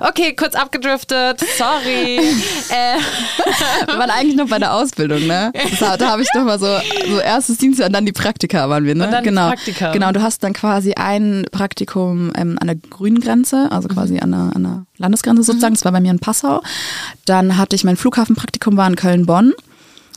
Okay, 0.00 0.34
kurz 0.34 0.54
abgedriftet, 0.54 1.40
sorry. 1.56 2.18
äh, 2.68 2.96
Wir 3.86 3.98
waren 3.98 4.10
eigentlich 4.10 4.36
noch 4.36 4.48
bei 4.48 4.58
der 4.58 4.74
Ausbildung, 4.74 5.26
ne? 5.26 5.52
Das, 5.78 5.98
da 5.98 6.10
habe 6.10 6.22
ich 6.22 6.28
noch 6.34 6.44
mal 6.44 6.58
so, 6.58 6.66
so 7.08 7.18
erstes 7.18 7.58
Dienstjahr 7.58 7.88
und 7.88 7.92
dann 7.92 8.06
die 8.06 8.12
Praktika 8.12 8.68
waren 8.68 8.84
wir, 8.84 8.94
ne? 8.94 9.04
Und 9.04 9.12
dann 9.12 9.24
genau. 9.24 9.48
Praktika. 9.48 9.92
Genau, 9.92 10.12
du 10.12 10.22
hast 10.22 10.42
dann 10.42 10.52
quasi 10.52 10.94
ein 10.94 11.46
Praktikum 11.50 12.32
ähm, 12.36 12.58
an 12.60 12.66
der 12.66 12.76
grünen 12.76 13.20
Grenze, 13.20 13.68
also 13.70 13.88
quasi 13.88 14.18
an, 14.18 14.30
der, 14.30 14.50
an 14.54 14.62
der 14.62 14.86
Landesgrenze 14.98 15.42
sozusagen. 15.42 15.74
Das 15.74 15.84
war 15.84 15.92
bei 15.92 16.00
mir 16.00 16.10
in 16.10 16.18
Passau. 16.18 16.62
Dann 17.24 17.56
hatte 17.56 17.76
ich 17.76 17.84
mein 17.84 17.96
Flughafenpraktikum 17.96 18.76
war 18.76 18.86
in 18.86 18.96
Köln-Bonn. 18.96 19.52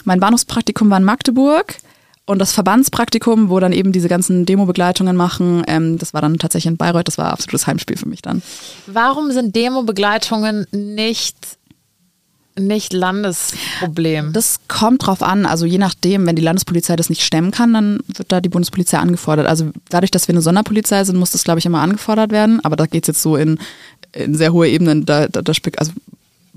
Mein 0.04 0.20
Bahnhofspraktikum 0.20 0.90
war 0.90 0.98
in 0.98 1.04
Magdeburg. 1.04 1.78
Und 2.26 2.40
das 2.40 2.54
Verbandspraktikum, 2.54 3.50
wo 3.50 3.60
dann 3.60 3.74
eben 3.74 3.92
diese 3.92 4.08
ganzen 4.08 4.46
Demo-Begleitungen 4.46 5.16
machen, 5.16 5.64
ähm, 5.68 5.98
das 5.98 6.14
war 6.14 6.22
dann 6.22 6.38
tatsächlich 6.38 6.72
in 6.72 6.78
Bayreuth. 6.78 7.08
Das 7.08 7.18
war 7.18 7.34
absolutes 7.34 7.68
Heimspiel 7.68 7.98
für 7.98 8.08
mich 8.08 8.22
dann. 8.22 8.42
warum 8.88 9.32
sind 9.32 9.54
Demo-Begleitungen 9.54 10.66
nicht, 10.72 11.36
nicht 12.58 12.94
Landesproblem? 12.94 14.32
Das 14.32 14.62
kommt 14.70 15.06
drauf 15.06 15.22
an. 15.22 15.46
Also 15.46 15.66
je 15.66 15.78
nachdem, 15.80 16.26
wenn 16.26 16.38
die 16.38 16.42
Landespolizei 16.42 16.96
das 16.96 17.10
nicht 17.10 17.24
stemmen 17.24 17.52
kann, 17.52 17.74
dann 17.74 18.00
wird 18.08 18.32
da 18.32 18.40
die 18.40 18.50
Bundespolizei 18.50 19.00
angefordert. 19.00 19.46
Also 19.46 19.72
dadurch, 19.90 20.12
dass 20.12 20.30
wir 20.30 20.34
eine 20.34 20.42
Sonderpolizei 20.42 21.04
sind, 21.04 21.18
muss 21.18 21.32
das, 21.32 21.44
glaube 21.44 21.60
ich, 21.60 21.66
immer 21.66 21.82
angefordert 21.82 22.32
werden. 22.32 22.64
Aber 22.64 22.78
da 22.78 22.86
geht's 22.86 23.08
jetzt 23.08 23.22
so 23.22 23.36
in, 23.36 23.60
in 24.14 24.34
sehr 24.36 24.54
hohe 24.54 24.70
Ebenen, 24.70 25.06
da, 25.06 25.28
da, 25.28 25.42
da 25.42 25.52
also 25.76 25.92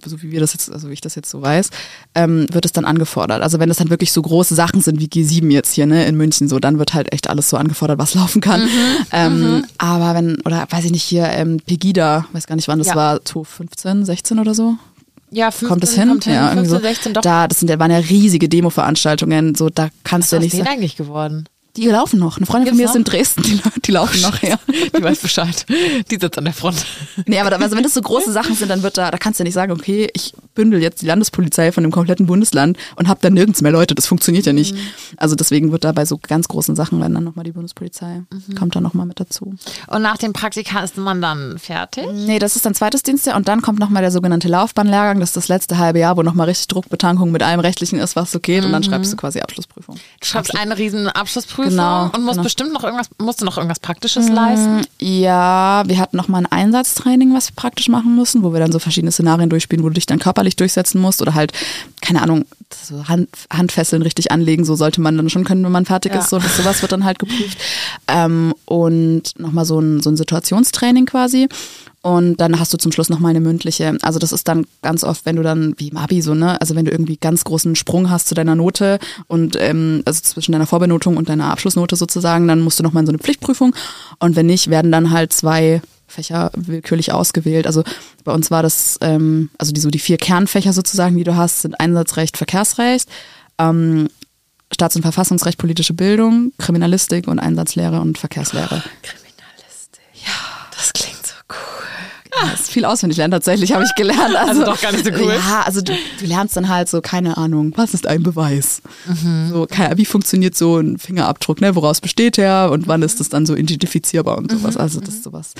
so 0.04 0.20
wie 0.22 0.30
wir 0.30 0.40
das 0.40 0.52
jetzt, 0.52 0.70
also 0.70 0.88
wie 0.88 0.92
ich 0.92 1.00
das 1.00 1.14
jetzt 1.14 1.30
so 1.30 1.40
weiß, 1.42 1.70
ähm, 2.14 2.46
wird 2.52 2.64
es 2.64 2.72
dann 2.72 2.84
angefordert. 2.84 3.42
Also 3.42 3.58
wenn 3.58 3.68
das 3.68 3.78
dann 3.78 3.90
wirklich 3.90 4.12
so 4.12 4.20
große 4.22 4.54
Sachen 4.54 4.80
sind 4.82 5.00
wie 5.00 5.06
G7 5.06 5.50
jetzt 5.50 5.72
hier, 5.72 5.86
ne, 5.86 6.04
in 6.06 6.16
München, 6.16 6.48
so, 6.48 6.58
dann 6.58 6.78
wird 6.78 6.94
halt 6.94 7.12
echt 7.12 7.28
alles 7.30 7.48
so 7.48 7.56
angefordert, 7.56 7.98
was 7.98 8.14
laufen 8.14 8.40
kann. 8.40 8.68
ähm, 9.12 9.64
Aber 9.78 10.14
wenn, 10.14 10.38
oder 10.44 10.66
weiß 10.70 10.84
ich 10.84 10.90
nicht, 10.90 11.02
hier, 11.02 11.24
ähm, 11.28 11.58
Pegida, 11.64 12.26
weiß 12.32 12.46
gar 12.46 12.56
nicht 12.56 12.68
wann 12.68 12.78
das 12.78 12.88
Ja. 12.88 12.94
war, 12.96 13.24
2015, 13.24 14.04
16 14.04 14.38
oder 14.38 14.54
so? 14.54 14.76
ja, 15.32 15.50
15, 15.50 15.68
kommt 15.68 15.84
es 15.84 15.94
hin? 15.94 16.08
Kommt 16.08 16.24
hin 16.24 16.34
ja, 16.34 16.48
irgendwie 16.52 16.68
15, 16.68 16.80
so. 16.80 16.86
16, 16.86 17.14
doch. 17.14 17.20
Da, 17.22 17.48
das 17.48 17.58
sind, 17.60 17.68
ja- 17.68 17.78
waren 17.78 17.90
ja 17.90 17.98
riesige 17.98 18.48
Demo-Veranstaltungen, 18.48 19.54
so, 19.54 19.68
da 19.70 19.88
kannst 20.04 20.30
Was 20.30 20.30
du 20.30 20.36
ja 20.36 20.40
ist 20.40 20.44
nicht 20.44 20.52
aus 20.52 20.56
denen 20.58 20.64
sagen. 20.66 20.78
eigentlich 20.78 20.96
geworden? 20.96 21.48
Die 21.76 21.86
laufen 21.86 22.18
noch. 22.18 22.36
Eine 22.36 22.46
Freundin 22.46 22.68
von 22.68 22.76
mir 22.76 22.84
Gibt's 22.84 22.94
ist 22.94 22.96
in 22.96 23.04
Dresden, 23.04 23.42
die, 23.42 23.60
die 23.84 23.92
laufen 23.92 24.20
noch, 24.22 24.42
ja. 24.42 24.58
Die 24.66 25.02
weiß 25.02 25.18
Bescheid. 25.18 25.66
Die 26.10 26.16
sitzt 26.16 26.38
an 26.38 26.44
der 26.44 26.54
Front. 26.54 26.86
Nee, 27.26 27.38
aber 27.38 27.50
da, 27.50 27.56
also 27.56 27.76
wenn 27.76 27.82
das 27.82 27.94
so 27.94 28.00
große 28.00 28.32
Sachen 28.32 28.54
sind, 28.54 28.68
dann 28.68 28.82
wird 28.82 28.96
da, 28.96 29.10
da 29.10 29.18
kannst 29.18 29.38
du 29.38 29.42
ja 29.42 29.46
nicht 29.46 29.54
sagen, 29.54 29.72
okay, 29.72 30.08
ich 30.14 30.32
bündel 30.56 30.82
jetzt 30.82 31.02
die 31.02 31.06
Landespolizei 31.06 31.70
von 31.70 31.84
dem 31.84 31.92
kompletten 31.92 32.26
Bundesland 32.26 32.76
und 32.96 33.06
habe 33.06 33.20
dann 33.22 33.34
nirgends 33.34 33.62
mehr 33.62 33.70
Leute. 33.70 33.94
Das 33.94 34.06
funktioniert 34.06 34.46
ja 34.46 34.52
nicht. 34.52 34.74
Mhm. 34.74 34.78
Also 35.18 35.36
deswegen 35.36 35.70
wird 35.70 35.84
da 35.84 35.92
bei 35.92 36.04
so 36.04 36.18
ganz 36.20 36.48
großen 36.48 36.74
Sachen, 36.74 36.98
dann 37.00 37.12
nochmal 37.12 37.44
die 37.44 37.52
Bundespolizei, 37.52 38.22
Mhm. 38.30 38.54
kommt 38.56 38.74
dann 38.74 38.82
nochmal 38.82 39.06
mit 39.06 39.20
dazu. 39.20 39.54
Und 39.86 40.02
nach 40.02 40.16
dem 40.16 40.32
Praktika 40.32 40.80
ist 40.82 40.96
man 40.96 41.22
dann 41.22 41.58
fertig? 41.58 42.04
Nee, 42.12 42.38
das 42.40 42.56
ist 42.56 42.66
dann 42.66 42.74
zweites 42.74 43.04
Dienstjahr 43.04 43.36
und 43.36 43.46
dann 43.46 43.62
kommt 43.62 43.78
nochmal 43.78 44.02
der 44.02 44.10
sogenannte 44.10 44.48
Laufbahnlehrgang. 44.48 45.20
Das 45.20 45.30
ist 45.30 45.36
das 45.36 45.48
letzte 45.48 45.78
halbe 45.78 46.00
Jahr, 46.00 46.16
wo 46.16 46.22
nochmal 46.22 46.48
richtig 46.48 46.68
Druckbetankung 46.68 47.30
mit 47.30 47.42
allem 47.42 47.60
Rechtlichen 47.60 47.98
ist, 48.00 48.16
was 48.16 48.32
so 48.32 48.40
geht. 48.40 48.64
Und 48.64 48.72
dann 48.72 48.82
schreibst 48.82 49.12
du 49.12 49.16
quasi 49.16 49.40
Abschlussprüfung. 49.40 49.96
Du 50.20 50.26
schreibst 50.26 50.56
eine 50.56 50.76
riesen 50.78 51.08
Abschlussprüfung 51.08 51.70
Genau, 51.70 52.04
und 52.06 52.22
musst 52.22 52.32
genau. 52.34 52.42
bestimmt 52.44 52.72
noch 52.72 52.84
irgendwas, 52.84 53.08
musst 53.18 53.40
du 53.40 53.44
noch 53.44 53.56
irgendwas 53.58 53.80
Praktisches 53.80 54.28
leisten? 54.28 54.86
Ja, 55.00 55.82
wir 55.86 55.98
hatten 55.98 56.16
nochmal 56.16 56.42
ein 56.42 56.46
Einsatztraining, 56.46 57.34
was 57.34 57.50
wir 57.50 57.56
praktisch 57.56 57.88
machen 57.88 58.14
müssen, 58.16 58.42
wo 58.44 58.52
wir 58.52 58.60
dann 58.60 58.72
so 58.72 58.78
verschiedene 58.78 59.10
Szenarien 59.12 59.50
durchspielen, 59.50 59.84
wo 59.84 59.88
du 59.88 59.94
dich 59.94 60.06
dann 60.06 60.18
körperlich 60.20 60.45
durchsetzen 60.54 61.00
musst 61.00 61.20
oder 61.20 61.34
halt, 61.34 61.52
keine 62.00 62.22
Ahnung, 62.22 62.44
so 62.72 63.08
Hand, 63.08 63.28
Handfesseln 63.50 64.02
richtig 64.02 64.30
anlegen, 64.30 64.64
so 64.64 64.76
sollte 64.76 65.00
man 65.00 65.16
dann 65.16 65.30
schon 65.30 65.42
können, 65.44 65.64
wenn 65.64 65.72
man 65.72 65.86
fertig 65.86 66.12
Ja. 66.12 66.20
ist. 66.20 66.30
So, 66.30 66.38
das, 66.38 66.56
sowas 66.56 66.82
wird 66.82 66.92
dann 66.92 67.04
halt 67.04 67.18
geprüft. 67.18 67.58
Ähm, 68.06 68.54
und 68.66 69.22
nochmal 69.38 69.64
so 69.64 69.80
ein, 69.80 70.00
so 70.00 70.10
ein 70.10 70.16
Situationstraining 70.16 71.06
quasi. 71.06 71.48
Und 72.02 72.36
dann 72.36 72.60
hast 72.60 72.72
du 72.72 72.76
zum 72.78 72.92
Schluss 72.92 73.08
nochmal 73.08 73.30
eine 73.30 73.40
mündliche. 73.40 73.98
Also 74.02 74.20
das 74.20 74.30
ist 74.32 74.46
dann 74.46 74.64
ganz 74.80 75.02
oft, 75.02 75.26
wenn 75.26 75.34
du 75.34 75.42
dann, 75.42 75.74
wie 75.78 75.88
im 75.88 75.96
Abi 75.96 76.22
so, 76.22 76.34
ne, 76.34 76.60
also 76.60 76.76
wenn 76.76 76.84
du 76.84 76.92
irgendwie 76.92 77.16
ganz 77.16 77.42
großen 77.42 77.74
Sprung 77.74 78.10
hast 78.10 78.28
zu 78.28 78.36
deiner 78.36 78.54
Note 78.54 79.00
und 79.26 79.56
ähm, 79.58 80.02
also 80.04 80.20
zwischen 80.22 80.52
deiner 80.52 80.66
Vorbenotung 80.66 81.16
und 81.16 81.28
deiner 81.28 81.50
Abschlussnote 81.50 81.96
sozusagen, 81.96 82.46
dann 82.46 82.60
musst 82.60 82.78
du 82.78 82.84
nochmal 82.84 83.02
in 83.02 83.06
so 83.06 83.10
eine 83.10 83.18
Pflichtprüfung. 83.18 83.74
Und 84.20 84.36
wenn 84.36 84.46
nicht, 84.46 84.70
werden 84.70 84.92
dann 84.92 85.10
halt 85.10 85.32
zwei 85.32 85.82
Fächer 86.06 86.50
willkürlich 86.54 87.12
ausgewählt. 87.12 87.66
Also 87.66 87.82
bei 88.24 88.32
uns 88.32 88.50
war 88.50 88.62
das, 88.62 88.98
ähm, 89.00 89.50
also 89.58 89.72
die 89.72 89.80
so 89.80 89.90
die 89.90 89.98
vier 89.98 90.16
Kernfächer 90.16 90.72
sozusagen, 90.72 91.16
die 91.16 91.24
du 91.24 91.36
hast, 91.36 91.62
sind 91.62 91.78
Einsatzrecht, 91.80 92.36
Verkehrsrecht, 92.36 93.08
ähm, 93.58 94.08
Staats- 94.72 94.96
und 94.96 95.02
Verfassungsrecht, 95.02 95.58
politische 95.58 95.94
Bildung, 95.94 96.52
Kriminalistik 96.58 97.28
und 97.28 97.38
Einsatzlehre 97.38 98.00
und 98.00 98.18
Verkehrslehre. 98.18 98.82
Kriminalistik. 99.02 100.02
Ja, 100.24 100.66
das 100.76 100.92
klingt 100.92 101.26
so 101.26 101.34
cool. 101.50 102.25
Das 102.42 102.60
ist 102.62 102.70
viel 102.70 102.84
auswendig 102.84 103.16
lernen 103.18 103.32
tatsächlich, 103.32 103.72
habe 103.72 103.84
ich 103.84 103.94
gelernt. 103.94 104.36
Also, 104.36 104.64
doch 104.64 104.80
gar 104.80 104.92
nicht 104.92 105.04
so 105.04 105.10
cool. 105.12 105.34
Ja, 105.34 105.62
also 105.64 105.80
du, 105.80 105.92
du 106.20 106.26
lernst 106.26 106.56
dann 106.56 106.68
halt 106.68 106.88
so, 106.88 107.00
keine 107.00 107.36
Ahnung, 107.36 107.72
was 107.76 107.94
ist 107.94 108.06
ein 108.06 108.22
Beweis? 108.22 108.82
Mhm. 109.06 109.48
So, 109.50 109.66
wie 109.96 110.04
funktioniert 110.04 110.54
so 110.56 110.78
ein 110.78 110.98
Fingerabdruck, 110.98 111.60
ne? 111.60 111.74
Woraus 111.74 112.00
besteht 112.00 112.38
er 112.38 112.70
und 112.70 112.88
wann 112.88 113.02
ist 113.02 113.20
das 113.20 113.28
dann 113.28 113.46
so 113.46 113.54
identifizierbar 113.54 114.38
und 114.38 114.52
Mhm. 114.52 114.58
sowas. 114.58 114.76
Also 114.76 115.00
das 115.00 115.14
ist 115.14 115.24
sowas. 115.24 115.54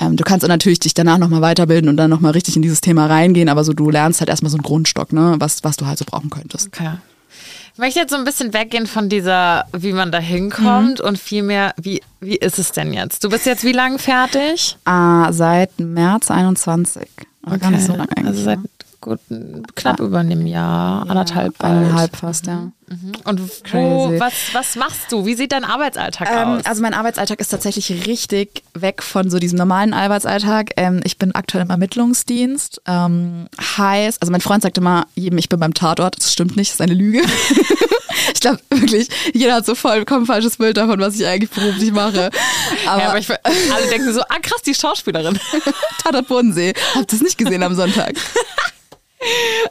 Ähm, 0.00 0.16
du 0.16 0.24
kannst 0.24 0.42
dann 0.44 0.48
natürlich 0.50 0.80
dich 0.80 0.94
danach 0.94 1.18
nochmal 1.18 1.42
weiterbilden 1.42 1.88
und 1.88 1.96
dann 1.96 2.10
nochmal 2.10 2.32
richtig 2.32 2.56
in 2.56 2.62
dieses 2.62 2.80
Thema 2.80 3.06
reingehen, 3.06 3.48
aber 3.48 3.64
so 3.64 3.72
du 3.72 3.90
lernst 3.90 4.20
halt 4.20 4.30
erstmal 4.30 4.50
so 4.50 4.56
einen 4.56 4.62
Grundstock, 4.62 5.12
ne? 5.12 5.36
Was, 5.38 5.62
was 5.64 5.76
du 5.76 5.86
halt 5.86 5.98
so 5.98 6.04
brauchen 6.04 6.30
könntest. 6.30 6.68
Okay. 6.68 6.92
Ich 7.80 7.82
möchte 7.82 8.00
jetzt 8.00 8.10
so 8.10 8.18
ein 8.18 8.24
bisschen 8.24 8.52
weggehen 8.52 8.86
von 8.86 9.08
dieser, 9.08 9.64
wie 9.72 9.94
man 9.94 10.12
da 10.12 10.18
hinkommt 10.18 11.00
und 11.00 11.18
vielmehr, 11.18 11.72
wie, 11.80 12.02
wie 12.20 12.36
ist 12.36 12.58
es 12.58 12.72
denn 12.72 12.92
jetzt? 12.92 13.24
Du 13.24 13.30
bist 13.30 13.46
jetzt 13.46 13.64
wie 13.64 13.72
lange 13.72 13.98
fertig? 13.98 14.76
Ah, 14.84 15.32
seit 15.32 15.80
März 15.80 16.30
21. 16.30 17.08
Also 17.42 17.58
gar 17.58 17.70
nicht 17.70 17.86
so 17.86 17.92
lange 17.92 18.10
eigentlich. 18.10 18.26
Also 18.26 18.42
seit 18.42 18.58
ne? 18.58 18.68
Gut, 19.00 19.20
knapp 19.74 20.00
über 20.00 20.18
einem 20.18 20.46
Jahr, 20.46 21.08
anderthalb 21.08 21.56
bald. 21.58 21.72
Eineinhalb 21.72 22.16
fast, 22.16 22.46
ja. 22.46 22.70
Und 23.24 23.40
wo, 23.72 24.18
was, 24.18 24.32
was 24.52 24.74
machst 24.74 25.12
du? 25.12 25.24
Wie 25.24 25.34
sieht 25.34 25.52
dein 25.52 25.62
Arbeitsalltag 25.64 26.28
Ähm, 26.28 26.48
aus? 26.58 26.66
also 26.66 26.82
mein 26.82 26.92
Arbeitsalltag 26.92 27.38
ist 27.38 27.48
tatsächlich 27.50 28.06
richtig 28.08 28.64
weg 28.74 29.00
von 29.00 29.30
so 29.30 29.38
diesem 29.38 29.58
normalen 29.58 29.94
Arbeitsalltag. 29.94 30.72
Ähm, 30.76 31.00
ich 31.04 31.16
bin 31.16 31.32
aktuell 31.32 31.62
im 31.62 31.70
Ermittlungsdienst. 31.70 32.82
Ähm, 32.86 33.46
heißt, 33.78 34.20
also 34.20 34.32
mein 34.32 34.40
Freund 34.40 34.64
sagt 34.64 34.76
immer 34.76 35.06
jedem, 35.14 35.38
ich 35.38 35.48
bin 35.48 35.60
beim 35.60 35.72
Tatort. 35.72 36.16
Das 36.18 36.32
stimmt 36.32 36.56
nicht, 36.56 36.70
das 36.70 36.74
ist 36.74 36.80
eine 36.80 36.94
Lüge. 36.94 37.22
ich 38.34 38.40
glaube 38.40 38.58
wirklich, 38.70 39.08
jeder 39.34 39.54
hat 39.54 39.66
so 39.66 39.76
vollkommen 39.76 40.26
falsches 40.26 40.56
Bild 40.56 40.76
davon, 40.76 40.98
was 40.98 41.14
ich 41.14 41.24
eigentlich 41.28 41.50
beruflich 41.50 41.92
mache. 41.92 42.30
Aber, 42.88 43.02
ja, 43.02 43.08
aber 43.10 43.18
ich, 43.20 43.30
alle 43.30 43.86
denken 43.88 44.12
so, 44.12 44.20
ah 44.22 44.38
krass, 44.42 44.62
die 44.62 44.74
Schauspielerin. 44.74 45.38
Tatort 46.02 46.26
Bodensee, 46.26 46.72
habt 46.96 47.12
ihr 47.12 47.16
es 47.18 47.22
nicht 47.22 47.38
gesehen 47.38 47.62
am 47.62 47.76
Sonntag? 47.76 48.14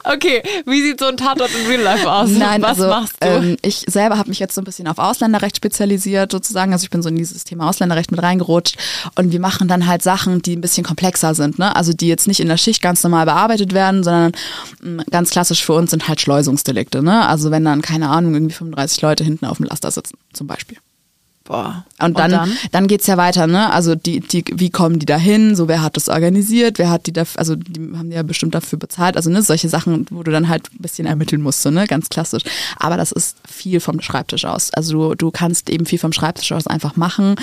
Okay, 0.03 0.43
wie 0.65 0.81
sieht 0.81 0.99
so 0.99 1.07
ein 1.07 1.17
Tatort 1.17 1.49
in 1.59 1.67
Real 1.67 1.81
Life 1.81 2.09
aus? 2.09 2.29
Nein, 2.29 2.61
was 2.61 2.79
also, 2.79 2.87
machst 2.87 3.15
du? 3.19 3.27
Ähm, 3.27 3.57
ich 3.63 3.83
selber 3.87 4.17
habe 4.17 4.29
mich 4.29 4.39
jetzt 4.39 4.53
so 4.53 4.61
ein 4.61 4.63
bisschen 4.63 4.87
auf 4.87 4.99
Ausländerrecht 4.99 5.57
spezialisiert 5.57 6.31
sozusagen. 6.31 6.71
Also 6.71 6.83
ich 6.83 6.89
bin 6.89 7.01
so 7.01 7.09
in 7.09 7.15
dieses 7.15 7.43
Thema 7.45 7.67
Ausländerrecht 7.67 8.11
mit 8.11 8.21
reingerutscht 8.21 8.77
und 9.15 9.31
wir 9.31 9.39
machen 9.39 9.67
dann 9.67 9.87
halt 9.87 10.03
Sachen, 10.03 10.41
die 10.41 10.55
ein 10.55 10.61
bisschen 10.61 10.83
komplexer 10.83 11.33
sind. 11.33 11.57
Ne? 11.57 11.75
Also 11.75 11.93
die 11.93 12.07
jetzt 12.07 12.27
nicht 12.27 12.39
in 12.39 12.47
der 12.47 12.57
Schicht 12.57 12.81
ganz 12.81 13.03
normal 13.03 13.25
bearbeitet 13.25 13.73
werden, 13.73 14.03
sondern 14.03 14.33
mh, 14.81 15.03
ganz 15.09 15.31
klassisch 15.31 15.65
für 15.65 15.73
uns 15.73 15.91
sind 15.91 16.07
halt 16.07 16.21
Schleusungsdelikte. 16.21 17.01
Ne? 17.01 17.27
Also 17.27 17.49
wenn 17.49 17.65
dann, 17.65 17.81
keine 17.81 18.09
Ahnung, 18.09 18.35
irgendwie 18.35 18.55
35 18.55 19.01
Leute 19.01 19.23
hinten 19.23 19.45
auf 19.45 19.57
dem 19.57 19.65
Laster 19.65 19.89
sitzen 19.89 20.17
zum 20.31 20.45
Beispiel. 20.45 20.77
Boah. 21.49 21.83
Und 21.99 22.19
dann, 22.19 22.51
dann? 22.71 22.87
geht's 22.87 23.07
ja 23.07 23.17
weiter, 23.17 23.47
ne? 23.47 23.73
Also 23.73 23.95
die, 23.95 24.19
die, 24.19 24.45
wie 24.53 24.69
kommen 24.69 24.99
die 24.99 25.07
da 25.07 25.17
hin? 25.17 25.55
So, 25.55 25.67
wer 25.67 25.81
hat 25.81 25.97
das 25.97 26.07
organisiert? 26.07 26.77
Wer 26.77 26.91
hat 26.91 27.07
die 27.07 27.11
da, 27.11 27.23
also 27.37 27.55
die 27.55 27.79
haben 27.97 28.11
ja 28.11 28.21
bestimmt 28.21 28.53
dafür 28.53 28.77
bezahlt. 28.77 29.17
Also 29.17 29.31
ne, 29.31 29.41
solche 29.41 29.67
Sachen, 29.67 30.05
wo 30.11 30.21
du 30.21 30.29
dann 30.29 30.47
halt 30.47 30.71
ein 30.71 30.83
bisschen 30.83 31.07
ermitteln 31.07 31.41
musst, 31.41 31.63
so, 31.63 31.71
ne? 31.71 31.87
Ganz 31.87 32.09
klassisch. 32.09 32.43
Aber 32.77 32.97
das 32.97 33.11
ist 33.11 33.35
viel 33.49 33.79
vom 33.79 33.99
Schreibtisch 33.99 34.45
aus. 34.45 34.71
Also 34.75 35.09
du, 35.09 35.15
du 35.15 35.31
kannst 35.31 35.71
eben 35.71 35.87
viel 35.87 35.97
vom 35.97 36.13
Schreibtisch 36.13 36.51
aus 36.51 36.67
einfach 36.67 36.95
machen. 36.97 37.33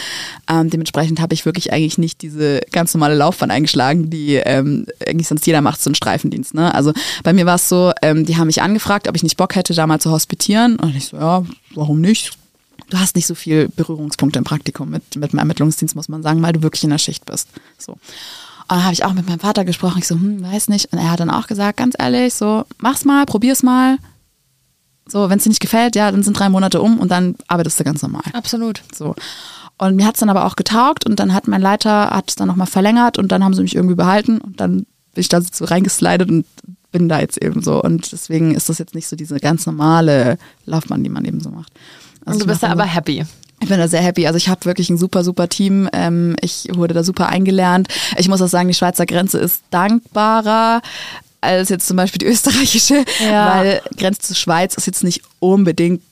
Ähm, 0.49 0.71
dementsprechend 0.71 1.21
habe 1.21 1.35
ich 1.35 1.45
wirklich 1.45 1.73
eigentlich 1.73 1.99
nicht 1.99 2.23
diese 2.23 2.61
ganz 2.71 2.95
normale 2.95 3.17
Laufbahn 3.17 3.51
eingeschlagen, 3.51 4.09
die 4.09 4.35
ähm, 4.37 4.87
eigentlich 5.05 5.27
sonst 5.27 5.45
jeder 5.49 5.63
macht, 5.63 5.83
so 5.83 5.91
einen 5.91 5.97
Streifendienst. 5.97 6.55
Ne? 6.55 6.73
Also 6.73 6.93
bei 7.25 7.33
mir 7.33 7.45
war 7.45 7.57
es 7.57 7.69
so, 7.69 7.91
ähm, 8.03 8.25
die 8.25 8.37
haben 8.37 8.47
mich 8.47 8.63
angefragt, 8.63 9.09
ob 9.09 9.17
ich 9.17 9.25
nicht 9.25 9.37
Bock 9.37 9.57
hätte, 9.57 9.75
da 9.75 9.85
mal 9.89 10.01
zu 10.01 10.13
hospitieren. 10.13 10.77
Und 10.77 10.95
ich 10.95 11.07
so, 11.07 11.17
ja, 11.17 11.45
warum 11.75 12.01
nicht? 12.01 12.31
Du 12.91 12.99
hast 12.99 13.17
nicht 13.17 13.27
so 13.27 13.35
viel 13.35 13.69
Berührungspunkte 13.69 14.39
im 14.39 14.45
Praktikum 14.45 14.91
mit, 14.91 15.17
mit 15.17 15.33
dem 15.33 15.39
Ermittlungsdienst, 15.39 15.97
muss 15.97 16.09
man 16.09 16.23
sagen, 16.23 16.43
weil 16.43 16.53
du 16.53 16.63
wirklich 16.63 16.85
in 16.85 16.91
der 16.91 16.99
Schicht 16.99 17.25
bist. 17.27 17.49
So. 17.79 17.93
Und 17.93 17.99
dann 18.69 18.85
habe 18.85 18.95
ich 18.95 19.05
auch 19.05 19.13
mit 19.13 19.29
meinem 19.29 19.39
Vater 19.39 19.65
gesprochen. 19.65 19.99
Ich 19.99 20.07
so, 20.07 20.17
hm, 20.17 20.43
weiß 20.43 20.69
nicht. 20.69 20.93
Und 20.93 20.99
er 20.99 21.11
hat 21.11 21.21
dann 21.21 21.31
auch 21.31 21.47
gesagt, 21.47 21.79
ganz 21.79 21.95
ehrlich, 21.99 22.35
so, 22.35 22.65
mach's 22.79 23.05
mal, 23.05 23.25
probier's 23.27 23.63
mal. 23.63 23.99
So, 25.07 25.31
wenn 25.31 25.39
es 25.39 25.45
dir 25.45 25.51
nicht 25.51 25.61
gefällt, 25.61 25.95
ja, 25.95 26.11
dann 26.11 26.25
sind 26.25 26.39
drei 26.39 26.49
Monate 26.49 26.83
um 26.83 26.99
und 26.99 27.11
dann 27.11 27.37
arbeitest 27.47 27.79
du 27.79 27.85
ganz 27.85 28.03
normal. 28.03 28.25
Absolut. 28.33 28.83
So. 28.93 29.15
Und 29.79 29.95
mir 29.95 30.07
hat's 30.07 30.21
dann 30.21 30.31
aber 30.31 30.47
auch 30.47 30.57
getaugt 30.57 31.07
und 31.07 31.21
dann 31.21 31.33
hat 31.33 31.47
mein 31.47 31.61
Leiter, 31.61 32.11
hat 32.11 32.31
es 32.31 32.35
dann 32.35 32.49
nochmal 32.49 32.67
verlängert 32.67 33.19
und 33.19 33.31
dann 33.31 33.45
haben 33.45 33.55
sie 33.55 33.63
mich 33.63 33.77
irgendwie 33.77 33.95
behalten 33.95 34.39
und 34.39 34.61
dann 34.61 34.87
bin 35.15 35.21
ich 35.21 35.29
da 35.29 35.41
so 35.41 35.65
reingeslidet 35.65 36.29
und 36.29 36.47
bin 36.91 37.09
da 37.09 37.21
jetzt 37.21 37.43
eben 37.43 37.63
so. 37.63 37.83
Und 37.83 38.11
deswegen 38.11 38.55
ist 38.55 38.69
das 38.69 38.79
jetzt 38.79 38.95
nicht 38.95 39.07
so 39.07 39.17
diese 39.17 39.39
ganz 39.39 39.67
normale 39.67 40.39
Laufbahn, 40.65 41.05
die 41.05 41.11
man 41.11 41.25
eben 41.25 41.41
so 41.41 41.51
macht. 41.51 41.73
Also 42.27 42.37
Und 42.37 42.43
du 42.43 42.47
bist 42.49 42.63
da 42.63 42.69
aber 42.69 42.85
happy. 42.85 43.25
ich 43.61 43.69
bin 43.69 43.79
da 43.79 43.89
sehr 43.89 44.03
happy. 44.03 44.27
Also 44.27 44.37
ich 44.37 44.49
habe 44.49 44.65
wirklich 44.67 44.91
ein 44.91 44.99
super, 44.99 45.25
super 45.25 45.49
Team. 45.49 45.89
Ähm, 45.95 46.37
ich 46.43 46.69
wurde 46.75 46.93
da 46.93 47.03
super 47.03 47.29
eingelernt. 47.29 47.89
Ich 48.19 48.29
muss 48.29 48.43
auch 48.43 48.49
sagen, 48.49 48.69
die 48.69 48.75
Schweizer 48.75 49.07
Grenze 49.07 49.39
ist 49.39 49.63
dankbarer 49.71 50.83
als 51.41 51.69
jetzt 51.69 51.87
zum 51.87 51.97
Beispiel 51.97 52.19
die 52.19 52.27
österreichische, 52.27 53.05
Ja. 53.25 53.55
weil 53.57 53.81
Grenze 53.97 54.21
zur 54.21 54.37
Schweiz 54.37 54.75
ist 54.75 54.87
jetzt 54.87 55.05
nicht 55.05 55.23
unbedingt 55.39 56.03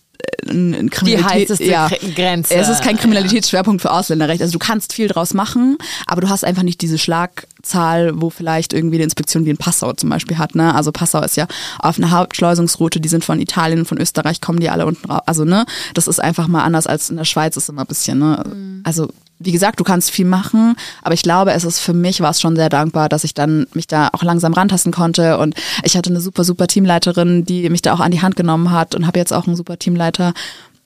ein, 0.48 0.72
Die 0.72 0.88
Kriminalität, 0.88 1.30
heißeste 1.50 1.64
ja. 1.64 1.86
Gre- 1.86 2.14
Grenze. 2.14 2.54
Es 2.54 2.68
ist 2.68 2.82
kein 2.82 2.96
Kriminalitätsschwerpunkt 2.96 3.82
für 3.82 3.90
Ausländerrecht. 3.90 4.42
Also 4.42 4.52
du 4.52 4.58
kannst 4.58 4.92
viel 4.92 5.08
draus 5.08 5.34
machen, 5.34 5.76
aber 6.06 6.20
du 6.20 6.28
hast 6.28 6.44
einfach 6.44 6.62
nicht 6.62 6.80
diese 6.80 6.98
Schlagzahl, 6.98 8.12
wo 8.20 8.30
vielleicht 8.30 8.72
irgendwie 8.72 8.96
eine 8.96 9.04
Inspektion 9.04 9.44
wie 9.44 9.50
in 9.50 9.56
Passau 9.56 9.92
zum 9.92 10.10
Beispiel 10.10 10.38
hat. 10.38 10.54
Ne? 10.54 10.74
Also 10.74 10.92
Passau 10.92 11.22
ist 11.22 11.36
ja 11.36 11.46
auf 11.78 11.98
einer 11.98 12.10
Hauptschleusungsroute, 12.10 13.00
die 13.00 13.08
sind 13.08 13.24
von 13.24 13.40
Italien, 13.40 13.84
von 13.84 13.98
Österreich, 13.98 14.40
kommen 14.40 14.60
die 14.60 14.70
alle 14.70 14.86
unten 14.86 15.10
raus. 15.10 15.22
Also 15.26 15.44
ne, 15.44 15.66
das 15.94 16.08
ist 16.08 16.20
einfach 16.20 16.48
mal 16.48 16.64
anders 16.64 16.86
als 16.86 17.10
in 17.10 17.16
der 17.16 17.24
Schweiz 17.24 17.56
ist 17.56 17.68
immer 17.68 17.82
ein 17.82 17.86
bisschen. 17.86 18.18
Ne? 18.18 18.80
Also 18.84 19.08
wie 19.38 19.52
gesagt, 19.52 19.80
du 19.80 19.84
kannst 19.84 20.10
viel 20.10 20.24
machen, 20.24 20.76
aber 21.02 21.14
ich 21.14 21.22
glaube, 21.22 21.52
es 21.52 21.64
ist 21.64 21.80
für 21.80 21.92
mich 21.92 22.20
war 22.20 22.30
es 22.30 22.40
schon 22.40 22.56
sehr 22.56 22.68
dankbar, 22.68 23.08
dass 23.08 23.24
ich 23.24 23.34
dann 23.34 23.66
mich 23.74 23.86
da 23.86 24.08
auch 24.12 24.22
langsam 24.22 24.52
rantasten 24.52 24.92
konnte 24.92 25.38
und 25.38 25.54
ich 25.82 25.96
hatte 25.96 26.10
eine 26.10 26.20
super, 26.20 26.44
super 26.44 26.66
Teamleiterin, 26.66 27.44
die 27.44 27.68
mich 27.68 27.82
da 27.82 27.94
auch 27.94 28.00
an 28.00 28.12
die 28.12 28.22
Hand 28.22 28.36
genommen 28.36 28.70
hat 28.70 28.94
und 28.94 29.06
habe 29.06 29.18
jetzt 29.18 29.32
auch 29.32 29.46
einen 29.46 29.56
super 29.56 29.78
Teamleiter, 29.78 30.34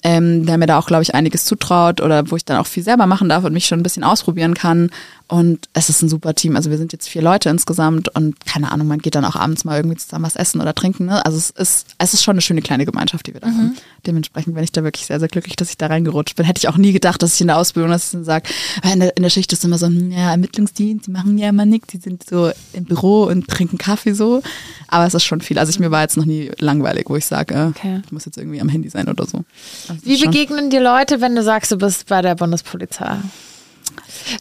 ähm, 0.02 0.46
der 0.46 0.58
mir 0.58 0.66
da 0.66 0.78
auch, 0.78 0.86
glaube 0.86 1.02
ich, 1.02 1.14
einiges 1.14 1.44
zutraut 1.44 2.00
oder 2.00 2.30
wo 2.30 2.36
ich 2.36 2.44
dann 2.44 2.58
auch 2.58 2.66
viel 2.66 2.82
selber 2.82 3.06
machen 3.06 3.28
darf 3.28 3.44
und 3.44 3.52
mich 3.52 3.66
schon 3.66 3.80
ein 3.80 3.82
bisschen 3.82 4.04
ausprobieren 4.04 4.54
kann. 4.54 4.90
Und 5.30 5.68
es 5.74 5.90
ist 5.90 6.00
ein 6.00 6.08
super 6.08 6.34
Team. 6.34 6.56
Also 6.56 6.70
wir 6.70 6.78
sind 6.78 6.92
jetzt 6.94 7.06
vier 7.06 7.20
Leute 7.20 7.50
insgesamt 7.50 8.08
und 8.16 8.46
keine 8.46 8.72
Ahnung, 8.72 8.86
man 8.86 8.98
geht 8.98 9.14
dann 9.14 9.26
auch 9.26 9.36
abends 9.36 9.64
mal 9.66 9.76
irgendwie 9.76 9.98
zusammen 9.98 10.24
was 10.24 10.36
essen 10.36 10.58
oder 10.60 10.74
trinken. 10.74 11.04
Ne? 11.04 11.24
Also 11.24 11.36
es 11.36 11.50
ist, 11.50 11.86
es 11.98 12.14
ist 12.14 12.22
schon 12.24 12.32
eine 12.32 12.40
schöne 12.40 12.62
kleine 12.62 12.86
Gemeinschaft, 12.86 13.26
die 13.26 13.34
wir 13.34 13.40
da 13.42 13.48
haben. 13.48 13.76
Dementsprechend 14.06 14.54
bin 14.54 14.64
ich 14.64 14.72
da 14.72 14.84
wirklich 14.84 15.04
sehr, 15.04 15.20
sehr 15.20 15.28
glücklich, 15.28 15.54
dass 15.56 15.68
ich 15.68 15.76
da 15.76 15.88
reingerutscht 15.88 16.34
bin. 16.36 16.46
Hätte 16.46 16.60
ich 16.60 16.68
auch 16.68 16.78
nie 16.78 16.92
gedacht, 16.92 17.22
dass 17.22 17.34
ich 17.34 17.42
in 17.42 17.48
der 17.48 17.58
Ausbildung, 17.58 17.90
dass 17.90 18.06
ich 18.06 18.12
dann 18.12 18.24
sage, 18.24 18.48
weil 18.82 18.94
in 18.94 19.00
der, 19.00 19.16
in 19.18 19.22
der 19.22 19.28
Schicht 19.28 19.52
ist 19.52 19.64
immer 19.66 19.76
so, 19.76 19.86
hm, 19.86 20.10
ja, 20.12 20.30
Ermittlungsdienst, 20.30 21.06
die 21.08 21.10
machen 21.10 21.36
ja 21.36 21.50
immer 21.50 21.66
nichts, 21.66 21.88
die 21.88 21.98
sind 21.98 22.24
so 22.28 22.50
im 22.72 22.84
Büro 22.84 23.24
und 23.24 23.48
trinken 23.48 23.76
Kaffee 23.76 24.14
so. 24.14 24.42
Aber 24.86 25.04
es 25.06 25.12
ist 25.12 25.24
schon 25.24 25.42
viel. 25.42 25.58
Also 25.58 25.68
ich 25.68 25.78
mir 25.78 25.90
war 25.90 26.00
jetzt 26.00 26.16
noch 26.16 26.24
nie 26.24 26.50
langweilig, 26.58 27.04
wo 27.10 27.16
ich 27.16 27.26
sage, 27.26 27.54
äh, 27.54 27.66
Okay. 27.66 28.00
ich 28.02 28.12
muss 28.12 28.24
jetzt 28.24 28.38
irgendwie 28.38 28.62
am 28.62 28.70
Handy 28.70 28.88
sein 28.88 29.08
oder 29.08 29.26
so. 29.26 29.44
Also 29.88 30.00
Wie 30.06 30.24
begegnen 30.24 30.70
dir 30.70 30.80
Leute, 30.80 31.20
wenn 31.20 31.34
du 31.36 31.42
sagst, 31.42 31.70
du 31.70 31.76
bist 31.76 32.06
bei 32.06 32.22
der 32.22 32.34
Bundespolizei? 32.34 33.18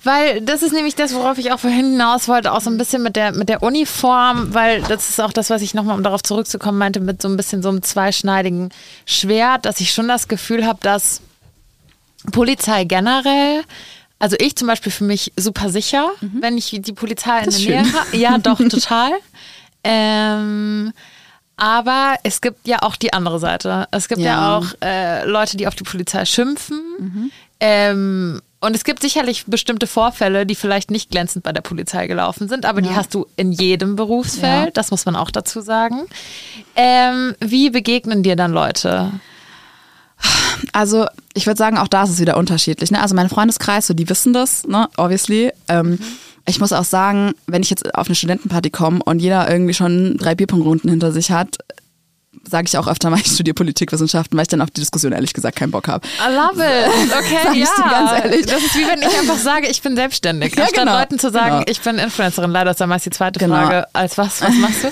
Weil 0.04 0.42
das 0.42 0.64
ist 0.64 0.74
nämlich 0.74 0.96
das, 0.96 1.14
worauf 1.14 1.38
ich 1.38 1.52
auch 1.52 1.60
vorhin 1.60 1.92
hinaus 1.92 2.28
wollte, 2.28 2.52
auch 2.52 2.62
so 2.62 2.70
ein 2.70 2.78
bisschen 2.78 3.04
mit 3.04 3.16
der, 3.16 3.32
mit 3.32 3.50
der 3.50 3.64
Uniform, 3.64 4.54
weil 4.54 4.82
das 4.84 5.10
ist 5.10 5.22
auch 5.22 5.34
das, 5.34 5.50
was 5.50 5.62
ich 5.62 5.74
nochmal, 5.74 5.96
um 5.96 6.04
darauf 6.04 6.24
zurückzukommen, 6.24 6.78
meinte, 6.78 7.00
mit 7.00 7.22
so 7.22 7.28
ein 7.28 7.38
bisschen 7.38 7.62
so 7.62 7.70
einem 7.70 7.84
zweischneidigen 7.84 8.70
Schwert, 9.06 9.66
dass 9.66 9.80
ich 9.80 9.92
schon 9.92 10.08
das 10.08 10.28
Gefühl 10.28 10.66
habe, 10.66 10.80
dass 10.82 11.22
Polizei 12.32 12.84
generell 12.84 13.64
also 14.20 14.36
ich 14.40 14.56
zum 14.56 14.68
Beispiel 14.68 14.92
für 14.92 15.04
mich 15.04 15.32
super 15.38 15.70
sicher, 15.70 16.10
mhm. 16.22 16.42
wenn 16.42 16.58
ich 16.58 16.76
die 16.80 16.94
Polizei 16.94 17.40
in 17.42 17.52
der 17.52 17.60
Nähe 17.60 17.94
habe. 17.94 18.18
Ja, 18.18 18.38
doch, 18.38 18.58
total. 18.70 19.12
ähm, 19.84 20.92
aber 21.56 22.16
es 22.24 22.42
gibt 22.42 22.68
ja 22.68 22.82
auch 22.82 22.96
die 22.96 23.14
andere 23.14 23.40
Seite. 23.40 23.88
Es 23.92 24.08
gibt 24.08 24.22
ja, 24.22 24.28
ja 24.28 24.58
auch 24.58 24.66
äh, 24.84 25.26
Leute, 25.26 25.58
die 25.58 25.68
auf 25.68 25.76
die 25.76 25.84
Polizei 25.84 26.26
schimpfen. 26.26 26.82
Mhm. 27.00 27.32
Ähm, 27.60 28.42
und 28.60 28.76
es 28.76 28.84
gibt 28.84 29.02
sicherlich 29.02 29.46
bestimmte 29.46 29.86
Vorfälle, 29.86 30.46
die 30.46 30.56
vielleicht 30.56 30.90
nicht 30.90 31.12
glänzend 31.12 31.44
bei 31.44 31.52
der 31.52 31.62
Polizei 31.62 32.08
gelaufen 32.08 32.50
sind, 32.50 32.66
aber 32.66 32.82
ja. 32.82 32.90
die 32.90 32.96
hast 32.96 33.14
du 33.14 33.28
in 33.36 33.52
jedem 33.52 33.96
Berufsfeld, 33.96 34.66
ja. 34.66 34.72
das 34.72 34.90
muss 34.90 35.06
man 35.06 35.16
auch 35.16 35.30
dazu 35.30 35.62
sagen. 35.62 36.08
Ähm, 36.76 37.36
wie 37.40 37.70
begegnen 37.70 38.24
dir 38.24 38.36
dann 38.36 38.52
Leute? 38.52 39.12
Also 40.74 41.06
ich 41.36 41.46
würde 41.46 41.58
sagen, 41.58 41.78
auch 41.78 41.88
da 41.88 42.04
ist 42.04 42.10
es 42.10 42.20
wieder 42.20 42.38
unterschiedlich. 42.38 42.90
Ne? 42.90 43.00
Also 43.00 43.14
mein 43.14 43.30
Freundeskreis, 43.30 43.86
so 43.86 43.94
die 43.94 44.10
wissen 44.10 44.34
das, 44.34 44.66
ne? 44.66 44.90
obviously. 44.98 45.52
Ähm, 45.68 45.92
mhm. 45.92 46.00
Ich 46.48 46.60
muss 46.60 46.74
auch 46.74 46.86
sagen, 46.86 47.34
wenn 47.46 47.62
ich 47.62 47.70
jetzt 47.70 47.94
auf 47.94 48.08
eine 48.08 48.16
Studentenparty 48.16 48.72
komme 48.72 49.02
und 49.04 49.20
jeder 49.20 49.50
irgendwie 49.52 49.74
schon 49.76 50.18
drei 50.18 50.34
Bierpongrunden 50.34 50.90
hinter 50.90 51.12
sich 51.12 51.30
hat, 51.30 51.58
sage 52.44 52.68
ich 52.68 52.78
auch 52.78 52.88
öfter 52.88 53.10
mal, 53.10 53.20
ich 53.24 53.32
studiere 53.32 53.54
Politikwissenschaften, 53.54 54.38
weil 54.38 54.44
ich 54.44 54.48
dann 54.48 54.62
auf 54.62 54.72
die 54.72 54.82
Diskussion 54.82 55.12
ehrlich 55.12 55.34
gesagt 55.34 55.58
keinen 55.58 55.72
Bock 55.72 55.88
habe. 55.88 56.08
I 56.08 56.34
love 56.34 56.64
it. 56.64 56.88
Okay, 57.18 57.60
ja. 57.60 57.90
ganz 57.90 58.24
ehrlich. 58.24 58.46
Das 58.46 58.64
ist 58.64 58.76
wie 58.76 58.88
wenn 58.88 59.02
ich 59.02 59.20
einfach 59.20 59.38
sage, 59.38 59.68
ich 59.68 59.82
bin 59.82 59.96
selbstständig. 59.96 60.56
Ja, 60.56 60.64
Anstatt 60.64 60.86
genau. 60.86 61.00
Leuten 61.00 61.20
zu 61.20 61.32
sagen, 61.32 61.60
genau. 61.60 61.66
ich 61.68 61.82
bin 61.82 61.98
Influencerin. 61.98 62.52
Leider 62.52 62.72
ist 62.72 62.82
dann 62.82 62.90
meist 62.90 63.06
die 63.06 63.10
zweite 63.10 63.40
genau. 63.40 63.56
Frage, 63.56 63.88
als 63.94 64.18
was, 64.18 64.42
was 64.42 64.56
machst 64.56 64.84
du? 64.84 64.88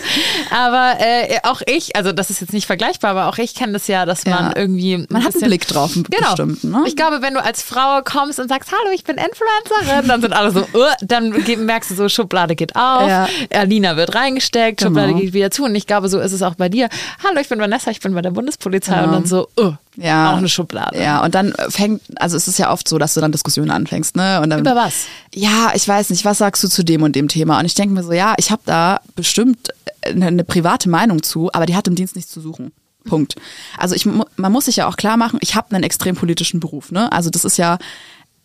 Aber 0.56 0.96
äh, 1.00 1.38
auch 1.44 1.62
ich, 1.66 1.96
also 1.96 2.12
das 2.12 2.30
ist 2.30 2.42
jetzt 2.42 2.54
nicht 2.54 2.66
vergleichbar, 2.66 3.12
aber 3.12 3.28
auch 3.28 3.38
ich 3.38 3.54
kenne 3.54 3.74
das 3.74 3.88
ja, 3.88 4.06
dass 4.06 4.26
man 4.26 4.46
ja. 4.46 4.54
irgendwie. 4.56 5.06
Man 5.10 5.24
hat 5.24 5.36
einen 5.36 5.46
Blick 5.46 5.68
drauf, 5.68 5.94
genau. 5.94 6.08
bestimmt. 6.10 6.64
Ne? 6.64 6.84
Ich 6.88 6.96
glaube, 6.96 7.22
wenn 7.22 7.34
du 7.34 7.44
als 7.44 7.62
Frau 7.62 8.02
kommst 8.04 8.40
und 8.40 8.50
sagst, 8.50 8.72
hallo, 8.72 8.92
ich 8.94 9.04
bin 9.04 9.18
Influencerin, 9.18 10.08
dann 10.08 10.22
sind 10.22 10.34
alle 10.34 10.52
so, 10.52 10.62
uh, 10.62 10.86
dann 11.02 11.30
merkst 11.66 11.92
du 11.92 11.96
so, 11.96 12.10
Schublade 12.10 12.56
geht 12.56 12.76
auf, 12.76 13.08
ja. 13.08 13.28
Alina 13.54 13.98
wird 13.98 14.16
reingesteckt, 14.16 14.82
Schublade 14.82 15.10
genau. 15.10 15.20
geht 15.20 15.34
wieder 15.34 15.52
zu. 15.52 15.64
Und 15.66 15.76
ich 15.76 15.88
glaube, 15.88 16.10
so 16.10 16.20
ist 16.20 16.32
es 16.32 16.42
auch 16.42 16.56
bei 16.56 16.70
dir. 16.70 16.90
Hallo, 17.24 17.35
ich 17.41 17.50
bin 17.50 17.60
Vanessa, 17.60 17.91
ich 17.91 18.00
bin 18.00 18.13
bei 18.13 18.21
der 18.21 18.32
Bundespolizei. 18.32 18.95
Ja. 18.95 19.06
Und 19.06 19.12
dann 19.12 19.26
so, 19.26 19.48
uh, 19.60 19.74
ja. 19.95 20.34
auch 20.34 20.38
eine 20.38 20.50
Schublade. 20.50 21.02
Ja, 21.02 21.24
und 21.24 21.36
dann 21.36 21.54
fängt, 21.69 22.02
also 22.15 22.38
es 22.38 22.48
ist 22.48 22.60
ja 22.60 22.71
oft 22.71 22.88
so, 22.88 22.98
dass 22.98 23.13
du 23.13 23.21
dann 23.21 23.32
Diskussionen 23.32 23.71
anfängst, 23.71 24.15
ne? 24.15 24.41
Und 24.41 24.50
dann, 24.50 24.60
Über 24.62 24.76
was? 24.76 25.06
Ja, 25.34 25.71
ich 25.74 25.88
weiß 25.88 26.10
nicht, 26.10 26.26
was 26.26 26.39
sagst 26.39 26.63
du 26.63 26.67
zu 26.67 26.84
dem 26.84 27.04
und 27.04 27.15
dem 27.15 27.28
Thema? 27.28 27.60
Und 27.60 27.65
ich 27.65 27.76
denke 27.76 27.93
mir 27.93 28.04
so, 28.04 28.12
ja, 28.13 28.34
ich 28.38 28.52
habe 28.52 28.62
da 28.65 29.00
bestimmt 29.15 29.69
eine, 30.04 30.28
eine 30.28 30.43
private 30.43 30.89
Meinung 30.89 31.24
zu, 31.24 31.52
aber 31.54 31.65
die 31.65 31.76
hat 31.76 31.88
im 31.88 31.95
Dienst 31.95 32.15
nichts 32.15 32.32
zu 32.32 32.41
suchen. 32.41 32.71
Punkt. 33.06 33.36
Also 33.78 33.95
ich, 33.95 34.06
man 34.06 34.52
muss 34.52 34.65
sich 34.65 34.78
ja 34.78 34.88
auch 34.88 34.98
klar 34.98 35.15
machen, 35.15 35.38
ich 35.41 35.56
habe 35.56 35.74
einen 35.76 35.84
extrem 35.84 36.15
politischen 36.15 36.60
Beruf. 36.60 36.91
Ne? 36.91 37.12
Also 37.12 37.30
das 37.30 37.45
ist 37.45 37.58
ja, 37.58 37.78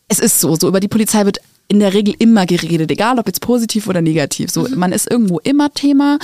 es 0.08 0.18
ist 0.18 0.40
so, 0.40 0.54
so 0.54 0.68
über 0.68 0.80
die 0.80 0.88
Polizei 0.88 1.24
wird 1.24 1.40
in 1.70 1.78
der 1.78 1.94
Regel 1.94 2.14
immer 2.18 2.46
geredet, 2.46 2.90
egal 2.90 3.20
ob 3.20 3.28
jetzt 3.28 3.40
positiv 3.40 3.86
oder 3.86 4.02
negativ. 4.02 4.50
So, 4.50 4.62
mhm. 4.62 4.76
man 4.76 4.90
ist 4.92 5.08
irgendwo 5.08 5.38
immer 5.38 5.72
Thema 5.72 6.18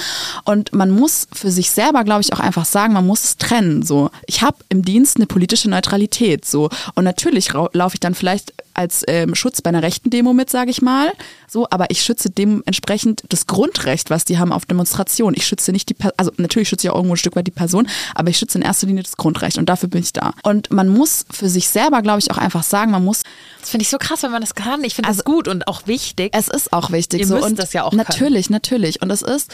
und 0.44 0.72
man 0.74 0.90
muss 0.90 1.28
für 1.32 1.52
sich 1.52 1.70
selber, 1.70 2.02
glaube 2.02 2.22
ich, 2.22 2.32
auch 2.32 2.40
einfach 2.40 2.64
sagen, 2.64 2.92
man 2.92 3.06
muss 3.06 3.22
es 3.22 3.36
trennen. 3.36 3.84
So, 3.84 4.10
ich 4.26 4.42
habe 4.42 4.56
im 4.70 4.84
Dienst 4.84 5.18
eine 5.18 5.26
politische 5.26 5.70
Neutralität. 5.70 6.44
So 6.44 6.68
und 6.96 7.04
natürlich 7.04 7.52
laufe 7.52 7.94
ich 7.94 8.00
dann 8.00 8.16
vielleicht 8.16 8.54
als 8.76 9.02
ähm, 9.08 9.34
Schutz 9.34 9.62
bei 9.62 9.70
einer 9.70 9.82
rechten 9.82 10.10
Demo 10.10 10.32
mit, 10.32 10.50
sage 10.50 10.70
ich 10.70 10.82
mal. 10.82 11.12
So, 11.48 11.66
aber 11.70 11.90
ich 11.90 12.02
schütze 12.02 12.30
dementsprechend 12.30 13.24
das 13.28 13.46
Grundrecht, 13.46 14.10
was 14.10 14.24
die 14.24 14.38
haben 14.38 14.52
auf 14.52 14.66
Demonstration. 14.66 15.34
Ich 15.36 15.46
schütze 15.46 15.72
nicht 15.72 15.88
die, 15.88 15.94
per 15.94 16.12
also 16.16 16.32
natürlich 16.36 16.68
schütze 16.68 16.86
ich 16.86 16.90
auch 16.90 16.96
irgendwo 16.96 17.14
ein 17.14 17.18
Stück 17.18 17.36
weit 17.36 17.46
die 17.46 17.52
Person, 17.52 17.88
aber 18.14 18.30
ich 18.30 18.38
schütze 18.38 18.58
in 18.58 18.62
erster 18.62 18.86
Linie 18.86 19.02
das 19.02 19.16
Grundrecht 19.16 19.58
und 19.58 19.68
dafür 19.68 19.88
bin 19.88 20.02
ich 20.02 20.12
da. 20.12 20.34
Und 20.42 20.70
man 20.70 20.88
muss 20.88 21.24
für 21.30 21.48
sich 21.48 21.68
selber, 21.68 22.02
glaube 22.02 22.18
ich, 22.18 22.30
auch 22.30 22.38
einfach 22.38 22.62
sagen, 22.62 22.90
man 22.90 23.04
muss. 23.04 23.22
Das 23.60 23.70
finde 23.70 23.82
ich 23.82 23.88
so 23.88 23.98
krass, 23.98 24.22
wenn 24.22 24.30
man 24.30 24.40
das 24.40 24.54
kann. 24.54 24.84
Ich 24.84 24.94
finde 24.94 25.08
also, 25.08 25.22
das 25.22 25.24
gut 25.24 25.48
und 25.48 25.66
auch 25.68 25.86
wichtig. 25.86 26.30
Es 26.32 26.48
ist 26.48 26.72
auch 26.72 26.90
wichtig. 26.90 27.20
Ihr 27.20 27.26
so. 27.26 27.34
müsst 27.34 27.46
und 27.46 27.58
das 27.58 27.72
ja 27.72 27.84
auch 27.84 27.92
Natürlich, 27.92 28.46
können. 28.46 28.54
natürlich. 28.54 29.02
Und 29.02 29.10
es 29.10 29.22
ist 29.22 29.50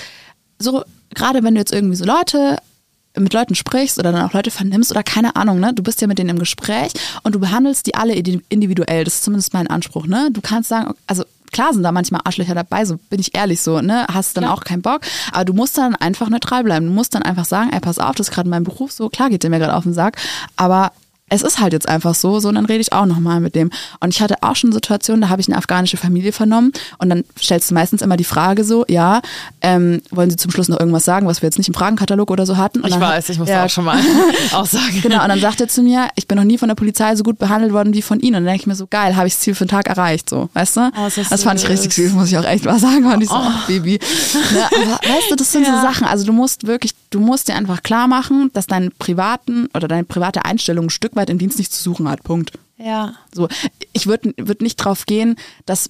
so, 0.59 0.85
gerade 1.15 1.43
wenn 1.43 1.55
du 1.55 1.61
jetzt 1.61 1.73
irgendwie 1.73 1.97
so 1.97 2.05
Leute 2.05 2.59
mit 3.19 3.33
Leuten 3.33 3.55
sprichst 3.55 3.99
oder 3.99 4.13
dann 4.13 4.27
auch 4.27 4.33
Leute 4.33 4.51
vernimmst 4.51 4.91
oder 4.91 5.03
keine 5.03 5.37
Ahnung, 5.37 5.61
ne? 5.61 5.75
Du 5.75 5.83
bist 5.83 6.01
ja 6.01 6.07
mit 6.07 6.19
denen 6.19 6.31
im 6.31 6.39
Gespräch 6.39 6.93
und 7.23 7.35
du 7.35 7.41
behandelst 7.41 7.87
die 7.87 7.95
alle 7.95 8.15
individuell. 8.15 9.05
Das 9.05 9.17
ist 9.17 9.25
zumindest 9.25 9.53
mein 9.53 9.67
Anspruch, 9.67 10.07
ne? 10.07 10.31
Du 10.33 10.41
kannst 10.41 10.69
sagen, 10.71 10.95
also 11.07 11.25
klar 11.53 11.73
sind 11.73 11.83
da 11.83 11.93
manchmal 11.93 12.23
Arschlöcher 12.25 12.55
dabei, 12.55 12.85
so 12.85 12.99
bin 13.11 13.21
ich 13.21 13.37
ehrlich 13.37 13.61
so, 13.61 13.81
ne? 13.81 14.07
Hast 14.13 14.37
dann 14.37 14.45
klar. 14.45 14.55
auch 14.55 14.65
keinen 14.65 14.83
Bock, 14.83 15.03
aber 15.33 15.45
du 15.45 15.53
musst 15.53 15.77
dann 15.77 15.95
einfach 15.95 16.29
neutral 16.31 16.65
bleiben. 16.65 16.87
Du 16.87 16.93
musst 16.93 17.15
dann 17.15 17.23
einfach 17.23 17.45
sagen, 17.45 17.71
ey, 17.73 17.81
pass 17.81 17.99
auf, 17.99 18.15
das 18.15 18.29
ist 18.29 18.35
gerade 18.35 18.49
mein 18.49 18.65
Beruf 18.65 18.93
so, 18.93 19.09
klar 19.09 19.31
geht 19.31 19.43
der 19.43 19.51
mir 19.51 19.59
gerade 19.59 19.75
auf 19.75 19.85
den 19.85 19.95
Sack, 19.95 20.17
aber 20.57 20.93
es 21.33 21.43
ist 21.43 21.61
halt 21.61 21.73
jetzt 21.73 21.89
einfach 21.89 22.15
so, 22.15 22.41
so 22.41 22.49
und 22.49 22.57
dann 22.57 22.67
rede 22.67 22.81
ich 22.81 22.93
auch 22.93 23.07
nochmal 23.07 23.41
mit 23.41 23.55
dem. 23.55 23.71
Und 24.01 24.11
ich 24.15 24.21
hatte 24.21 24.37
auch 24.43 24.55
schon 24.55 24.71
Situationen, 24.71 25.23
da 25.23 25.29
habe 25.31 25.41
ich 25.41 25.49
eine 25.49 25.57
afghanische 25.57 25.97
Familie 25.97 26.33
vernommen 26.33 26.73
und 26.99 27.09
dann 27.09 27.25
stellst 27.41 27.71
du 27.71 27.75
meistens 27.75 28.03
immer 28.03 28.17
die 28.17 28.25
Frage 28.25 28.65
so, 28.65 28.85
ja, 28.89 29.23
ähm, 29.63 30.03
wollen 30.11 30.29
Sie 30.29 30.37
zum 30.37 30.51
Schluss 30.51 30.69
noch 30.69 30.79
irgendwas 30.79 31.05
sagen, 31.05 31.27
was 31.27 31.41
wir 31.41 31.47
jetzt 31.47 31.57
nicht 31.59 31.69
im 31.69 31.75
Fragenkatalog 31.75 32.31
oder 32.31 32.45
so 32.45 32.57
hatten? 32.57 32.81
Und 32.81 32.91
ich 32.91 33.01
weiß, 33.01 33.31
ich 33.31 33.39
muss 33.39 33.49
ja, 33.49 33.65
auch 33.65 33.71
schon 33.71 33.85
mal 33.85 33.99
aussagen. 34.53 35.01
Genau, 35.03 35.23
und 35.23 35.29
dann 35.29 35.41
sagt 35.41 35.61
er 35.61 35.69
zu 35.69 35.83
mir, 35.83 36.09
ich 36.17 36.29
bin 36.29 36.37
noch 36.37 36.45
nie 36.45 36.59
von 36.59 36.69
der 36.69 36.75
Polizei 36.75 37.17
so 37.17 37.23
gut 37.23 37.39
behandelt 37.39 37.73
worden 37.73 37.95
wie 37.95 38.03
von 38.03 38.21
Ihnen. 38.21 38.37
Und 38.37 38.45
dann 38.45 38.53
denke 38.53 38.61
ich 38.61 38.67
mir 38.67 38.75
so, 38.75 38.87
geil, 38.87 39.17
habe 39.17 39.27
ich 39.27 39.35
das 39.35 39.41
Ziel 39.41 39.55
für 39.55 39.65
den 39.65 39.71
Tag 39.71 39.89
erreicht, 39.89 40.29
so, 40.29 40.51
weißt 40.53 40.77
du? 40.77 40.81
Oh, 40.81 41.09
das, 41.15 41.29
das 41.29 41.43
fand 41.43 41.61
ich 41.61 41.69
richtig 41.69 41.95
süß, 41.95 42.13
muss 42.13 42.29
ich 42.29 42.37
auch 42.37 42.45
echt 42.45 42.65
mal 42.65 42.79
sagen. 42.79 43.07
Und 43.07 43.23
ich 43.23 43.29
so, 43.29 43.37
oh. 43.37 43.43
oh 43.43 43.67
Baby. 43.67 43.99
Ne, 44.53 44.67
aber 44.67 44.93
weißt 45.15 45.31
du, 45.31 45.37
das 45.37 45.51
sind 45.51 45.67
ja. 45.67 45.77
so 45.77 45.87
Sachen, 45.87 46.07
also 46.07 46.27
du 46.27 46.33
musst 46.33 46.67
wirklich, 46.67 46.93
du 47.11 47.21
musst 47.21 47.49
dir 47.49 47.55
einfach 47.55 47.83
klar 47.83 48.07
machen, 48.07 48.51
dass 48.53 48.67
deine 48.67 48.91
privaten 48.91 49.69
oder 49.75 49.89
deine 49.89 50.05
private 50.05 50.45
Einstellung 50.45 50.87
ein 50.87 50.91
Stück 50.91 51.17
weit 51.17 51.22
im 51.31 51.39
Dienst 51.39 51.59
nicht 51.59 51.73
zu 51.73 51.83
suchen 51.83 51.93
suchen 51.93 52.09
hat. 52.09 52.23
Punkt. 52.23 52.53
Ja. 52.77 53.15
So, 53.35 53.49
ich 53.93 54.07
würde 54.07 54.35
würd 54.37 54.63
nicht 54.63 54.77
drauf 54.77 55.07
gehen, 55.07 55.37
dass 55.67 55.89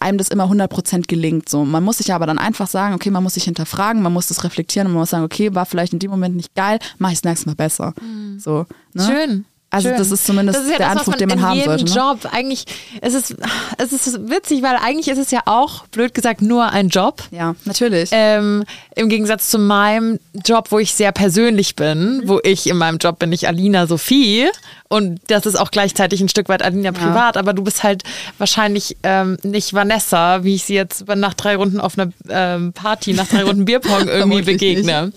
einem 0.00 0.18
das 0.18 0.28
immer 0.28 0.44
100% 0.44 1.06
gelingt. 1.06 1.48
So, 1.48 1.64
man 1.64 1.84
muss 1.84 1.98
sich 1.98 2.12
aber 2.12 2.26
dann 2.26 2.38
einfach 2.38 2.66
sagen, 2.66 2.94
okay, 2.94 3.10
man 3.10 3.22
muss 3.22 3.34
sich 3.34 3.44
hinterfragen, 3.44 4.02
man 4.02 4.12
muss 4.12 4.28
das 4.28 4.44
reflektieren 4.44 4.86
und 4.86 4.92
man 4.92 5.00
muss 5.00 5.10
sagen, 5.10 5.24
okay, 5.24 5.54
war 5.54 5.66
vielleicht 5.66 5.92
in 5.92 6.00
dem 6.00 6.10
Moment 6.10 6.36
nicht 6.36 6.54
geil, 6.54 6.78
mache 6.98 7.12
ich 7.12 7.18
es 7.18 7.24
nächstes 7.24 7.46
Mal 7.46 7.54
besser. 7.54 7.94
Mhm. 8.00 8.38
So, 8.38 8.66
ne? 8.92 9.02
Schön. 9.06 9.44
Also 9.70 9.90
Schön. 9.90 9.98
das 9.98 10.10
ist 10.10 10.24
zumindest 10.24 10.58
das 10.58 10.64
ist 10.64 10.72
ja 10.72 10.78
der 10.78 10.88
das, 10.88 10.96
Anspruch, 10.96 11.16
den 11.16 11.28
man 11.28 11.42
haben 11.42 11.62
sollte. 11.62 11.84
Ne? 11.84 11.90
Job 11.90 12.20
eigentlich, 12.32 12.64
es 13.02 13.12
ist, 13.12 13.36
es 13.76 13.92
ist 13.92 14.30
witzig, 14.30 14.62
weil 14.62 14.76
eigentlich 14.76 15.08
ist 15.08 15.18
es 15.18 15.30
ja 15.30 15.40
auch, 15.44 15.86
blöd 15.88 16.14
gesagt, 16.14 16.40
nur 16.40 16.70
ein 16.70 16.88
Job. 16.88 17.22
Ja, 17.30 17.54
natürlich. 17.66 18.08
Ähm, 18.12 18.64
Im 18.96 19.10
Gegensatz 19.10 19.50
zu 19.50 19.58
meinem 19.58 20.18
Job, 20.44 20.68
wo 20.70 20.78
ich 20.78 20.94
sehr 20.94 21.12
persönlich 21.12 21.76
bin, 21.76 22.22
wo 22.24 22.40
ich 22.42 22.66
in 22.66 22.78
meinem 22.78 22.96
Job 22.96 23.18
bin 23.18 23.30
ich 23.30 23.46
Alina 23.46 23.86
Sophie 23.86 24.48
und 24.88 25.20
das 25.26 25.44
ist 25.44 25.56
auch 25.56 25.70
gleichzeitig 25.70 26.22
ein 26.22 26.30
Stück 26.30 26.48
weit 26.48 26.62
Alina 26.62 26.92
privat, 26.92 27.34
ja. 27.34 27.40
aber 27.40 27.52
du 27.52 27.62
bist 27.62 27.82
halt 27.82 28.04
wahrscheinlich 28.38 28.96
ähm, 29.02 29.36
nicht 29.42 29.74
Vanessa, 29.74 30.44
wie 30.44 30.54
ich 30.54 30.64
sie 30.64 30.74
jetzt 30.74 31.06
nach 31.06 31.34
drei 31.34 31.56
Runden 31.56 31.78
auf 31.78 31.98
einer 31.98 32.10
ähm, 32.30 32.72
Party, 32.72 33.12
nach 33.12 33.28
drei 33.28 33.42
Runden 33.44 33.66
Bierpong 33.66 34.08
irgendwie 34.08 34.42
begegne. 34.42 35.12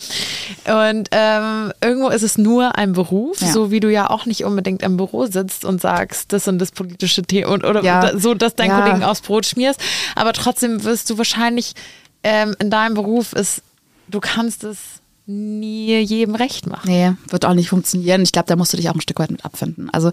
Und 0.66 1.10
ähm, 1.12 1.72
irgendwo 1.82 2.10
ist 2.10 2.24
es 2.24 2.38
nur 2.38 2.78
ein 2.78 2.92
Beruf, 2.92 3.42
ja. 3.42 3.48
so 3.48 3.72
wie 3.72 3.80
du 3.80 3.90
ja 3.90 4.10
auch 4.10 4.26
nicht 4.26 4.44
unbedingt 4.44 4.84
im 4.84 4.98
Büro 4.98 5.26
sitzt 5.26 5.64
und 5.64 5.80
sagst, 5.80 6.34
das 6.34 6.50
und 6.50 6.60
das 6.60 6.72
politische 6.72 7.24
Thema 7.24 7.52
und 7.52 7.64
oder 7.64 7.82
ja. 7.82 8.18
so, 8.18 8.34
dass 8.34 8.56
dein 8.56 8.72
Kollegen 8.72 9.04
aufs 9.04 9.22
Brot 9.22 9.46
schmierst. 9.46 9.80
Aber 10.16 10.34
trotzdem 10.34 10.84
wirst 10.84 11.10
du 11.10 11.18
wahrscheinlich 11.18 11.74
ähm, 12.24 12.56
in 12.60 12.70
deinem 12.70 12.94
Beruf 12.94 13.32
ist, 13.32 13.62
du 14.10 14.20
kannst 14.20 14.66
es 14.66 15.01
nie 15.26 16.00
jedem 16.00 16.36
recht 16.36 16.68
machen. 16.68 16.90
Nee, 16.90 17.14
wird 17.30 17.46
auch 17.46 17.54
nicht 17.54 17.70
funktionieren. 17.70 18.22
Ich 18.24 18.32
glaube, 18.32 18.48
da 18.48 18.56
musst 18.56 18.74
du 18.74 18.78
dich 18.78 18.90
auch 18.90 18.96
ein 18.96 19.02
Stück 19.02 19.20
weit 19.20 19.32
mit 19.32 19.46
abfinden. 19.46 19.90
Also 19.92 20.12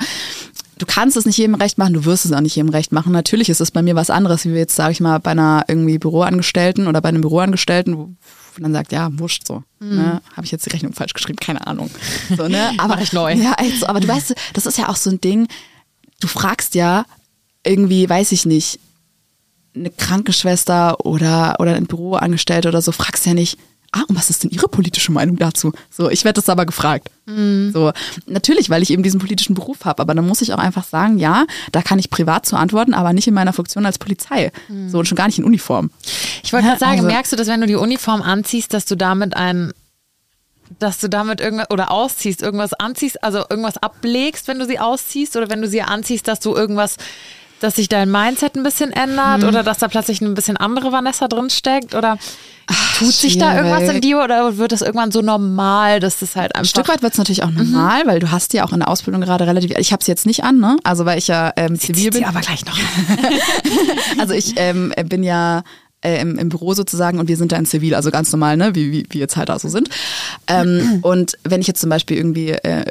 du 0.78 0.86
kannst 0.86 1.16
es 1.16 1.26
nicht 1.26 1.38
jedem 1.38 1.54
recht 1.54 1.78
machen, 1.78 1.94
du 1.94 2.04
wirst 2.04 2.24
es 2.24 2.32
auch 2.32 2.40
nicht 2.40 2.56
jedem 2.56 2.70
recht 2.70 2.92
machen. 2.92 3.12
Natürlich 3.12 3.48
ist 3.48 3.60
es 3.60 3.70
bei 3.70 3.82
mir 3.82 3.94
was 3.94 4.10
anderes, 4.10 4.44
wie 4.44 4.50
wir 4.50 4.58
jetzt, 4.58 4.76
sage 4.76 4.92
ich 4.92 5.00
mal, 5.00 5.18
bei 5.18 5.32
einer 5.32 5.64
irgendwie 5.68 5.98
Büroangestellten 5.98 6.86
oder 6.86 7.00
bei 7.00 7.08
einem 7.08 7.22
Büroangestellten, 7.22 7.96
wo 7.96 8.10
man 8.54 8.72
dann 8.72 8.72
sagt, 8.72 8.92
ja, 8.92 9.08
wurscht 9.12 9.46
so. 9.46 9.62
Mhm. 9.80 9.96
Ne? 9.96 10.22
Habe 10.36 10.44
ich 10.44 10.50
jetzt 10.50 10.66
die 10.66 10.70
Rechnung 10.70 10.92
falsch 10.92 11.14
geschrieben? 11.14 11.38
Keine 11.38 11.66
Ahnung. 11.66 11.90
So, 12.36 12.48
ne? 12.48 12.72
Aber 12.78 13.00
ich 13.00 13.12
neu. 13.12 13.32
Ja, 13.32 13.52
also, 13.52 13.86
aber 13.86 14.00
du 14.00 14.08
weißt, 14.08 14.34
das 14.52 14.66
ist 14.66 14.78
ja 14.78 14.88
auch 14.88 14.96
so 14.96 15.10
ein 15.10 15.20
Ding, 15.20 15.48
du 16.20 16.28
fragst 16.28 16.74
ja 16.74 17.04
irgendwie, 17.64 18.08
weiß 18.08 18.32
ich 18.32 18.46
nicht, 18.46 18.80
eine 19.74 19.90
Krankenschwester 19.90 21.04
oder, 21.04 21.56
oder 21.60 21.74
ein 21.74 21.86
Büroangestellte 21.86 22.68
oder 22.68 22.82
so, 22.82 22.92
fragst 22.92 23.26
ja 23.26 23.34
nicht, 23.34 23.58
ah, 23.92 24.02
und 24.08 24.16
was 24.16 24.30
ist 24.30 24.44
denn 24.44 24.50
Ihre 24.50 24.68
politische 24.68 25.12
Meinung 25.12 25.36
dazu? 25.36 25.72
So, 25.90 26.10
ich 26.10 26.24
werde 26.24 26.40
das 26.40 26.48
aber 26.48 26.66
gefragt. 26.66 27.10
Mhm. 27.26 27.70
So, 27.72 27.92
natürlich, 28.26 28.70
weil 28.70 28.82
ich 28.82 28.90
eben 28.90 29.02
diesen 29.02 29.20
politischen 29.20 29.54
Beruf 29.54 29.84
habe, 29.84 30.02
aber 30.02 30.14
dann 30.14 30.26
muss 30.26 30.42
ich 30.42 30.52
auch 30.52 30.58
einfach 30.58 30.84
sagen, 30.84 31.18
ja, 31.18 31.46
da 31.72 31.82
kann 31.82 31.98
ich 31.98 32.10
privat 32.10 32.46
zu 32.46 32.56
antworten, 32.56 32.94
aber 32.94 33.12
nicht 33.12 33.26
in 33.26 33.34
meiner 33.34 33.52
Funktion 33.52 33.86
als 33.86 33.98
Polizei. 33.98 34.52
Mhm. 34.68 34.90
So, 34.90 34.98
und 34.98 35.06
schon 35.06 35.16
gar 35.16 35.26
nicht 35.26 35.38
in 35.38 35.44
Uniform. 35.44 35.90
Ich 36.42 36.52
wollte 36.52 36.66
gerade 36.66 36.80
sagen, 36.80 36.98
also, 36.98 37.06
merkst 37.06 37.32
du, 37.32 37.36
dass 37.36 37.48
wenn 37.48 37.60
du 37.60 37.66
die 37.66 37.76
Uniform 37.76 38.22
anziehst, 38.22 38.72
dass 38.74 38.84
du 38.84 38.96
damit 38.96 39.36
ein 39.36 39.72
dass 40.78 40.98
du 40.98 41.08
damit 41.08 41.40
irgendwas 41.40 41.70
oder 41.70 41.90
ausziehst, 41.90 42.42
irgendwas 42.42 42.74
anziehst, 42.74 43.24
also 43.24 43.38
irgendwas 43.48 43.78
ablegst, 43.78 44.48
wenn 44.48 44.58
du 44.58 44.66
sie 44.66 44.78
ausziehst 44.78 45.34
oder 45.36 45.48
wenn 45.48 45.62
du 45.62 45.68
sie 45.68 45.80
anziehst, 45.80 46.28
dass 46.28 46.40
du 46.40 46.54
irgendwas 46.54 46.96
dass 47.60 47.76
sich 47.76 47.88
dein 47.88 48.10
Mindset 48.10 48.56
ein 48.56 48.62
bisschen 48.62 48.92
ändert 48.92 49.42
Mhm. 49.42 49.48
oder 49.48 49.62
dass 49.62 49.78
da 49.78 49.88
plötzlich 49.88 50.20
ein 50.20 50.34
bisschen 50.34 50.56
andere 50.56 50.92
Vanessa 50.92 51.26
drin 51.28 51.50
steckt 51.50 51.94
oder 51.94 52.18
tut 52.98 53.12
sich 53.12 53.38
da 53.38 53.52
schwierig. 53.52 53.70
irgendwas 53.70 53.94
in 53.94 54.00
dir 54.00 54.18
oder 54.22 54.56
wird 54.58 54.72
das 54.72 54.82
irgendwann 54.82 55.10
so 55.10 55.22
normal, 55.22 56.00
dass 56.00 56.18
das 56.20 56.36
halt 56.36 56.54
Ein 56.54 56.60
einfach 56.60 56.70
Stück 56.70 56.88
weit 56.88 57.02
wird 57.02 57.12
es 57.12 57.18
natürlich 57.18 57.42
auch 57.42 57.50
normal, 57.50 58.02
weil 58.06 58.18
du 58.20 58.30
hast 58.30 58.52
ja 58.52 58.64
auch 58.64 58.72
in 58.72 58.80
der 58.80 58.88
Ausbildung 58.88 59.22
gerade 59.22 59.46
relativ, 59.46 59.70
ich 59.78 59.92
habe 59.92 60.00
es 60.00 60.06
jetzt 60.06 60.26
nicht 60.26 60.44
an, 60.44 60.58
ne? 60.58 60.76
Also 60.84 61.04
weil 61.06 61.18
ich 61.18 61.28
ja 61.28 61.52
ähm, 61.56 61.78
zivil 61.78 62.10
bin. 62.10 62.24
aber 62.24 62.40
gleich 62.40 62.64
noch. 62.66 62.78
Also 64.18 64.34
ich 64.34 64.54
ähm, 64.56 64.92
bin 65.06 65.22
ja 65.22 65.62
äh, 66.02 66.20
im, 66.20 66.38
im 66.38 66.48
Büro 66.48 66.74
sozusagen 66.74 67.18
und 67.18 67.28
wir 67.28 67.36
sind 67.36 67.52
da 67.52 67.56
in 67.56 67.66
Zivil, 67.66 67.94
also 67.94 68.10
ganz 68.10 68.30
normal, 68.32 68.56
ne, 68.56 68.74
wie, 68.74 68.92
wie, 68.92 69.06
wie 69.10 69.18
jetzt 69.18 69.36
halt 69.36 69.48
da 69.48 69.58
so 69.58 69.68
sind. 69.68 69.88
Ähm, 70.46 70.98
und 71.02 71.36
wenn 71.44 71.60
ich 71.60 71.66
jetzt 71.66 71.80
zum 71.80 71.90
Beispiel 71.90 72.16
irgendwie 72.16 72.50
äh, 72.50 72.84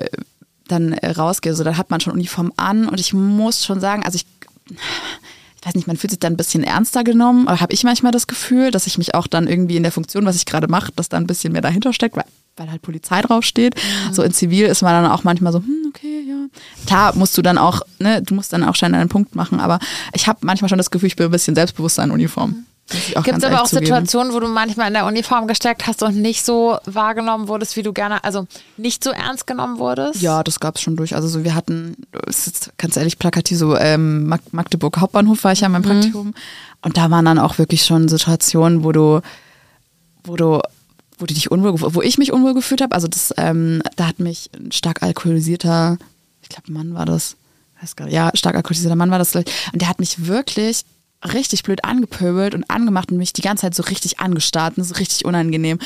dann 0.68 0.94
äh, 0.94 1.12
rausgehe, 1.12 1.54
so 1.54 1.64
dann 1.64 1.78
hat 1.78 1.90
man 1.90 2.00
schon 2.02 2.14
Uniform 2.14 2.52
an 2.58 2.88
und 2.90 3.00
ich 3.00 3.14
muss 3.14 3.64
schon 3.66 3.80
sagen, 3.80 4.04
also 4.06 4.16
ich 4.18 4.26
ich 4.70 5.66
weiß 5.66 5.76
nicht, 5.76 5.88
man 5.88 5.98
fühlt 5.98 6.12
sich 6.12 6.20
dann 6.20 6.34
ein 6.34 6.38
bisschen 6.38 6.64
ernster 6.64 7.04
genommen, 7.04 7.48
oder 7.48 7.60
habe 7.60 7.74
ich 7.74 7.84
manchmal 7.84 8.12
das 8.12 8.28
Gefühl, 8.28 8.72
dass 8.72 8.88
ich 8.88 8.98
mich 8.98 9.16
auch 9.16 9.28
dann 9.28 9.48
irgendwie 9.48 9.76
in 9.76 9.84
der 9.84 9.92
Funktion, 9.92 10.26
was 10.26 10.36
ich 10.36 10.46
gerade 10.46 10.68
mache, 10.68 10.92
dass 10.96 11.10
da 11.10 11.18
ein 11.18 11.28
bisschen 11.28 11.54
mehr 11.54 11.62
dahinter 11.62 11.94
steckt, 11.94 12.16
weil, 12.16 12.26
weil 12.56 12.72
halt 12.72 12.82
Polizei 12.82 13.22
draufsteht. 13.22 13.76
So 14.12 14.24
in 14.24 14.32
Zivil 14.32 14.68
ist 14.68 14.82
man 14.82 15.04
dann 15.04 15.12
auch 15.12 15.24
manchmal 15.24 15.52
so, 15.52 15.60
hm, 15.60 15.86
okay, 15.90 16.24
ja. 16.28 16.46
Klar 16.86 17.16
musst 17.16 17.38
du 17.38 17.42
dann 17.42 17.58
auch, 17.58 17.82
ne, 18.00 18.22
du 18.22 18.34
musst 18.36 18.54
dann 18.54 18.64
auch 18.64 18.76
schnell 18.76 18.94
einen 18.94 19.10
Punkt 19.10 19.36
machen, 19.36 19.60
aber 19.60 19.80
ich 20.14 20.28
habe 20.28 20.40
manchmal 20.42 20.70
schon 20.70 20.78
das 20.78 20.92
Gefühl, 20.92 21.08
ich 21.08 21.16
bin 21.16 21.26
ein 21.26 21.32
bisschen 21.32 21.56
selbstbewusster 21.56 22.04
in 22.04 22.12
Uniform. 22.12 22.50
Auch 22.50 22.77
Gibt 23.24 23.38
es 23.38 23.44
aber 23.44 23.62
auch 23.62 23.68
zugeben. 23.68 23.86
Situationen, 23.86 24.34
wo 24.34 24.40
du 24.40 24.48
manchmal 24.48 24.88
in 24.88 24.94
der 24.94 25.06
Uniform 25.06 25.48
gesteckt 25.48 25.88
hast 25.88 26.04
und 26.04 26.16
nicht 26.16 26.46
so 26.46 26.78
wahrgenommen 26.86 27.50
wurdest, 27.50 27.76
wie 27.76 27.84
du 27.84 27.92
gerne, 27.92 28.24
also 28.24 28.48
nicht 28.78 29.04
so 29.04 29.10
ernst 29.10 29.46
genommen 29.46 29.78
wurdest? 29.78 30.22
Ja, 30.22 30.42
das 30.42 30.60
gab's 30.62 30.82
schon 30.82 30.96
durch. 30.96 31.14
Also 31.14 31.28
so, 31.28 31.44
wir 31.44 31.54
hatten, 31.54 31.98
es 32.28 32.40
ist 32.40 32.46
jetzt 32.48 32.78
ganz 32.78 32.96
ehrlich 32.96 33.20
plakativ, 33.20 33.58
so 33.58 33.76
ähm, 33.76 34.28
Mag- 34.28 34.54
Magdeburg 34.54 34.98
Hauptbahnhof 35.00 35.44
war 35.44 35.52
ich 35.52 35.60
ja 35.60 35.66
in 35.68 35.74
meinem 35.74 35.84
Praktikum. 35.84 36.34
Und 36.82 36.96
da 36.96 37.12
waren 37.12 37.26
dann 37.26 37.40
auch 37.40 37.58
wirklich 37.58 37.84
schon 37.84 38.08
Situationen, 38.08 38.86
wo 38.86 38.94
du, 38.94 39.22
wo 40.24 40.38
du, 40.38 40.62
wo 41.18 41.26
du 41.26 41.34
dich 41.34 41.52
unwohl, 41.52 41.74
wo 41.76 42.02
ich 42.02 42.18
mich 42.18 42.32
unwohl 42.32 42.54
gefühlt 42.54 42.82
habe. 42.82 42.96
Also 42.96 43.08
das, 43.10 43.34
ähm, 43.36 43.82
da 43.98 44.08
hat 44.08 44.20
mich 44.20 44.50
ein 44.56 44.72
stark 44.72 45.04
alkoholisierter, 45.04 45.98
ich 46.42 46.48
glaube 46.48 46.72
Mann 46.72 46.94
war 46.94 47.06
das, 47.06 47.36
ja, 48.08 48.32
stark 48.34 48.56
alkoholisierter 48.56 48.96
Mann 48.96 49.12
war 49.12 49.20
das. 49.20 49.36
Und 49.36 49.46
der 49.74 49.90
hat 49.90 50.00
mich 50.00 50.26
wirklich 50.26 50.84
richtig 51.26 51.64
blöd 51.64 51.84
angepöbelt 51.84 52.54
und 52.54 52.70
angemacht 52.70 53.12
und 53.12 53.18
mich 53.18 53.34
die 53.34 53.42
ganze 53.42 53.62
Zeit 53.62 53.76
so 53.76 53.84
richtig 53.84 54.20
angestarrt 54.20 54.78
und 54.78 54.84
so 54.84 54.96
richtig 54.96 55.26
unangenehm. 55.26 55.80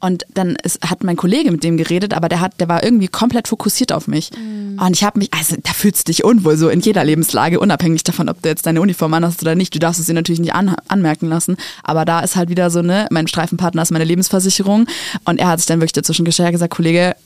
Und 0.00 0.24
dann 0.32 0.56
ist, 0.56 0.80
hat 0.88 1.02
mein 1.02 1.16
Kollege 1.16 1.50
mit 1.50 1.64
dem 1.64 1.76
geredet, 1.76 2.14
aber 2.14 2.28
der 2.28 2.40
hat, 2.40 2.60
der 2.60 2.68
war 2.68 2.84
irgendwie 2.84 3.08
komplett 3.08 3.48
fokussiert 3.48 3.92
auf 3.92 4.06
mich. 4.06 4.30
Und 4.78 4.92
ich 4.92 5.02
habe 5.02 5.18
mich, 5.18 5.32
also 5.34 5.56
da 5.60 5.72
fühlst 5.72 6.06
du 6.06 6.12
dich 6.12 6.22
unwohl 6.22 6.56
so 6.56 6.68
in 6.68 6.80
jeder 6.80 7.04
Lebenslage, 7.04 7.58
unabhängig 7.58 8.04
davon, 8.04 8.28
ob 8.28 8.42
du 8.42 8.48
jetzt 8.48 8.66
deine 8.66 8.80
Uniform 8.80 9.14
anhast 9.14 9.42
oder 9.42 9.54
nicht. 9.54 9.74
Du 9.74 9.78
darfst 9.78 9.98
es 9.98 10.06
dir 10.06 10.14
natürlich 10.14 10.40
nicht 10.40 10.54
an, 10.54 10.76
anmerken 10.88 11.28
lassen. 11.28 11.56
Aber 11.82 12.04
da 12.04 12.20
ist 12.20 12.36
halt 12.36 12.48
wieder 12.48 12.70
so, 12.70 12.82
ne, 12.82 13.08
mein 13.10 13.26
Streifenpartner 13.26 13.82
ist 13.82 13.90
meine 13.90 14.04
Lebensversicherung. 14.04 14.86
Und 15.24 15.40
er 15.40 15.48
hat 15.48 15.58
sich 15.58 15.66
dann 15.66 15.80
wirklich 15.80 15.92
dazwischen 15.94 16.24
gestellt 16.24 16.48
und 16.48 16.52
gesagt, 16.52 16.74
Kollege, 16.74 17.16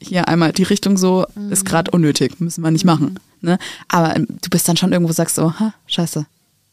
hier 0.00 0.28
einmal 0.28 0.52
die 0.52 0.62
Richtung 0.62 0.96
so 0.96 1.26
ist 1.50 1.64
gerade 1.64 1.90
unnötig, 1.90 2.40
müssen 2.40 2.62
wir 2.62 2.70
nicht 2.70 2.84
machen. 2.84 3.18
Ne? 3.40 3.58
Aber 3.88 4.16
ähm, 4.16 4.26
du 4.42 4.50
bist 4.50 4.68
dann 4.68 4.76
schon 4.76 4.92
irgendwo 4.92 5.12
sagst 5.12 5.36
so, 5.36 5.52
ha, 5.58 5.74
scheiße, 5.86 6.26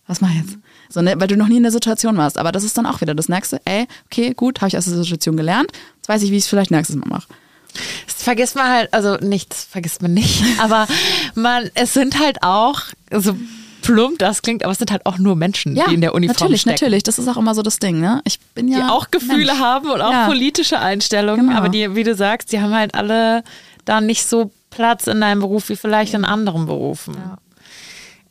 was 0.08 0.22
mach 0.22 0.30
ich 0.32 0.38
jetzt? 0.38 0.58
So, 0.89 1.01
ne? 1.01 1.16
Weil 1.18 1.28
du 1.28 1.36
noch 1.38 1.47
nie 1.47 1.58
in 1.58 1.64
der 1.64 1.72
Situation 1.72 2.18
warst. 2.18 2.38
Aber 2.38 2.51
das 2.51 2.64
ist 2.64 2.78
dann 2.78 2.86
auch 2.86 3.01
wieder 3.01 3.14
das 3.14 3.28
nächste, 3.30 3.60
ey, 3.66 3.88
okay, 4.05 4.34
gut, 4.34 4.62
habe 4.62 4.70
ich 4.70 4.78
aus 4.78 4.86
der 4.86 4.95
Situation 4.95 5.36
gelernt. 5.38 5.72
Jetzt 5.97 6.10
weiß 6.10 6.22
ich, 6.24 6.32
wie 6.32 6.38
ich 6.38 6.43
es 6.43 6.49
vielleicht 6.49 6.72
nächstes 6.72 6.95
Mal 6.95 7.08
mache. 7.10 7.28
Das 8.08 8.24
vergisst 8.24 8.55
man 8.55 8.68
halt, 8.70 8.93
also 8.93 9.16
nichts 9.18 9.66
vergisst 9.66 10.01
man 10.01 10.14
nicht, 10.14 10.43
aber 10.60 10.88
man, 11.36 11.70
es 11.76 11.93
sind 11.93 12.18
halt 12.20 12.41
auch, 12.41 12.82
so 13.12 13.36
plump 13.84 14.18
das 14.20 14.41
klingt, 14.41 14.64
aber 14.64 14.72
es 14.72 14.80
sind 14.80 14.89
halt 14.91 15.05
auch 15.05 15.18
nur 15.18 15.36
Menschen, 15.36 15.76
die 15.76 15.93
in 15.93 16.01
der 16.01 16.16
Uniform 16.16 16.36
natürlich, 16.36 16.62
stecken. 16.62 16.74
natürlich. 16.76 17.03
Das 17.03 17.20
ist 17.20 17.28
auch 17.28 17.38
immer 17.38 17.53
so 17.53 17.62
das 17.62 17.78
Ding, 17.80 17.99
ne? 17.99 18.22
Ich 18.26 18.39
bin 18.55 18.68
ja 18.68 18.80
Die 18.80 18.84
auch 18.86 19.12
Gefühle 19.12 19.45
Mensch. 19.53 19.60
haben 19.60 19.89
und 19.91 20.01
auch 20.01 20.12
Ja. 20.12 20.26
politische 20.28 20.80
Einstellungen, 20.80 21.47
Genau. 21.47 21.58
aber 21.58 21.70
die, 21.70 21.93
wie 21.95 22.03
du 22.03 22.16
sagst, 22.16 22.51
die 22.51 22.60
haben 22.60 22.74
halt 22.74 22.95
alle 22.95 23.43
da 23.86 24.01
nicht 24.01 24.26
so 24.26 24.51
Platz 24.72 25.08
in 25.08 25.22
deinem 25.22 25.41
Beruf 25.41 25.70
wie 25.70 25.76
vielleicht 25.76 26.14
in 26.16 26.26
anderen 26.26 26.66
Berufen. 26.66 27.16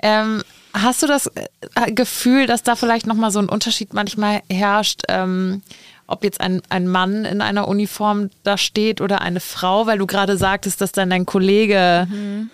Ähm, 0.03 0.43
hast 0.83 1.03
du 1.03 1.07
das 1.07 1.27
äh, 1.75 1.93
Gefühl, 1.93 2.47
dass 2.47 2.63
da 2.63 2.77
vielleicht 2.77 3.07
nochmal 3.07 3.31
so 3.31 3.39
ein 3.39 3.49
Unterschied 3.49 3.95
manchmal 3.95 4.43
herrscht, 4.51 5.03
ähm, 5.09 5.63
ob 6.09 6.23
jetzt 6.23 6.41
ein, 6.41 6.63
ein 6.69 6.87
Mann 6.87 7.25
in 7.25 7.41
einer 7.41 7.67
Uniform 7.67 8.31
da 8.45 8.57
steht 8.57 9.01
oder 9.01 9.23
eine 9.23 9.41
Frau, 9.41 9.87
weil 9.89 9.99
du 9.99 10.07
gerade 10.07 10.37
sagtest, 10.37 10.81
dass 10.81 10.93
dann 10.93 11.11
dein 11.11 11.27
Kollege 11.27 12.07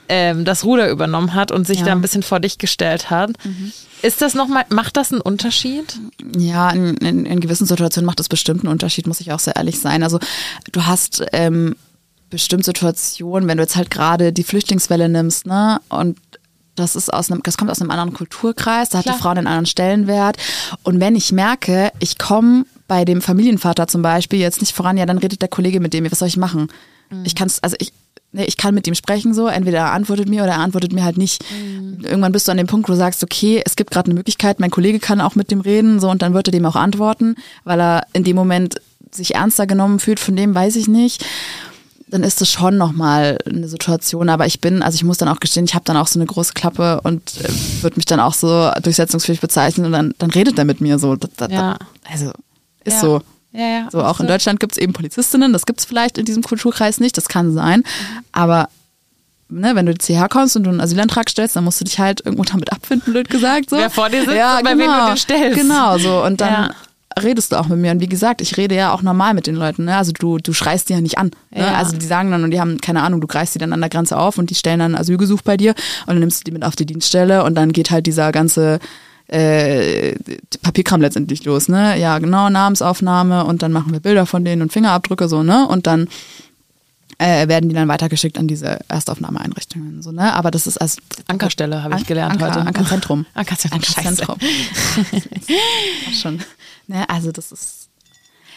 ähm, 0.09 0.45
das 0.47 0.65
Ruder 0.65 0.89
übernommen 0.89 1.35
hat 1.35 1.53
und 1.53 1.67
sich 1.67 1.81
Ja. 1.81 1.87
da 1.87 1.93
ein 1.93 2.01
bisschen 2.01 2.23
vor 2.23 2.41
dich 2.41 2.57
gestellt 2.57 3.11
hat. 3.11 3.33
Ist 4.01 4.23
das 4.23 4.33
nochmal, 4.35 4.65
macht 4.71 4.97
das 4.97 5.13
einen 5.13 5.21
Unterschied? 5.21 5.99
Ja, 6.35 6.71
in, 6.71 6.97
in, 6.97 7.27
in 7.27 7.41
gewissen 7.41 7.67
Situationen 7.67 8.07
macht 8.07 8.21
das 8.21 8.31
bestimmt 8.31 8.61
einen 8.65 8.73
Unterschied, 8.73 9.07
muss 9.07 9.21
ich 9.21 9.33
auch 9.33 9.39
sehr 9.41 9.57
ehrlich 9.57 9.79
sein. 9.81 10.03
Also 10.03 10.19
du 10.73 10.87
hast 10.87 11.23
ähm, 11.33 11.77
bestimmt 12.31 12.65
Situationen, 12.65 13.47
wenn 13.51 13.59
du 13.59 13.65
jetzt 13.65 13.77
halt 13.77 13.91
gerade 13.91 14.33
die 14.33 14.45
Flüchtlingswelle 14.45 15.11
nimmst, 15.11 15.45
ne? 15.47 15.79
Und 15.91 16.17
das 16.75 16.97
ist 16.97 17.13
aus 17.13 17.31
einem, 17.31 17.43
das 17.43 17.57
kommt 17.59 17.71
aus 17.71 17.81
einem 17.81 17.91
anderen 17.91 18.15
Kulturkreis, 18.15 18.89
da 18.89 18.99
hat 18.99 19.05
Klar. 19.05 19.17
die 19.17 19.23
Frau 19.23 19.29
einen 19.31 19.47
anderen 19.47 19.67
Stellenwert. 19.67 20.37
Und 20.83 21.01
wenn 21.01 21.17
ich 21.17 21.33
merke, 21.33 21.93
ich 21.99 22.19
komme 22.19 22.65
bei 22.89 23.05
dem 23.05 23.21
Familienvater 23.21 23.89
zum 23.89 24.03
Beispiel 24.03 24.39
jetzt 24.39 24.61
nicht 24.61 24.75
voran, 24.75 24.97
ja, 24.97 25.07
dann 25.07 25.19
redet 25.19 25.43
der 25.43 25.49
Kollege 25.49 25.81
mit 25.81 25.93
dem, 25.93 26.11
was 26.11 26.19
soll 26.19 26.29
ich 26.29 26.37
machen? 26.37 26.69
Ich 27.25 27.35
kann 27.35 27.51
also 27.61 27.77
ich, 27.79 27.93
ne, 28.33 28.47
ich 28.47 28.57
kann 28.57 28.75
mit 28.75 28.87
ihm 28.87 28.95
sprechen 28.95 29.35
so, 29.35 29.49
entweder 29.49 29.79
er 29.79 29.93
antwortet 29.93 30.29
mir 30.29 30.43
oder 30.43 30.53
er 30.53 30.61
antwortet 30.61 30.93
mir 30.93 31.05
halt 31.05 31.19
nicht. 31.19 31.45
Irgendwann 32.03 32.33
bist 32.33 32.49
du 32.49 32.53
an 32.53 32.57
dem 32.57 32.67
Punkt, 32.67 32.89
wo 32.89 32.93
du 32.93 32.99
sagst, 32.99 33.23
okay, 33.23 33.63
es 33.65 33.77
gibt 33.77 33.91
gerade 33.91 34.07
eine 34.07 34.15
Möglichkeit, 34.15 34.61
mein 34.61 34.71
Kollege 34.71 34.99
kann 34.99 35.21
auch 35.21 35.35
mit 35.35 35.51
dem 35.51 35.61
reden, 35.61 36.01
so 36.01 36.11
und 36.11 36.23
dann 36.23 36.33
wird 36.35 36.49
er 36.49 36.53
dem 36.53 36.65
auch 36.65 36.77
antworten, 36.77 37.37
weil 37.65 37.81
er 37.81 38.07
in 38.13 38.25
dem 38.25 38.37
Moment 38.37 38.77
sich 39.11 39.35
ernster 39.35 39.67
genommen 39.67 39.99
fühlt, 39.99 40.21
von 40.21 40.37
dem 40.37 40.55
weiß 40.55 40.77
ich 40.77 40.89
nicht. 40.89 41.25
Dann 42.13 42.25
ist 42.25 42.43
das 42.43 42.51
schon 42.53 42.77
nochmal 42.77 43.39
eine 43.49 43.67
Situation, 43.69 44.29
aber 44.29 44.45
ich 44.45 44.61
bin, 44.61 44.83
also 44.83 44.97
ich 44.97 45.03
muss 45.03 45.17
dann 45.17 45.31
auch 45.31 45.41
gestehen, 45.41 45.65
ich 45.65 45.75
habe 45.75 45.87
dann 45.87 45.97
auch 45.97 46.07
so 46.07 46.19
eine 46.19 46.27
große 46.27 46.53
Klappe 46.53 47.01
und 47.05 47.23
äh, 47.41 47.49
würde 47.83 47.97
mich 47.97 48.05
dann 48.05 48.21
auch 48.21 48.35
so 48.35 48.71
durchsetzungsfähig 48.83 49.41
bezeichnen 49.41 49.87
und 49.87 49.93
dann, 49.93 50.15
dann 50.19 50.31
redet 50.31 50.59
er 50.59 50.67
mit 50.67 50.83
mir 50.83 50.99
so. 50.99 51.17
Das, 51.17 51.31
das, 51.39 51.51
Ja. 51.51 51.79
Also 52.11 52.33
ist 52.85 52.95
Ja. 52.97 53.01
so. 53.01 53.23
Ja, 53.53 53.67
ja. 53.67 53.89
So, 53.91 54.05
auch 54.05 54.21
in 54.21 54.27
Deutschland 54.27 54.61
gibt 54.61 54.73
es 54.73 54.79
eben 54.79 54.93
Polizistinnen, 54.93 55.55
das 55.55 55.65
gibt 55.65 55.81
es 55.81 55.87
vielleicht 55.87 56.19
in 56.19 56.27
diesem 56.27 56.43
Kulturkreis 56.43 57.01
nicht, 57.01 57.17
das 57.17 57.29
kann 57.29 57.55
sein. 57.55 57.83
Aber 58.31 58.69
ne, 59.49 59.75
wenn 59.75 59.87
du 59.87 59.93
jetzt 59.93 60.07
hierher 60.07 60.29
kommst 60.29 60.55
und 60.55 60.65
du 60.65 60.71
einen 60.71 60.83
Asylantrag 60.83 61.31
stellst, 61.31 61.57
dann 61.57 61.65
musst 61.65 61.81
du 61.81 61.85
dich 61.87 61.99
halt 61.99 62.21
irgendwo 62.27 62.45
damit 62.45 62.73
abfinden, 62.73 63.11
blöd 63.11 63.31
gesagt. 63.31 63.71
So. 63.71 63.77
Wer 63.79 63.89
vor 63.89 64.11
dir 64.11 64.21
sitzt 64.21 64.33
und 64.33 64.65
bei 64.65 64.77
wem 64.77 64.91
du 64.91 65.07
den 65.07 65.17
stellst. 65.17 65.59
Genau, 65.59 65.97
so. 65.97 66.23
Und 66.23 66.43
dann 66.43 66.53
Ja. 66.53 66.71
Redest 67.21 67.53
du 67.53 67.57
auch 67.57 67.69
mit 67.69 67.79
mir. 67.79 67.91
Und 67.91 68.01
wie 68.01 68.09
gesagt, 68.09 68.41
ich 68.41 68.57
rede 68.57 68.75
ja 68.75 68.93
auch 68.93 69.03
normal 69.03 69.35
mit 69.35 69.47
den 69.47 69.55
Leuten. 69.55 69.85
Ne? 69.85 69.97
Also 69.97 70.13
du, 70.13 70.39
du 70.39 70.53
schreist 70.53 70.89
die 70.89 70.93
ja 70.93 71.01
nicht 71.01 71.19
an. 71.19 71.31
Ne? 71.51 71.61
Ja. 71.61 71.75
Also 71.75 71.97
die 71.97 72.07
sagen 72.07 72.31
dann, 72.31 72.45
und 72.45 72.51
die 72.51 72.61
haben, 72.61 72.81
keine 72.81 73.03
Ahnung, 73.03 73.21
du 73.21 73.27
greifst 73.27 73.55
die 73.55 73.59
dann 73.59 73.73
an 73.73 73.81
der 73.81 73.91
Grenze 73.91 74.17
auf 74.19 74.39
und 74.39 74.51
die 74.51 74.55
stellen 74.55 74.79
dann 74.79 74.95
Asylgesuch 74.95 75.43
bei 75.43 75.57
dir 75.57 75.75
und 76.07 76.09
dann 76.09 76.21
nimmst 76.21 76.41
du 76.41 76.45
die 76.45 76.53
mit 76.53 76.65
auf 76.65 76.77
die 76.77 76.87
Dienststelle 76.87 77.45
und 77.45 77.55
dann 77.55 77.73
geht 77.73 77.91
halt 77.91 78.07
dieser 78.07 78.33
ganze 78.33 78.79
äh, 79.29 80.15
Papierkram 80.63 81.01
letztendlich 81.01 81.45
los, 81.45 81.69
ne? 81.69 81.99
Ja, 81.99 82.19
genau, 82.19 82.51
Namensaufnahme 82.51 83.45
und 83.45 83.63
dann 83.63 83.73
machen 83.73 83.93
wir 83.93 84.01
Bilder 84.01 84.27
von 84.27 84.45
denen 84.45 84.63
und 84.63 84.73
Fingerabdrücke 84.73 85.29
so, 85.29 85.43
ne? 85.43 85.67
Und 85.67 85.87
dann 85.87 86.09
äh, 87.19 87.49
werden 87.49 87.69
die 87.69 87.75
dann 87.75 87.89
weitergeschickt 87.89 88.39
an 88.39 88.49
diese 88.49 88.81
Erstaufnahmeeinrichtungen, 88.89 90.03
so, 90.03 90.13
ne? 90.13 90.35
Aber 90.35 90.51
das 90.51 90.67
ist 90.67 90.79
also 90.79 91.01
Ankerstelle 91.29 91.83
habe 91.83 91.97
ich 91.97 92.07
gelernt 92.07 92.35
Anker, 92.35 92.49
heute. 92.49 92.67
Ankerzentrum. 92.67 93.27
Ankerzentrum. 93.33 93.81
Ankerzentrum. 93.81 94.37
Auch 96.09 96.15
schon. 96.15 96.41
Ne, 96.87 97.09
also 97.09 97.33
das 97.33 97.53
ist 97.53 97.89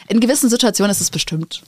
in 0.07 0.19
gewissen 0.19 0.49
Situationen 0.49 0.91
ist 0.91 1.01
es 1.01 1.09
bestimmt 1.09 1.63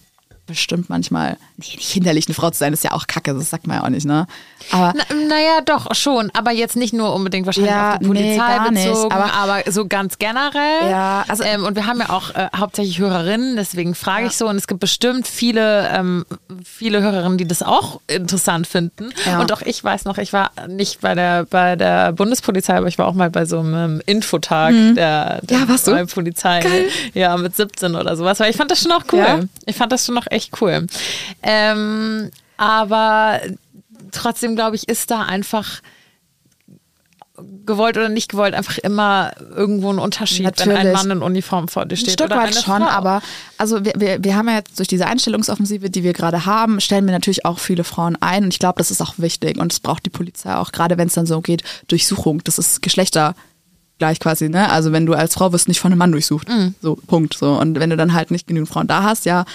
bestimmt 0.47 0.89
manchmal 0.89 1.37
nee, 1.57 1.65
nicht 1.75 1.91
hinderlich 1.91 2.27
eine 2.27 2.33
Frau 2.35 2.49
zu 2.49 2.57
sein, 2.59 2.73
ist 2.73 2.83
ja 2.83 2.91
auch 2.93 3.05
Kacke, 3.07 3.33
das 3.33 3.49
sagt 3.49 3.67
man 3.67 3.77
ja 3.77 3.83
auch 3.83 3.89
nicht, 3.89 4.05
ne? 4.05 4.25
Aber 4.71 4.93
Na, 4.95 5.03
naja, 5.27 5.61
doch, 5.65 5.93
schon. 5.93 6.31
Aber 6.33 6.51
jetzt 6.51 6.75
nicht 6.75 6.93
nur 6.93 7.13
unbedingt 7.13 7.45
wahrscheinlich 7.45 7.71
Ja, 7.71 7.93
auf 7.93 7.99
die 7.99 8.05
nee, 8.09 8.37
Polizei 8.37 8.69
nicht, 8.71 8.87
bezogen, 8.87 9.13
aber- 9.13 9.33
aber, 9.33 9.71
so 9.71 9.87
ganz 9.87 10.17
generell. 10.17 10.89
Ja, 10.89 11.23
also- 11.27 11.43
ähm, 11.43 11.63
und 11.65 11.75
wir 11.75 11.85
haben 11.85 11.99
ja 11.99 12.09
auch 12.09 12.33
äh, 12.33 12.47
hauptsächlich 12.55 12.99
Hörerinnen, 12.99 13.55
deswegen 13.55 13.93
frage 13.95 14.27
ich 14.27 14.37
so. 14.37 14.47
Und 14.47 14.55
es 14.55 14.67
gibt 14.67 14.79
bestimmt 14.79 15.27
viele, 15.27 15.87
ähm, 15.89 16.25
viele 16.65 17.01
Hörerinnen, 17.01 17.37
die 17.37 17.47
das 17.47 17.61
auch 17.63 18.01
interessant 18.07 18.65
finden. 18.67 19.09
Ja. 19.25 19.39
Und 19.39 19.51
auch 19.51 19.61
ich 19.61 19.83
weiß 19.83 20.05
noch, 20.05 20.17
ich 20.17 20.33
war 20.33 20.51
nicht 20.67 21.01
bei 21.01 21.13
der, 21.15 21.45
bei 21.45 21.75
der 21.75 22.13
Bundespolizei, 22.13 22.77
aber 22.77 22.87
ich 22.87 22.97
war 22.97 23.07
auch 23.07 23.13
mal 23.13 23.29
bei 23.29 23.45
so 23.45 23.59
einem 23.59 24.01
Infotag 24.05 24.71
der, 24.95 25.41
der 25.41 25.57
Mhm. 25.57 25.63
Ja, 25.63 25.69
warst 25.69 25.87
du? 25.87 25.91
neuen 25.91 26.07
Polizei. 26.07 26.63
Ja, 27.13 27.35
mit 27.37 27.55
17 27.55 27.95
oder 27.95 28.15
sowas. 28.15 28.39
Weil 28.39 28.49
ich 28.51 28.57
fand 28.57 28.71
das 28.71 28.81
schon 28.81 28.91
auch 28.91 29.03
cool. 29.11 29.19
Ja? 29.19 29.39
Ich 29.65 29.75
fand 29.75 29.91
das 29.91 30.05
schon 30.05 30.17
auch 30.17 30.25
echt 30.29 30.36
cool. 30.61 30.87
Ähm, 31.43 32.31
aber 32.57 33.39
trotzdem, 34.11 34.55
glaube 34.55 34.75
ich, 34.75 34.87
ist 34.87 35.11
da 35.11 35.21
einfach 35.23 35.81
gewollt 37.67 37.97
oder 37.97 38.09
nicht 38.09 38.31
gewollt, 38.31 38.55
einfach 38.55 38.79
immer 38.79 39.31
irgendwo 39.55 39.91
ein 39.91 39.99
Unterschied, 39.99 40.45
wenn 40.45 40.69
ein 40.69 40.75
Natürlich. 40.87 40.93
Mann 40.93 41.11
in 41.11 41.21
Uniform 41.21 41.67
vor 41.67 41.85
dir 41.85 41.93
Ein 41.93 41.97
steht. 41.97 42.13
Stück 42.13 42.27
oder 42.27 42.37
weit 42.37 42.55
schon, 42.55 42.81
Frau. 42.81 42.89
aber 42.89 43.21
also 43.59 43.85
wir, 43.85 43.93
wir, 43.97 44.23
wir 44.23 44.35
haben 44.35 44.47
ja 44.47 44.55
jetzt 44.55 44.79
durch 44.79 44.87
diese 44.87 45.05
Einstellungsoffensive, 45.05 45.91
die 45.91 46.03
wir 46.03 46.13
gerade 46.13 46.47
haben, 46.47 46.81
stellen 46.81 47.05
wir 47.05 47.11
natürlich 47.11 47.45
auch 47.45 47.59
viele 47.59 47.83
Frauen 47.83 48.17
ein 48.21 48.45
und 48.45 48.53
ich 48.53 48.59
glaube, 48.59 48.79
das 48.79 48.89
ist 48.89 49.01
auch 49.01 49.15
wichtig 49.17 49.59
und 49.59 49.71
das 49.71 49.79
braucht 49.79 50.05
die 50.05 50.09
Polizei 50.09 50.55
auch, 50.55 50.71
gerade 50.71 50.97
wenn 50.97 51.09
es 51.09 51.13
dann 51.13 51.27
so 51.27 51.41
geht, 51.41 51.61
Durchsuchung, 51.87 52.43
das 52.43 52.57
ist 52.57 52.81
Geschlechter 52.81 53.35
gleich 53.99 54.19
quasi, 54.19 54.49
ne? 54.49 54.69
Also 54.69 54.91
wenn 54.91 55.05
du 55.05 55.13
als 55.13 55.35
Frau 55.35 55.51
wirst 55.53 55.67
nicht 55.67 55.79
von 55.79 55.91
einem 55.91 55.99
Mann 55.99 56.11
durchsucht. 56.11 56.47
So, 56.81 56.95
Punkt. 57.07 57.35
So. 57.35 57.53
Und 57.53 57.79
wenn 57.79 57.89
du 57.89 57.97
dann 57.97 58.13
halt 58.13 58.31
nicht 58.31 58.47
genügend 58.47 58.69
Frauen 58.69 58.87
da 58.87 59.03
hast, 59.03 59.25
ja, 59.25 59.45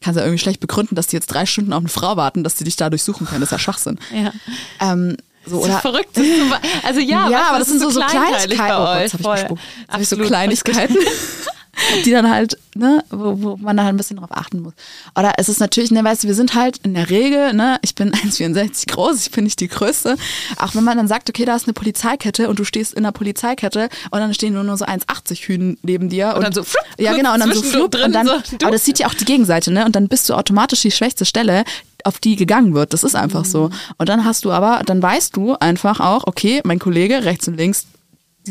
kannst 0.00 0.16
du 0.16 0.20
ja 0.20 0.26
irgendwie 0.26 0.42
schlecht 0.42 0.60
begründen, 0.60 0.94
dass 0.94 1.06
die 1.06 1.16
jetzt 1.16 1.26
drei 1.26 1.46
Stunden 1.46 1.72
auf 1.72 1.80
eine 1.80 1.88
Frau 1.88 2.16
warten, 2.16 2.44
dass 2.44 2.54
die 2.54 2.64
dich 2.64 2.76
da 2.76 2.90
durchsuchen 2.90 3.26
können. 3.26 3.40
Das 3.40 3.48
ist 3.48 3.52
ja 3.52 3.58
Schwachsinn. 3.58 3.98
Ja. 4.14 4.32
Ähm, 4.80 5.16
so, 5.46 5.62
oder 5.62 5.78
verrückt. 5.78 6.16
Das 6.16 6.24
ist 6.24 6.38
so, 6.38 6.54
also 6.86 7.00
ja, 7.00 7.28
ja, 7.28 7.38
du, 7.38 7.48
aber 7.48 7.58
das 7.58 7.68
sind 7.68 7.80
so, 7.80 7.90
so 7.90 8.00
Kleinigkeiten. 8.00 8.58
bei 8.58 8.64
Oh 8.64 8.78
Gott, 8.78 8.88
hab 8.88 9.04
ich. 9.04 9.10
Jetzt 9.10 9.24
hab 9.24 10.00
ich 10.00 10.08
so 10.08 10.16
Absolut. 10.16 10.26
Kleinigkeiten, 10.26 10.96
die 12.04 12.10
dann 12.10 12.30
halt, 12.30 12.58
ne, 12.74 13.04
wo, 13.10 13.42
wo 13.42 13.56
man 13.56 13.76
da 13.76 13.84
halt 13.84 13.94
ein 13.94 13.96
bisschen 13.96 14.16
drauf 14.18 14.30
achten 14.30 14.60
muss. 14.60 14.72
Oder 15.16 15.34
es 15.38 15.48
ist 15.48 15.60
natürlich, 15.60 15.90
ne, 15.90 16.02
weißt 16.02 16.24
du, 16.24 16.28
wir 16.28 16.34
sind 16.34 16.54
halt 16.54 16.78
in 16.78 16.94
der 16.94 17.10
Regel, 17.10 17.52
ne, 17.52 17.78
ich 17.82 17.94
bin 17.94 18.10
1,64 18.12 18.90
groß, 18.90 19.26
ich 19.26 19.30
bin 19.30 19.44
nicht 19.44 19.60
die 19.60 19.68
Größte. 19.68 20.16
Auch 20.58 20.74
wenn 20.74 20.84
man 20.84 20.96
dann 20.96 21.08
sagt, 21.08 21.28
okay, 21.28 21.44
da 21.44 21.56
ist 21.56 21.66
eine 21.66 21.74
Polizeikette 21.74 22.48
und 22.48 22.58
du 22.58 22.64
stehst 22.64 22.94
in 22.94 23.02
der 23.02 23.12
Polizeikette 23.12 23.88
und 24.10 24.20
dann 24.20 24.34
stehen 24.34 24.54
nur, 24.54 24.64
nur 24.64 24.76
so 24.76 24.84
1,80 24.84 25.46
Hühn 25.46 25.78
neben 25.82 26.08
dir. 26.08 26.34
Und, 26.36 26.42
dann 26.42 26.52
so 26.52 26.64
flupp, 26.64 26.84
Ja, 26.98 27.14
genau, 27.14 27.34
und 27.34 27.40
dann 27.40 27.52
so 27.52 27.62
flupp 27.62 27.94
und 28.02 28.12
dann, 28.12 28.26
so, 28.26 28.32
aber 28.62 28.72
das 28.72 28.84
sieht 28.84 28.98
ja 28.98 29.06
auch 29.06 29.14
die 29.14 29.24
Gegenseite, 29.24 29.72
ne, 29.72 29.84
und 29.84 29.96
dann 29.96 30.08
bist 30.08 30.28
du 30.28 30.34
automatisch 30.34 30.82
die 30.82 30.90
schwächste 30.90 31.24
Stelle, 31.24 31.64
auf 32.04 32.18
die 32.18 32.36
gegangen 32.36 32.74
wird. 32.74 32.92
Das 32.92 33.04
ist 33.04 33.14
einfach 33.14 33.44
so. 33.44 33.68
Mhm. 33.68 33.72
Und 33.98 34.08
dann 34.08 34.24
hast 34.24 34.44
du 34.44 34.52
aber, 34.52 34.82
dann 34.84 35.02
weißt 35.02 35.36
du 35.36 35.54
einfach 35.54 36.00
auch, 36.00 36.26
okay, 36.26 36.60
mein 36.64 36.78
Kollege 36.78 37.24
rechts 37.24 37.48
und 37.48 37.56
links, 37.56 37.86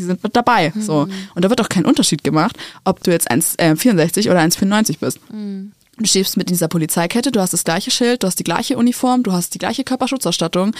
die 0.00 0.06
sind 0.06 0.22
mit 0.22 0.34
dabei. 0.34 0.72
So. 0.78 1.06
Mhm. 1.06 1.12
Und 1.34 1.44
da 1.44 1.50
wird 1.50 1.60
auch 1.60 1.68
kein 1.68 1.84
Unterschied 1.84 2.24
gemacht, 2.24 2.56
ob 2.84 3.02
du 3.02 3.10
jetzt 3.10 3.30
1,64 3.30 4.30
oder 4.30 4.40
1,95 4.40 4.98
bist. 4.98 5.18
Mhm. 5.30 5.72
Du 5.96 6.06
stehst 6.06 6.36
mit 6.38 6.48
dieser 6.48 6.68
Polizeikette, 6.68 7.30
du 7.30 7.40
hast 7.40 7.52
das 7.52 7.64
gleiche 7.64 7.90
Schild, 7.90 8.22
du 8.22 8.26
hast 8.26 8.38
die 8.38 8.44
gleiche 8.44 8.78
Uniform, 8.78 9.22
du 9.22 9.32
hast 9.32 9.54
die 9.54 9.58
gleiche 9.58 9.84
Körperschutzausstattung. 9.84 10.74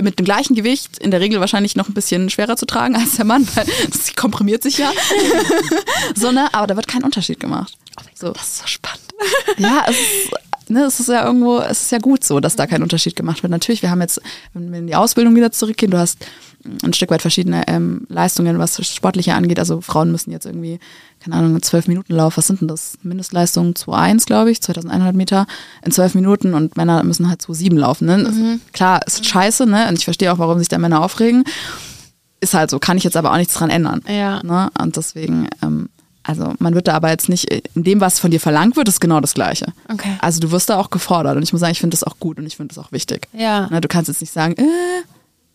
Mit 0.00 0.18
dem 0.18 0.24
gleichen 0.24 0.54
Gewicht, 0.54 0.98
in 0.98 1.10
der 1.10 1.20
Regel 1.20 1.40
wahrscheinlich 1.40 1.76
noch 1.76 1.88
ein 1.88 1.94
bisschen 1.94 2.30
schwerer 2.30 2.56
zu 2.56 2.66
tragen 2.66 2.94
als 2.96 3.16
der 3.16 3.24
Mann, 3.24 3.46
weil 3.54 3.66
das 3.90 4.14
komprimiert 4.16 4.62
sich 4.62 4.78
ja. 4.78 4.90
so, 6.14 6.32
ne? 6.32 6.48
Aber 6.52 6.66
da 6.66 6.76
wird 6.76 6.88
kein 6.88 7.04
Unterschied 7.04 7.40
gemacht. 7.40 7.76
So. 8.14 8.32
Das 8.32 8.42
ist 8.42 8.58
so 8.58 8.66
spannend. 8.66 9.04
Ja, 9.58 9.84
es 9.88 9.96
ist, 9.96 10.70
ne, 10.70 10.84
es 10.84 11.00
ist 11.00 11.08
ja 11.08 11.26
irgendwo, 11.26 11.58
es 11.58 11.82
ist 11.82 11.92
ja 11.92 11.98
gut 11.98 12.24
so, 12.24 12.40
dass 12.40 12.56
da 12.56 12.66
kein 12.66 12.82
Unterschied 12.82 13.16
gemacht 13.16 13.42
wird. 13.42 13.50
Natürlich, 13.50 13.82
wir 13.82 13.90
haben 13.90 14.00
jetzt, 14.00 14.20
wenn 14.54 14.70
wir 14.70 14.78
in 14.78 14.86
die 14.86 14.94
Ausbildung 14.94 15.34
wieder 15.34 15.50
zurückgehen, 15.50 15.90
du 15.90 15.98
hast 15.98 16.24
ein 16.82 16.92
Stück 16.92 17.10
weit 17.10 17.22
verschiedene 17.22 17.66
ähm, 17.68 18.02
Leistungen, 18.08 18.58
was 18.58 18.84
Sportliche 18.86 19.34
angeht. 19.34 19.58
Also 19.58 19.80
Frauen 19.80 20.10
müssen 20.12 20.30
jetzt 20.32 20.44
irgendwie, 20.44 20.80
keine 21.22 21.36
Ahnung, 21.36 21.50
einen 21.50 21.60
12-Minuten-Lauf, 21.60 22.36
was 22.36 22.46
sind 22.48 22.60
denn 22.60 22.68
das? 22.68 22.98
Mindestleistung 23.02 23.72
2,1, 23.72 24.26
glaube 24.26 24.50
ich, 24.50 24.60
2100 24.60 25.14
Meter 25.14 25.46
in 25.84 25.92
12 25.92 26.14
Minuten 26.14 26.54
und 26.54 26.76
Männer 26.76 27.02
müssen 27.04 27.28
halt 27.28 27.40
2,7 27.40 27.74
laufen. 27.78 28.06
Ne? 28.06 28.24
Das- 28.24 28.72
Klar, 28.72 29.00
ist 29.06 29.24
scheiße, 29.24 29.66
ne? 29.66 29.88
Und 29.88 29.98
ich 29.98 30.04
verstehe 30.04 30.32
auch, 30.32 30.38
warum 30.38 30.58
sich 30.58 30.68
da 30.68 30.78
Männer 30.78 31.02
aufregen. 31.02 31.44
Ist 32.40 32.54
halt 32.54 32.70
so, 32.70 32.78
kann 32.78 32.96
ich 32.96 33.04
jetzt 33.04 33.16
aber 33.16 33.32
auch 33.32 33.36
nichts 33.36 33.54
dran 33.54 33.70
ändern. 33.70 34.02
Ja. 34.08 34.42
Ne? 34.44 34.70
Und 34.80 34.96
deswegen, 34.96 35.48
ähm, 35.62 35.88
also 36.22 36.54
man 36.58 36.74
wird 36.74 36.86
da 36.86 36.94
aber 36.94 37.08
jetzt 37.10 37.28
nicht, 37.28 37.46
in 37.74 37.82
dem, 37.84 38.00
was 38.00 38.18
von 38.20 38.30
dir 38.30 38.38
verlangt 38.40 38.76
wird, 38.76 38.86
ist 38.88 39.00
genau 39.00 39.20
das 39.20 39.34
Gleiche. 39.34 39.66
Okay. 39.90 40.16
Also 40.20 40.38
du 40.40 40.50
wirst 40.50 40.68
da 40.70 40.78
auch 40.78 40.90
gefordert 40.90 41.36
und 41.36 41.42
ich 41.42 41.52
muss 41.52 41.60
sagen, 41.60 41.72
ich 41.72 41.80
finde 41.80 41.96
das 41.96 42.04
auch 42.04 42.18
gut 42.20 42.38
und 42.38 42.46
ich 42.46 42.56
finde 42.56 42.74
das 42.74 42.84
auch 42.84 42.92
wichtig. 42.92 43.26
Ja. 43.32 43.68
Ne, 43.70 43.80
du 43.80 43.88
kannst 43.88 44.08
jetzt 44.08 44.20
nicht 44.20 44.32
sagen, 44.32 44.54
äh, 44.58 44.62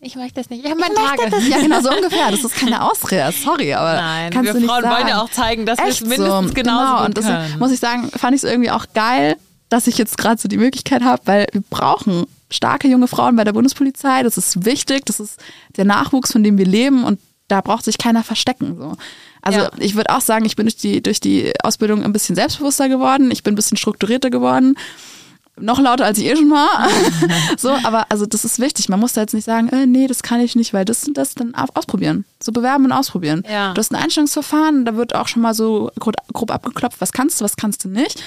Ich 0.04 0.16
möchte 0.16 0.34
das 0.40 0.50
nicht. 0.50 0.64
Ich 0.64 0.70
habe 0.70 0.80
meine 0.80 0.94
Tage. 0.94 1.30
das. 1.30 1.48
Ja, 1.48 1.58
genau 1.60 1.80
so 1.80 1.90
ungefähr. 1.90 2.30
Das 2.30 2.44
ist 2.44 2.54
keine 2.56 2.82
Ausrede, 2.82 3.32
sorry, 3.32 3.72
aber 3.74 3.94
Nein, 3.94 4.30
kannst 4.30 4.46
wir 4.46 4.52
du 4.54 4.60
nicht 4.60 4.68
Frauen 4.68 4.82
sagen. 4.82 4.96
wollen 4.96 5.08
ja 5.08 5.22
auch 5.22 5.30
zeigen, 5.30 5.66
dass 5.66 5.78
wir 5.78 5.86
es 5.86 6.00
mindestens 6.02 6.48
so. 6.48 6.54
genauso 6.54 6.92
genau. 6.94 7.04
Und 7.04 7.16
deswegen 7.16 7.58
muss 7.58 7.70
ich 7.72 7.80
sagen, 7.80 8.10
fand 8.10 8.34
ich 8.36 8.42
es 8.42 8.48
irgendwie 8.50 8.70
auch 8.70 8.86
geil, 8.94 9.36
dass 9.70 9.86
ich 9.86 9.96
jetzt 9.98 10.18
gerade 10.18 10.40
so 10.40 10.46
die 10.48 10.58
Möglichkeit 10.58 11.02
habe, 11.02 11.22
weil 11.24 11.46
wir 11.52 11.62
brauchen 11.70 12.26
starke 12.50 12.86
junge 12.86 13.08
Frauen 13.08 13.34
bei 13.36 13.44
der 13.44 13.52
Bundespolizei. 13.54 14.22
Das 14.22 14.36
ist 14.36 14.64
wichtig. 14.64 15.06
Das 15.06 15.18
ist 15.20 15.40
der 15.76 15.84
Nachwuchs, 15.86 16.32
von 16.32 16.42
dem 16.44 16.58
wir 16.58 16.66
leben 16.66 17.02
und 17.04 17.18
da 17.48 17.60
braucht 17.60 17.84
sich 17.84 17.98
keiner 17.98 18.22
verstecken. 18.22 18.76
So. 18.78 18.96
Also 19.42 19.60
Ja. 19.60 19.70
ich 19.78 19.94
würde 19.96 20.10
auch 20.14 20.20
sagen, 20.20 20.44
ich 20.44 20.56
bin 20.56 20.66
durch 20.66 20.76
die, 20.76 21.02
durch 21.02 21.20
die 21.20 21.52
Ausbildung 21.62 22.02
ein 22.04 22.12
bisschen 22.12 22.34
selbstbewusster 22.36 22.88
geworden. 22.88 23.30
Ich 23.30 23.42
bin 23.42 23.52
ein 23.52 23.56
bisschen 23.56 23.76
strukturierter 23.76 24.30
geworden. 24.30 24.76
Noch 25.60 25.78
lauter, 25.78 26.04
als 26.04 26.18
ich 26.18 26.24
eh 26.26 26.34
schon 26.34 26.50
war. 26.50 26.88
so, 27.56 27.70
aber 27.84 28.06
also 28.10 28.26
das 28.26 28.44
ist 28.44 28.58
wichtig. 28.58 28.88
Man 28.88 28.98
muss 28.98 29.12
da 29.12 29.20
jetzt 29.20 29.34
nicht 29.34 29.44
sagen, 29.44 29.68
äh, 29.68 29.86
nee, 29.86 30.08
das 30.08 30.22
kann 30.24 30.40
ich 30.40 30.56
nicht, 30.56 30.74
weil 30.74 30.84
das 30.84 31.06
und 31.06 31.16
das 31.16 31.34
dann 31.34 31.54
au- 31.54 31.66
ausprobieren. 31.74 32.24
So 32.42 32.50
bewerben 32.50 32.86
und 32.86 32.92
ausprobieren. 32.92 33.44
Ja. 33.48 33.72
Du 33.72 33.78
hast 33.78 33.92
ein 33.92 34.02
Einstellungsverfahren, 34.02 34.84
da 34.84 34.96
wird 34.96 35.14
auch 35.14 35.28
schon 35.28 35.42
mal 35.42 35.54
so 35.54 35.92
grob, 36.00 36.16
grob 36.32 36.50
abgeklopft, 36.50 37.00
was 37.00 37.12
kannst 37.12 37.40
du, 37.40 37.44
was 37.44 37.54
kannst 37.56 37.84
du 37.84 37.88
nicht. 37.88 38.20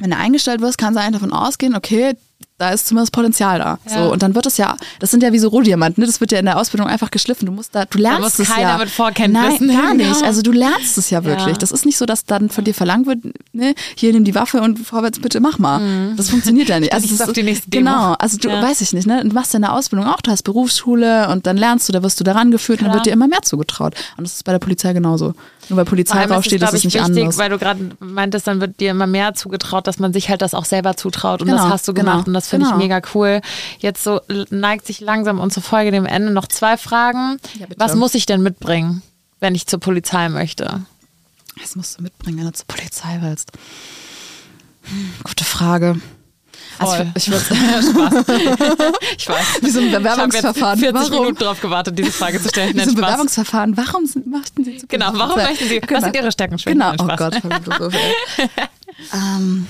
Wenn 0.00 0.10
du 0.10 0.16
eingestellt 0.16 0.60
wirst, 0.60 0.78
kannst 0.78 0.98
du 0.98 1.02
eigentlich 1.02 1.20
davon 1.20 1.32
ausgehen, 1.32 1.74
okay, 1.76 2.14
da 2.58 2.70
ist 2.70 2.86
zumindest 2.86 3.12
Potenzial 3.12 3.58
da. 3.58 3.78
Ja. 3.88 4.04
So, 4.04 4.12
und 4.12 4.22
dann 4.22 4.34
wird 4.34 4.44
es 4.44 4.58
ja, 4.58 4.76
das 4.98 5.10
sind 5.10 5.22
ja 5.22 5.32
wie 5.32 5.38
so 5.38 5.48
Rohdiamanten, 5.48 6.02
ne? 6.02 6.06
das 6.06 6.20
wird 6.20 6.30
ja 6.30 6.38
in 6.38 6.44
der 6.44 6.58
Ausbildung 6.58 6.88
einfach 6.88 7.10
geschliffen. 7.10 7.46
Du 7.46 7.52
musst 7.52 7.74
da, 7.74 7.86
du 7.86 7.98
lernst 7.98 8.20
muss 8.20 8.38
es 8.38 8.48
keiner 8.54 8.68
ja. 8.68 8.78
mit 8.78 8.90
Vorkenntnissen 8.90 9.66
Nein, 9.66 9.76
gar 9.78 9.94
nicht. 9.94 10.22
Also 10.22 10.42
du 10.42 10.52
lernst 10.52 10.98
es 10.98 11.08
ja 11.08 11.24
wirklich. 11.24 11.46
Ja. 11.46 11.52
Das 11.54 11.72
ist 11.72 11.86
nicht 11.86 11.96
so, 11.96 12.04
dass 12.04 12.26
dann 12.26 12.50
von 12.50 12.64
dir 12.64 12.74
verlangt 12.74 13.06
wird, 13.06 13.18
ne, 13.52 13.74
hier 13.96 14.12
nimm 14.12 14.24
die 14.24 14.34
Waffe 14.34 14.60
und 14.60 14.78
vorwärts 14.78 15.20
bitte 15.20 15.40
mach 15.40 15.58
mal. 15.58 16.12
Das 16.16 16.28
funktioniert 16.28 16.68
ja 16.68 16.78
nicht. 16.80 16.92
Also 16.92 17.08
das 17.08 17.22
auf 17.22 17.28
ist- 17.28 17.36
die 17.38 17.42
nächste 17.44 17.70
Demo. 17.70 17.90
Genau, 17.90 18.12
also 18.18 18.36
du 18.36 18.50
Ja. 18.50 18.62
weiß 18.62 18.82
ich 18.82 18.92
nicht, 18.92 19.06
ne? 19.06 19.22
Du 19.24 19.32
machst 19.34 19.54
ja 19.54 19.56
in 19.56 19.62
der 19.62 19.72
Ausbildung 19.72 20.06
auch, 20.06 20.20
du 20.20 20.30
hast 20.30 20.42
Berufsschule 20.42 21.28
und 21.30 21.46
dann 21.46 21.56
lernst 21.56 21.88
du, 21.88 21.92
da 21.94 22.02
wirst 22.02 22.20
du 22.20 22.24
daran 22.24 22.50
geführt 22.50 22.80
und 22.80 22.84
dann 22.86 22.92
Klar. 22.92 23.04
wird 23.04 23.06
dir 23.06 23.12
immer 23.12 23.28
mehr 23.28 23.42
zugetraut. 23.42 23.94
Und 24.18 24.24
das 24.24 24.34
ist 24.34 24.44
bei 24.44 24.52
der 24.52 24.58
Polizei 24.58 24.92
genauso. 24.92 25.32
Nur 25.70 25.78
weil 25.78 25.84
Polizei 25.84 26.26
draufsteht, 26.26 26.54
ist 26.54 26.58
glaub 26.60 26.74
es 26.74 26.80
ich, 26.80 26.84
nicht 26.84 26.94
wichtig, 26.94 27.22
anders. 27.22 27.38
weil 27.38 27.48
du 27.48 27.58
gerade 27.58 27.90
meintest, 28.00 28.46
dann 28.46 28.60
wird 28.60 28.80
dir 28.80 28.90
immer 28.90 29.06
mehr 29.06 29.34
zugetraut, 29.34 29.86
dass 29.86 29.98
man 29.98 30.12
sich 30.12 30.28
halt 30.28 30.42
das 30.42 30.52
auch 30.52 30.64
selber 30.64 30.96
zutraut. 30.96 31.40
Und 31.40 31.48
Genau, 31.48 31.62
das 31.62 31.72
hast 31.72 31.88
du 31.88 31.94
genau, 31.94 32.10
gemacht 32.12 32.26
und 32.28 32.34
das 32.34 32.48
finde 32.48 32.66
genau. 32.66 32.76
ich 32.76 32.82
mega 32.82 33.00
cool. 33.14 33.40
Jetzt 33.78 34.04
so 34.04 34.20
neigt 34.50 34.86
sich 34.86 35.00
langsam 35.00 35.38
unsere 35.38 35.62
Folge 35.62 35.90
dem 35.92 36.06
Ende. 36.06 36.32
Noch 36.32 36.48
zwei 36.48 36.76
Fragen. 36.76 37.38
Ja. 37.58 37.66
Was 37.76 37.94
muss 37.94 38.14
ich 38.14 38.26
denn 38.26 38.42
mitbringen, 38.42 39.02
wenn 39.38 39.54
ich 39.54 39.66
zur 39.66 39.80
Polizei 39.80 40.28
möchte? 40.28 40.82
Was 41.60 41.76
musst 41.76 41.98
du 41.98 42.02
mitbringen, 42.02 42.38
wenn 42.38 42.46
du 42.46 42.52
zur 42.52 42.66
Polizei 42.66 43.18
willst? 43.22 43.52
Hm, 44.82 45.12
gute 45.24 45.44
Frage. 45.44 46.00
Also 46.80 47.04
ich, 47.14 47.26
ich 47.26 47.30
würde 47.30 47.44
Ich 49.18 49.28
weiß. 49.28 49.36
Wie 49.62 49.70
so 49.70 49.80
ein 49.80 49.86
Ich 49.88 49.94
habe 49.94 50.02
Bewerbungsverfahren. 50.04 50.78
jetzt 50.80 50.90
40 50.96 51.10
Warum? 51.12 51.24
Minuten 51.26 51.44
drauf 51.44 51.60
gewartet, 51.60 51.98
diese 51.98 52.10
Frage 52.12 52.40
zu 52.42 52.48
stellen. 52.48 52.74
Wie 52.74 52.78
so 52.78 52.84
ein 52.84 52.90
Spaß. 52.90 52.94
Bewerbungsverfahren. 53.02 53.76
Warum 53.76 54.06
sind, 54.06 54.26
möchten 54.26 54.64
Sie 54.64 54.78
zur 54.78 54.88
Genau, 54.88 55.10
warum 55.12 55.30
Polizei? 55.34 55.50
möchten 55.50 55.68
Sie? 55.68 55.80
Was 55.90 56.04
sind 56.04 56.16
Ihre 56.16 56.32
Stärken? 56.32 56.56
Genau, 56.56 56.92
oh. 56.98 57.06
Gott. 57.16 57.34
Ey. 57.34 58.48
ähm, 59.14 59.66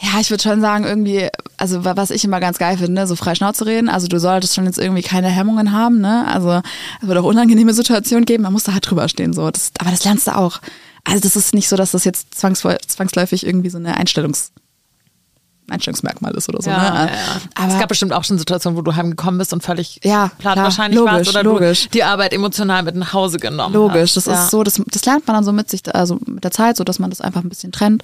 ja, 0.00 0.20
ich 0.20 0.30
würde 0.30 0.42
schon 0.42 0.60
sagen, 0.60 0.84
irgendwie, 0.84 1.28
also 1.58 1.84
wa- 1.84 1.96
was 1.96 2.10
ich 2.10 2.24
immer 2.24 2.40
ganz 2.40 2.58
geil 2.58 2.76
finde, 2.78 3.06
so 3.06 3.14
frei 3.14 3.34
Schnauze 3.34 3.66
reden. 3.66 3.88
Also 3.88 4.08
du 4.08 4.18
solltest 4.18 4.54
schon 4.54 4.64
jetzt 4.64 4.78
irgendwie 4.78 5.02
keine 5.02 5.28
Hemmungen 5.28 5.70
haben, 5.72 6.00
ne? 6.00 6.26
Also 6.26 6.60
es 7.00 7.06
wird 7.08 7.18
auch 7.18 7.24
unangenehme 7.24 7.72
Situationen 7.74 8.24
geben, 8.24 8.42
man 8.42 8.52
muss 8.52 8.64
da 8.64 8.72
halt 8.72 8.88
drüber 8.88 9.08
stehen. 9.08 9.32
So. 9.32 9.50
Das, 9.50 9.70
aber 9.78 9.90
das 9.90 10.02
lernst 10.04 10.26
du 10.26 10.36
auch. 10.36 10.60
Also 11.04 11.20
das 11.20 11.36
ist 11.36 11.54
nicht 11.54 11.68
so, 11.68 11.76
dass 11.76 11.92
das 11.92 12.04
jetzt 12.04 12.34
zwangsläufig 12.34 13.46
irgendwie 13.46 13.70
so 13.70 13.78
eine 13.78 13.96
Einstellungs, 13.96 14.52
Einstellungsmerkmal 15.70 16.34
ist 16.34 16.48
oder 16.48 16.60
so. 16.60 16.70
Ja, 16.70 17.04
ne? 17.04 17.10
ja. 17.10 17.40
Aber 17.54 17.72
es 17.72 17.78
gab 17.78 17.88
bestimmt 17.88 18.12
auch 18.12 18.24
schon 18.24 18.38
Situationen, 18.38 18.76
wo 18.76 18.82
du 18.82 18.94
heimgekommen 18.94 19.38
bist 19.38 19.52
und 19.52 19.62
völlig 19.62 20.00
Ja, 20.04 20.30
platt 20.38 20.54
klar, 20.54 20.64
wahrscheinlich 20.64 20.98
logisch, 20.98 21.12
warst 21.14 21.30
oder 21.30 21.42
logisch. 21.44 21.88
die 21.90 22.04
Arbeit 22.04 22.32
emotional 22.32 22.82
mit 22.82 22.96
nach 22.96 23.12
Hause 23.12 23.38
genommen 23.38 23.74
Logisch, 23.74 24.14
das 24.14 24.26
hast. 24.26 24.34
Ja. 24.34 24.44
ist 24.44 24.50
so, 24.50 24.62
das, 24.62 24.80
das 24.86 25.04
lernt 25.04 25.26
man 25.26 25.36
dann 25.36 25.44
so 25.44 25.52
mit 25.52 25.70
sich, 25.70 25.82
also 25.94 26.18
mit 26.26 26.44
der 26.44 26.50
Zeit, 26.50 26.76
so 26.76 26.84
dass 26.84 26.98
man 26.98 27.10
das 27.10 27.20
einfach 27.20 27.42
ein 27.42 27.48
bisschen 27.48 27.72
trennt. 27.72 28.02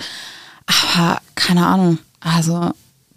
Aber 0.66 1.20
keine 1.34 1.66
Ahnung, 1.66 1.98
also 2.20 2.70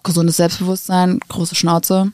gesundes 0.04 0.38
Selbstbewusstsein, 0.38 1.20
große 1.30 1.56
Schnauze. 1.56 2.12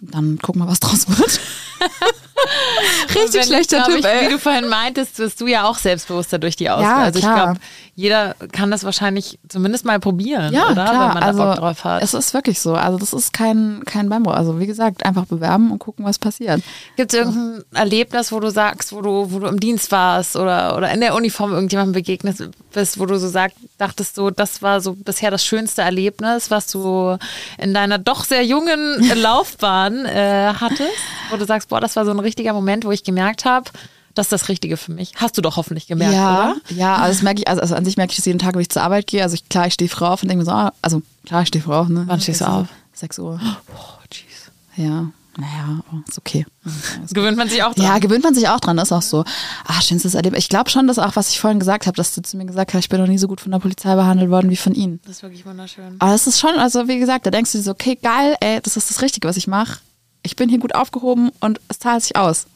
Dann 0.00 0.38
gucken 0.38 0.62
wir, 0.62 0.68
was 0.68 0.80
draus 0.80 1.06
wird. 1.08 1.40
Richtig 3.14 3.34
Wenn, 3.34 3.42
schlechter 3.44 3.84
Typ, 3.84 3.98
ich, 3.98 4.04
ey. 4.04 4.26
Wie 4.26 4.32
du 4.32 4.38
vorhin 4.38 4.68
meintest, 4.68 5.18
wirst 5.18 5.40
du 5.40 5.46
ja 5.46 5.64
auch 5.64 5.78
selbstbewusster 5.78 6.38
durch 6.38 6.56
die 6.56 6.70
Ausbildung. 6.70 6.98
Ja, 6.98 7.04
also 7.04 7.18
ich 7.18 7.24
glaube, 7.24 7.60
jeder 7.94 8.34
kann 8.52 8.70
das 8.70 8.84
wahrscheinlich 8.84 9.38
zumindest 9.48 9.84
mal 9.84 10.00
probieren, 10.00 10.54
Ja, 10.54 10.66
oder? 10.70 10.84
klar. 10.84 11.08
Wenn 11.08 11.14
man 11.14 11.22
also, 11.22 11.38
da 11.38 11.44
Bock 11.50 11.56
drauf 11.56 11.84
hat. 11.84 12.02
Es 12.02 12.14
ist 12.14 12.32
wirklich 12.32 12.60
so. 12.60 12.74
Also 12.74 12.98
das 12.98 13.12
ist 13.12 13.32
kein, 13.32 13.82
kein 13.84 14.08
Beinbruch. 14.08 14.32
Also 14.32 14.58
wie 14.58 14.66
gesagt, 14.66 15.04
einfach 15.04 15.26
bewerben 15.26 15.70
und 15.70 15.78
gucken, 15.80 16.04
was 16.04 16.18
passiert. 16.18 16.62
Gibt 16.96 17.12
es 17.12 17.18
irgendein 17.18 17.62
Erlebnis, 17.74 18.32
wo 18.32 18.40
du 18.40 18.50
sagst, 18.50 18.92
wo 18.92 19.02
du, 19.02 19.30
wo 19.32 19.38
du 19.40 19.46
im 19.48 19.60
Dienst 19.60 19.92
warst 19.92 20.36
oder, 20.36 20.76
oder 20.76 20.90
in 20.90 21.00
der 21.00 21.14
Uniform 21.14 21.52
irgendjemandem 21.52 21.92
begegnet 21.92 22.38
bist, 22.72 22.98
wo 22.98 23.06
du 23.06 23.18
so 23.18 23.28
sagst, 23.28 23.56
dachtest 23.78 24.16
du, 24.16 24.30
das 24.30 24.62
war 24.62 24.80
so 24.80 24.94
bisher 24.94 25.30
das 25.30 25.44
schönste 25.44 25.82
Erlebnis, 25.82 26.50
was 26.50 26.68
du 26.68 27.18
in 27.58 27.74
deiner 27.74 27.98
doch 27.98 28.24
sehr 28.24 28.44
jungen 28.44 29.10
Laufbahn 29.14 30.06
äh, 30.06 30.52
hattest? 30.58 30.90
Wo 31.30 31.36
du 31.36 31.44
sagst, 31.44 31.68
boah, 31.68 31.80
das 31.80 31.96
war 31.96 32.04
so 32.04 32.12
ein 32.12 32.20
richtiger 32.30 32.52
Moment, 32.52 32.84
wo 32.84 32.90
ich 32.90 33.04
gemerkt 33.04 33.44
habe, 33.44 33.70
das 34.14 34.26
ist 34.26 34.32
das 34.32 34.48
Richtige 34.48 34.76
für 34.76 34.92
mich. 34.92 35.12
Hast 35.16 35.38
du 35.38 35.42
doch 35.42 35.56
hoffentlich 35.56 35.86
gemerkt, 35.86 36.14
ja, 36.14 36.52
oder? 36.52 36.76
ja, 36.76 36.96
also 36.96 37.14
das 37.14 37.22
merke 37.22 37.40
ich, 37.40 37.48
also, 37.48 37.60
also 37.62 37.74
an 37.74 37.84
sich 37.84 37.96
merke 37.96 38.10
ich 38.10 38.16
das 38.16 38.26
jeden 38.26 38.38
Tag, 38.38 38.54
wenn 38.54 38.62
ich 38.62 38.68
zur 38.68 38.82
Arbeit 38.82 39.06
gehe. 39.06 39.22
Also 39.22 39.34
ich, 39.34 39.48
klar, 39.48 39.66
ich 39.66 39.74
stehe 39.74 39.88
früh 39.88 40.04
auf 40.04 40.22
und 40.22 40.28
denke 40.28 40.44
mir 40.44 40.50
so, 40.50 40.52
ah, 40.52 40.72
also 40.82 41.02
klar, 41.24 41.42
ich 41.42 41.48
stehe 41.48 41.62
früh 41.62 41.74
auf, 41.74 41.88
ne? 41.88 42.04
Wann 42.06 42.20
stehst 42.20 42.40
du 42.40 42.48
auf? 42.48 42.68
6 42.92 43.18
Uhr. 43.20 43.40
Oh, 43.42 44.04
jeez. 44.12 44.50
Ja, 44.76 45.10
naja, 45.38 45.80
oh, 45.92 45.96
ist 46.08 46.18
okay. 46.18 46.44
Gewöhnt 47.12 47.38
man 47.38 47.48
sich 47.48 47.62
auch 47.62 47.72
dran. 47.74 47.86
Ja, 47.86 47.98
gewöhnt 47.98 48.24
man 48.24 48.34
sich 48.34 48.48
auch 48.48 48.58
dran, 48.58 48.76
ist 48.78 48.92
auch 48.92 49.02
so. 49.02 49.24
Ah, 49.64 49.80
schönstes 49.80 50.14
Erlebnis. 50.14 50.40
Ich 50.40 50.48
glaube 50.48 50.70
schon, 50.70 50.86
dass 50.86 50.98
auch, 50.98 51.14
was 51.14 51.30
ich 51.30 51.38
vorhin 51.38 51.60
gesagt 51.60 51.86
habe, 51.86 51.96
dass 51.96 52.14
du 52.14 52.20
zu 52.20 52.36
mir 52.36 52.46
gesagt 52.46 52.74
hast, 52.74 52.80
ich 52.80 52.88
bin 52.88 53.00
noch 53.00 53.06
nie 53.06 53.18
so 53.18 53.28
gut 53.28 53.40
von 53.40 53.52
der 53.52 53.60
Polizei 53.60 53.94
behandelt 53.94 54.30
worden 54.30 54.50
wie 54.50 54.56
von 54.56 54.74
ihnen. 54.74 55.00
Das 55.04 55.16
ist 55.16 55.22
wirklich 55.22 55.46
wunderschön. 55.46 55.96
Aber 55.98 56.12
das 56.12 56.26
ist 56.26 56.40
schon, 56.40 56.58
also 56.58 56.88
wie 56.88 56.98
gesagt, 56.98 57.26
da 57.26 57.30
denkst 57.30 57.52
du 57.52 57.58
dir 57.58 57.64
so, 57.64 57.70
okay, 57.70 57.96
geil, 58.02 58.36
ey, 58.40 58.60
das 58.60 58.76
ist 58.76 58.90
das 58.90 59.02
Richtige, 59.02 59.28
was 59.28 59.36
ich 59.36 59.46
mache. 59.46 59.78
Ich 60.22 60.36
bin 60.36 60.48
hier 60.48 60.58
gut 60.58 60.74
aufgehoben 60.74 61.30
und 61.40 61.60
es 61.68 61.78
zahlt 61.78 62.02
sich 62.02 62.16
aus. 62.16 62.46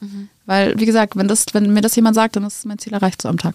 Weil, 0.47 0.79
wie 0.79 0.87
gesagt, 0.87 1.17
wenn, 1.17 1.29
das, 1.29 1.47
wenn 1.53 1.73
mir 1.73 1.81
das 1.81 1.97
jemand 1.97 2.15
sagt, 2.15 2.37
dann 2.37 2.45
ist 2.45 2.67
mein 2.67 2.79
Ziel 2.79 2.93
erreicht 2.93 3.23
so 3.23 3.29
am 3.29 3.39
Tag. 3.39 3.55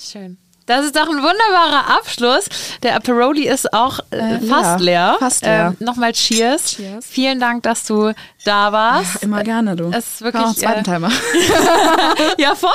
Schön. 0.00 0.38
Das 0.66 0.84
ist 0.86 0.94
doch 0.94 1.08
ein 1.08 1.16
wunderbarer 1.16 1.96
Abschluss. 1.98 2.44
Der 2.84 2.94
Aperoli 2.94 3.48
ist 3.48 3.72
auch 3.74 3.98
äh, 4.12 4.36
Äh, 4.36 4.40
fast 4.40 4.78
ja, 4.80 4.84
leer. 4.84 5.16
fast 5.18 5.42
leer. 5.42 5.74
Ähm, 5.78 5.84
Nochmal 5.84 6.12
Cheers. 6.12 6.76
Cheers. 6.76 7.04
Vielen 7.08 7.40
Dank, 7.40 7.64
dass 7.64 7.84
du 7.84 8.12
da 8.44 8.70
warst. 8.72 9.22
Immer 9.22 9.42
gerne, 9.42 9.74
du. 9.74 9.90
Es 9.92 10.06
ist 10.14 10.22
wirklich, 10.22 10.44
einen 10.44 10.54
zweiten 10.54 10.80
äh, 10.80 10.82
Timer. 10.84 11.10
Ja, 12.38 12.54
voll. 12.54 12.70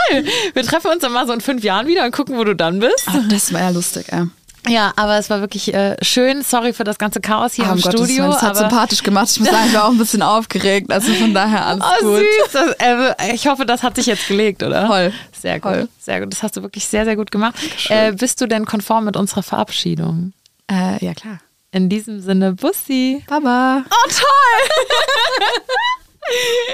Wir 0.54 0.64
treffen 0.64 0.92
uns 0.92 1.02
dann 1.02 1.14
mal 1.14 1.26
so 1.26 1.34
in 1.34 1.42
fünf 1.42 1.64
Jahren 1.64 1.88
wieder 1.88 2.04
und 2.06 2.12
gucken, 2.12 2.38
wo 2.38 2.44
du 2.44 2.56
dann 2.56 2.80
bist. 2.80 3.04
Ah, 3.08 3.20
das 3.30 3.54
war 3.54 3.62
ja 3.62 3.70
lustig, 3.70 4.08
ey. 4.12 4.26
Ja, 4.68 4.93
aber 4.95 5.18
es 5.18 5.30
war 5.30 5.41
wirklich 5.41 5.74
äh, 5.74 5.95
schön. 6.01 6.41
Sorry 6.41 6.74
für 6.74 6.84
das 6.84 6.97
ganze 6.97 7.22
Chaos 7.22 7.53
hier 7.53 7.66
Ah, 7.66 7.70
im 7.72 7.76
um 7.76 7.82
Gottes 7.82 7.99
Studio. 7.99 8.24
Willen, 8.24 8.32
das 8.32 8.41
hat 8.41 8.49
aber 8.57 8.70
sympathisch 8.70 9.03
gemacht. 9.03 9.30
Ich 9.32 9.39
muss 9.39 9.49
sagen, 9.49 9.68
ich 9.68 9.74
war 9.74 9.86
auch 9.86 9.89
ein 9.91 9.97
bisschen 9.97 10.22
aufgeregt. 10.22 10.91
Also 10.91 11.13
von 11.13 11.34
daher 11.34 11.66
alles 11.66 11.84
Oh, 11.84 12.05
gut. 12.05 12.20
süß. 12.20 12.51
Das, 12.53 12.76
äh, 12.80 13.36
ich 13.36 13.47
hoffe, 13.47 13.66
das 13.66 13.84
hat 13.84 13.95
sich 13.95 14.05
jetzt 14.07 14.28
gelegt, 14.28 14.63
oder? 14.63 14.88
Voll. 14.88 15.13
Sehr 15.39 15.59
gut. 15.59 15.72
Voll. 15.72 15.89
Sehr 15.99 16.20
gut. 16.22 16.34
Das 16.34 16.41
hast 16.43 16.57
du 16.57 16.61
wirklich 16.63 16.86
sehr, 16.88 17.05
sehr 17.05 17.16
gut 17.16 17.32
gemacht. 17.32 17.55
Äh, 17.89 18.11
bist 18.13 18.41
du 18.41 18.47
denn 18.47 18.66
konform 18.66 19.05
mit 19.05 19.16
unserer 19.18 19.43
Verabschiedung? 19.43 20.34
Äh, 20.72 21.03
ja, 21.05 21.13
klar. 21.13 21.39
In 21.72 21.89
diesem 21.89 22.22
Sinne, 22.22 22.53
Bussi. 22.53 23.24
Baba. 23.28 23.84
Oh, 23.89 24.09
toll! 24.09 25.61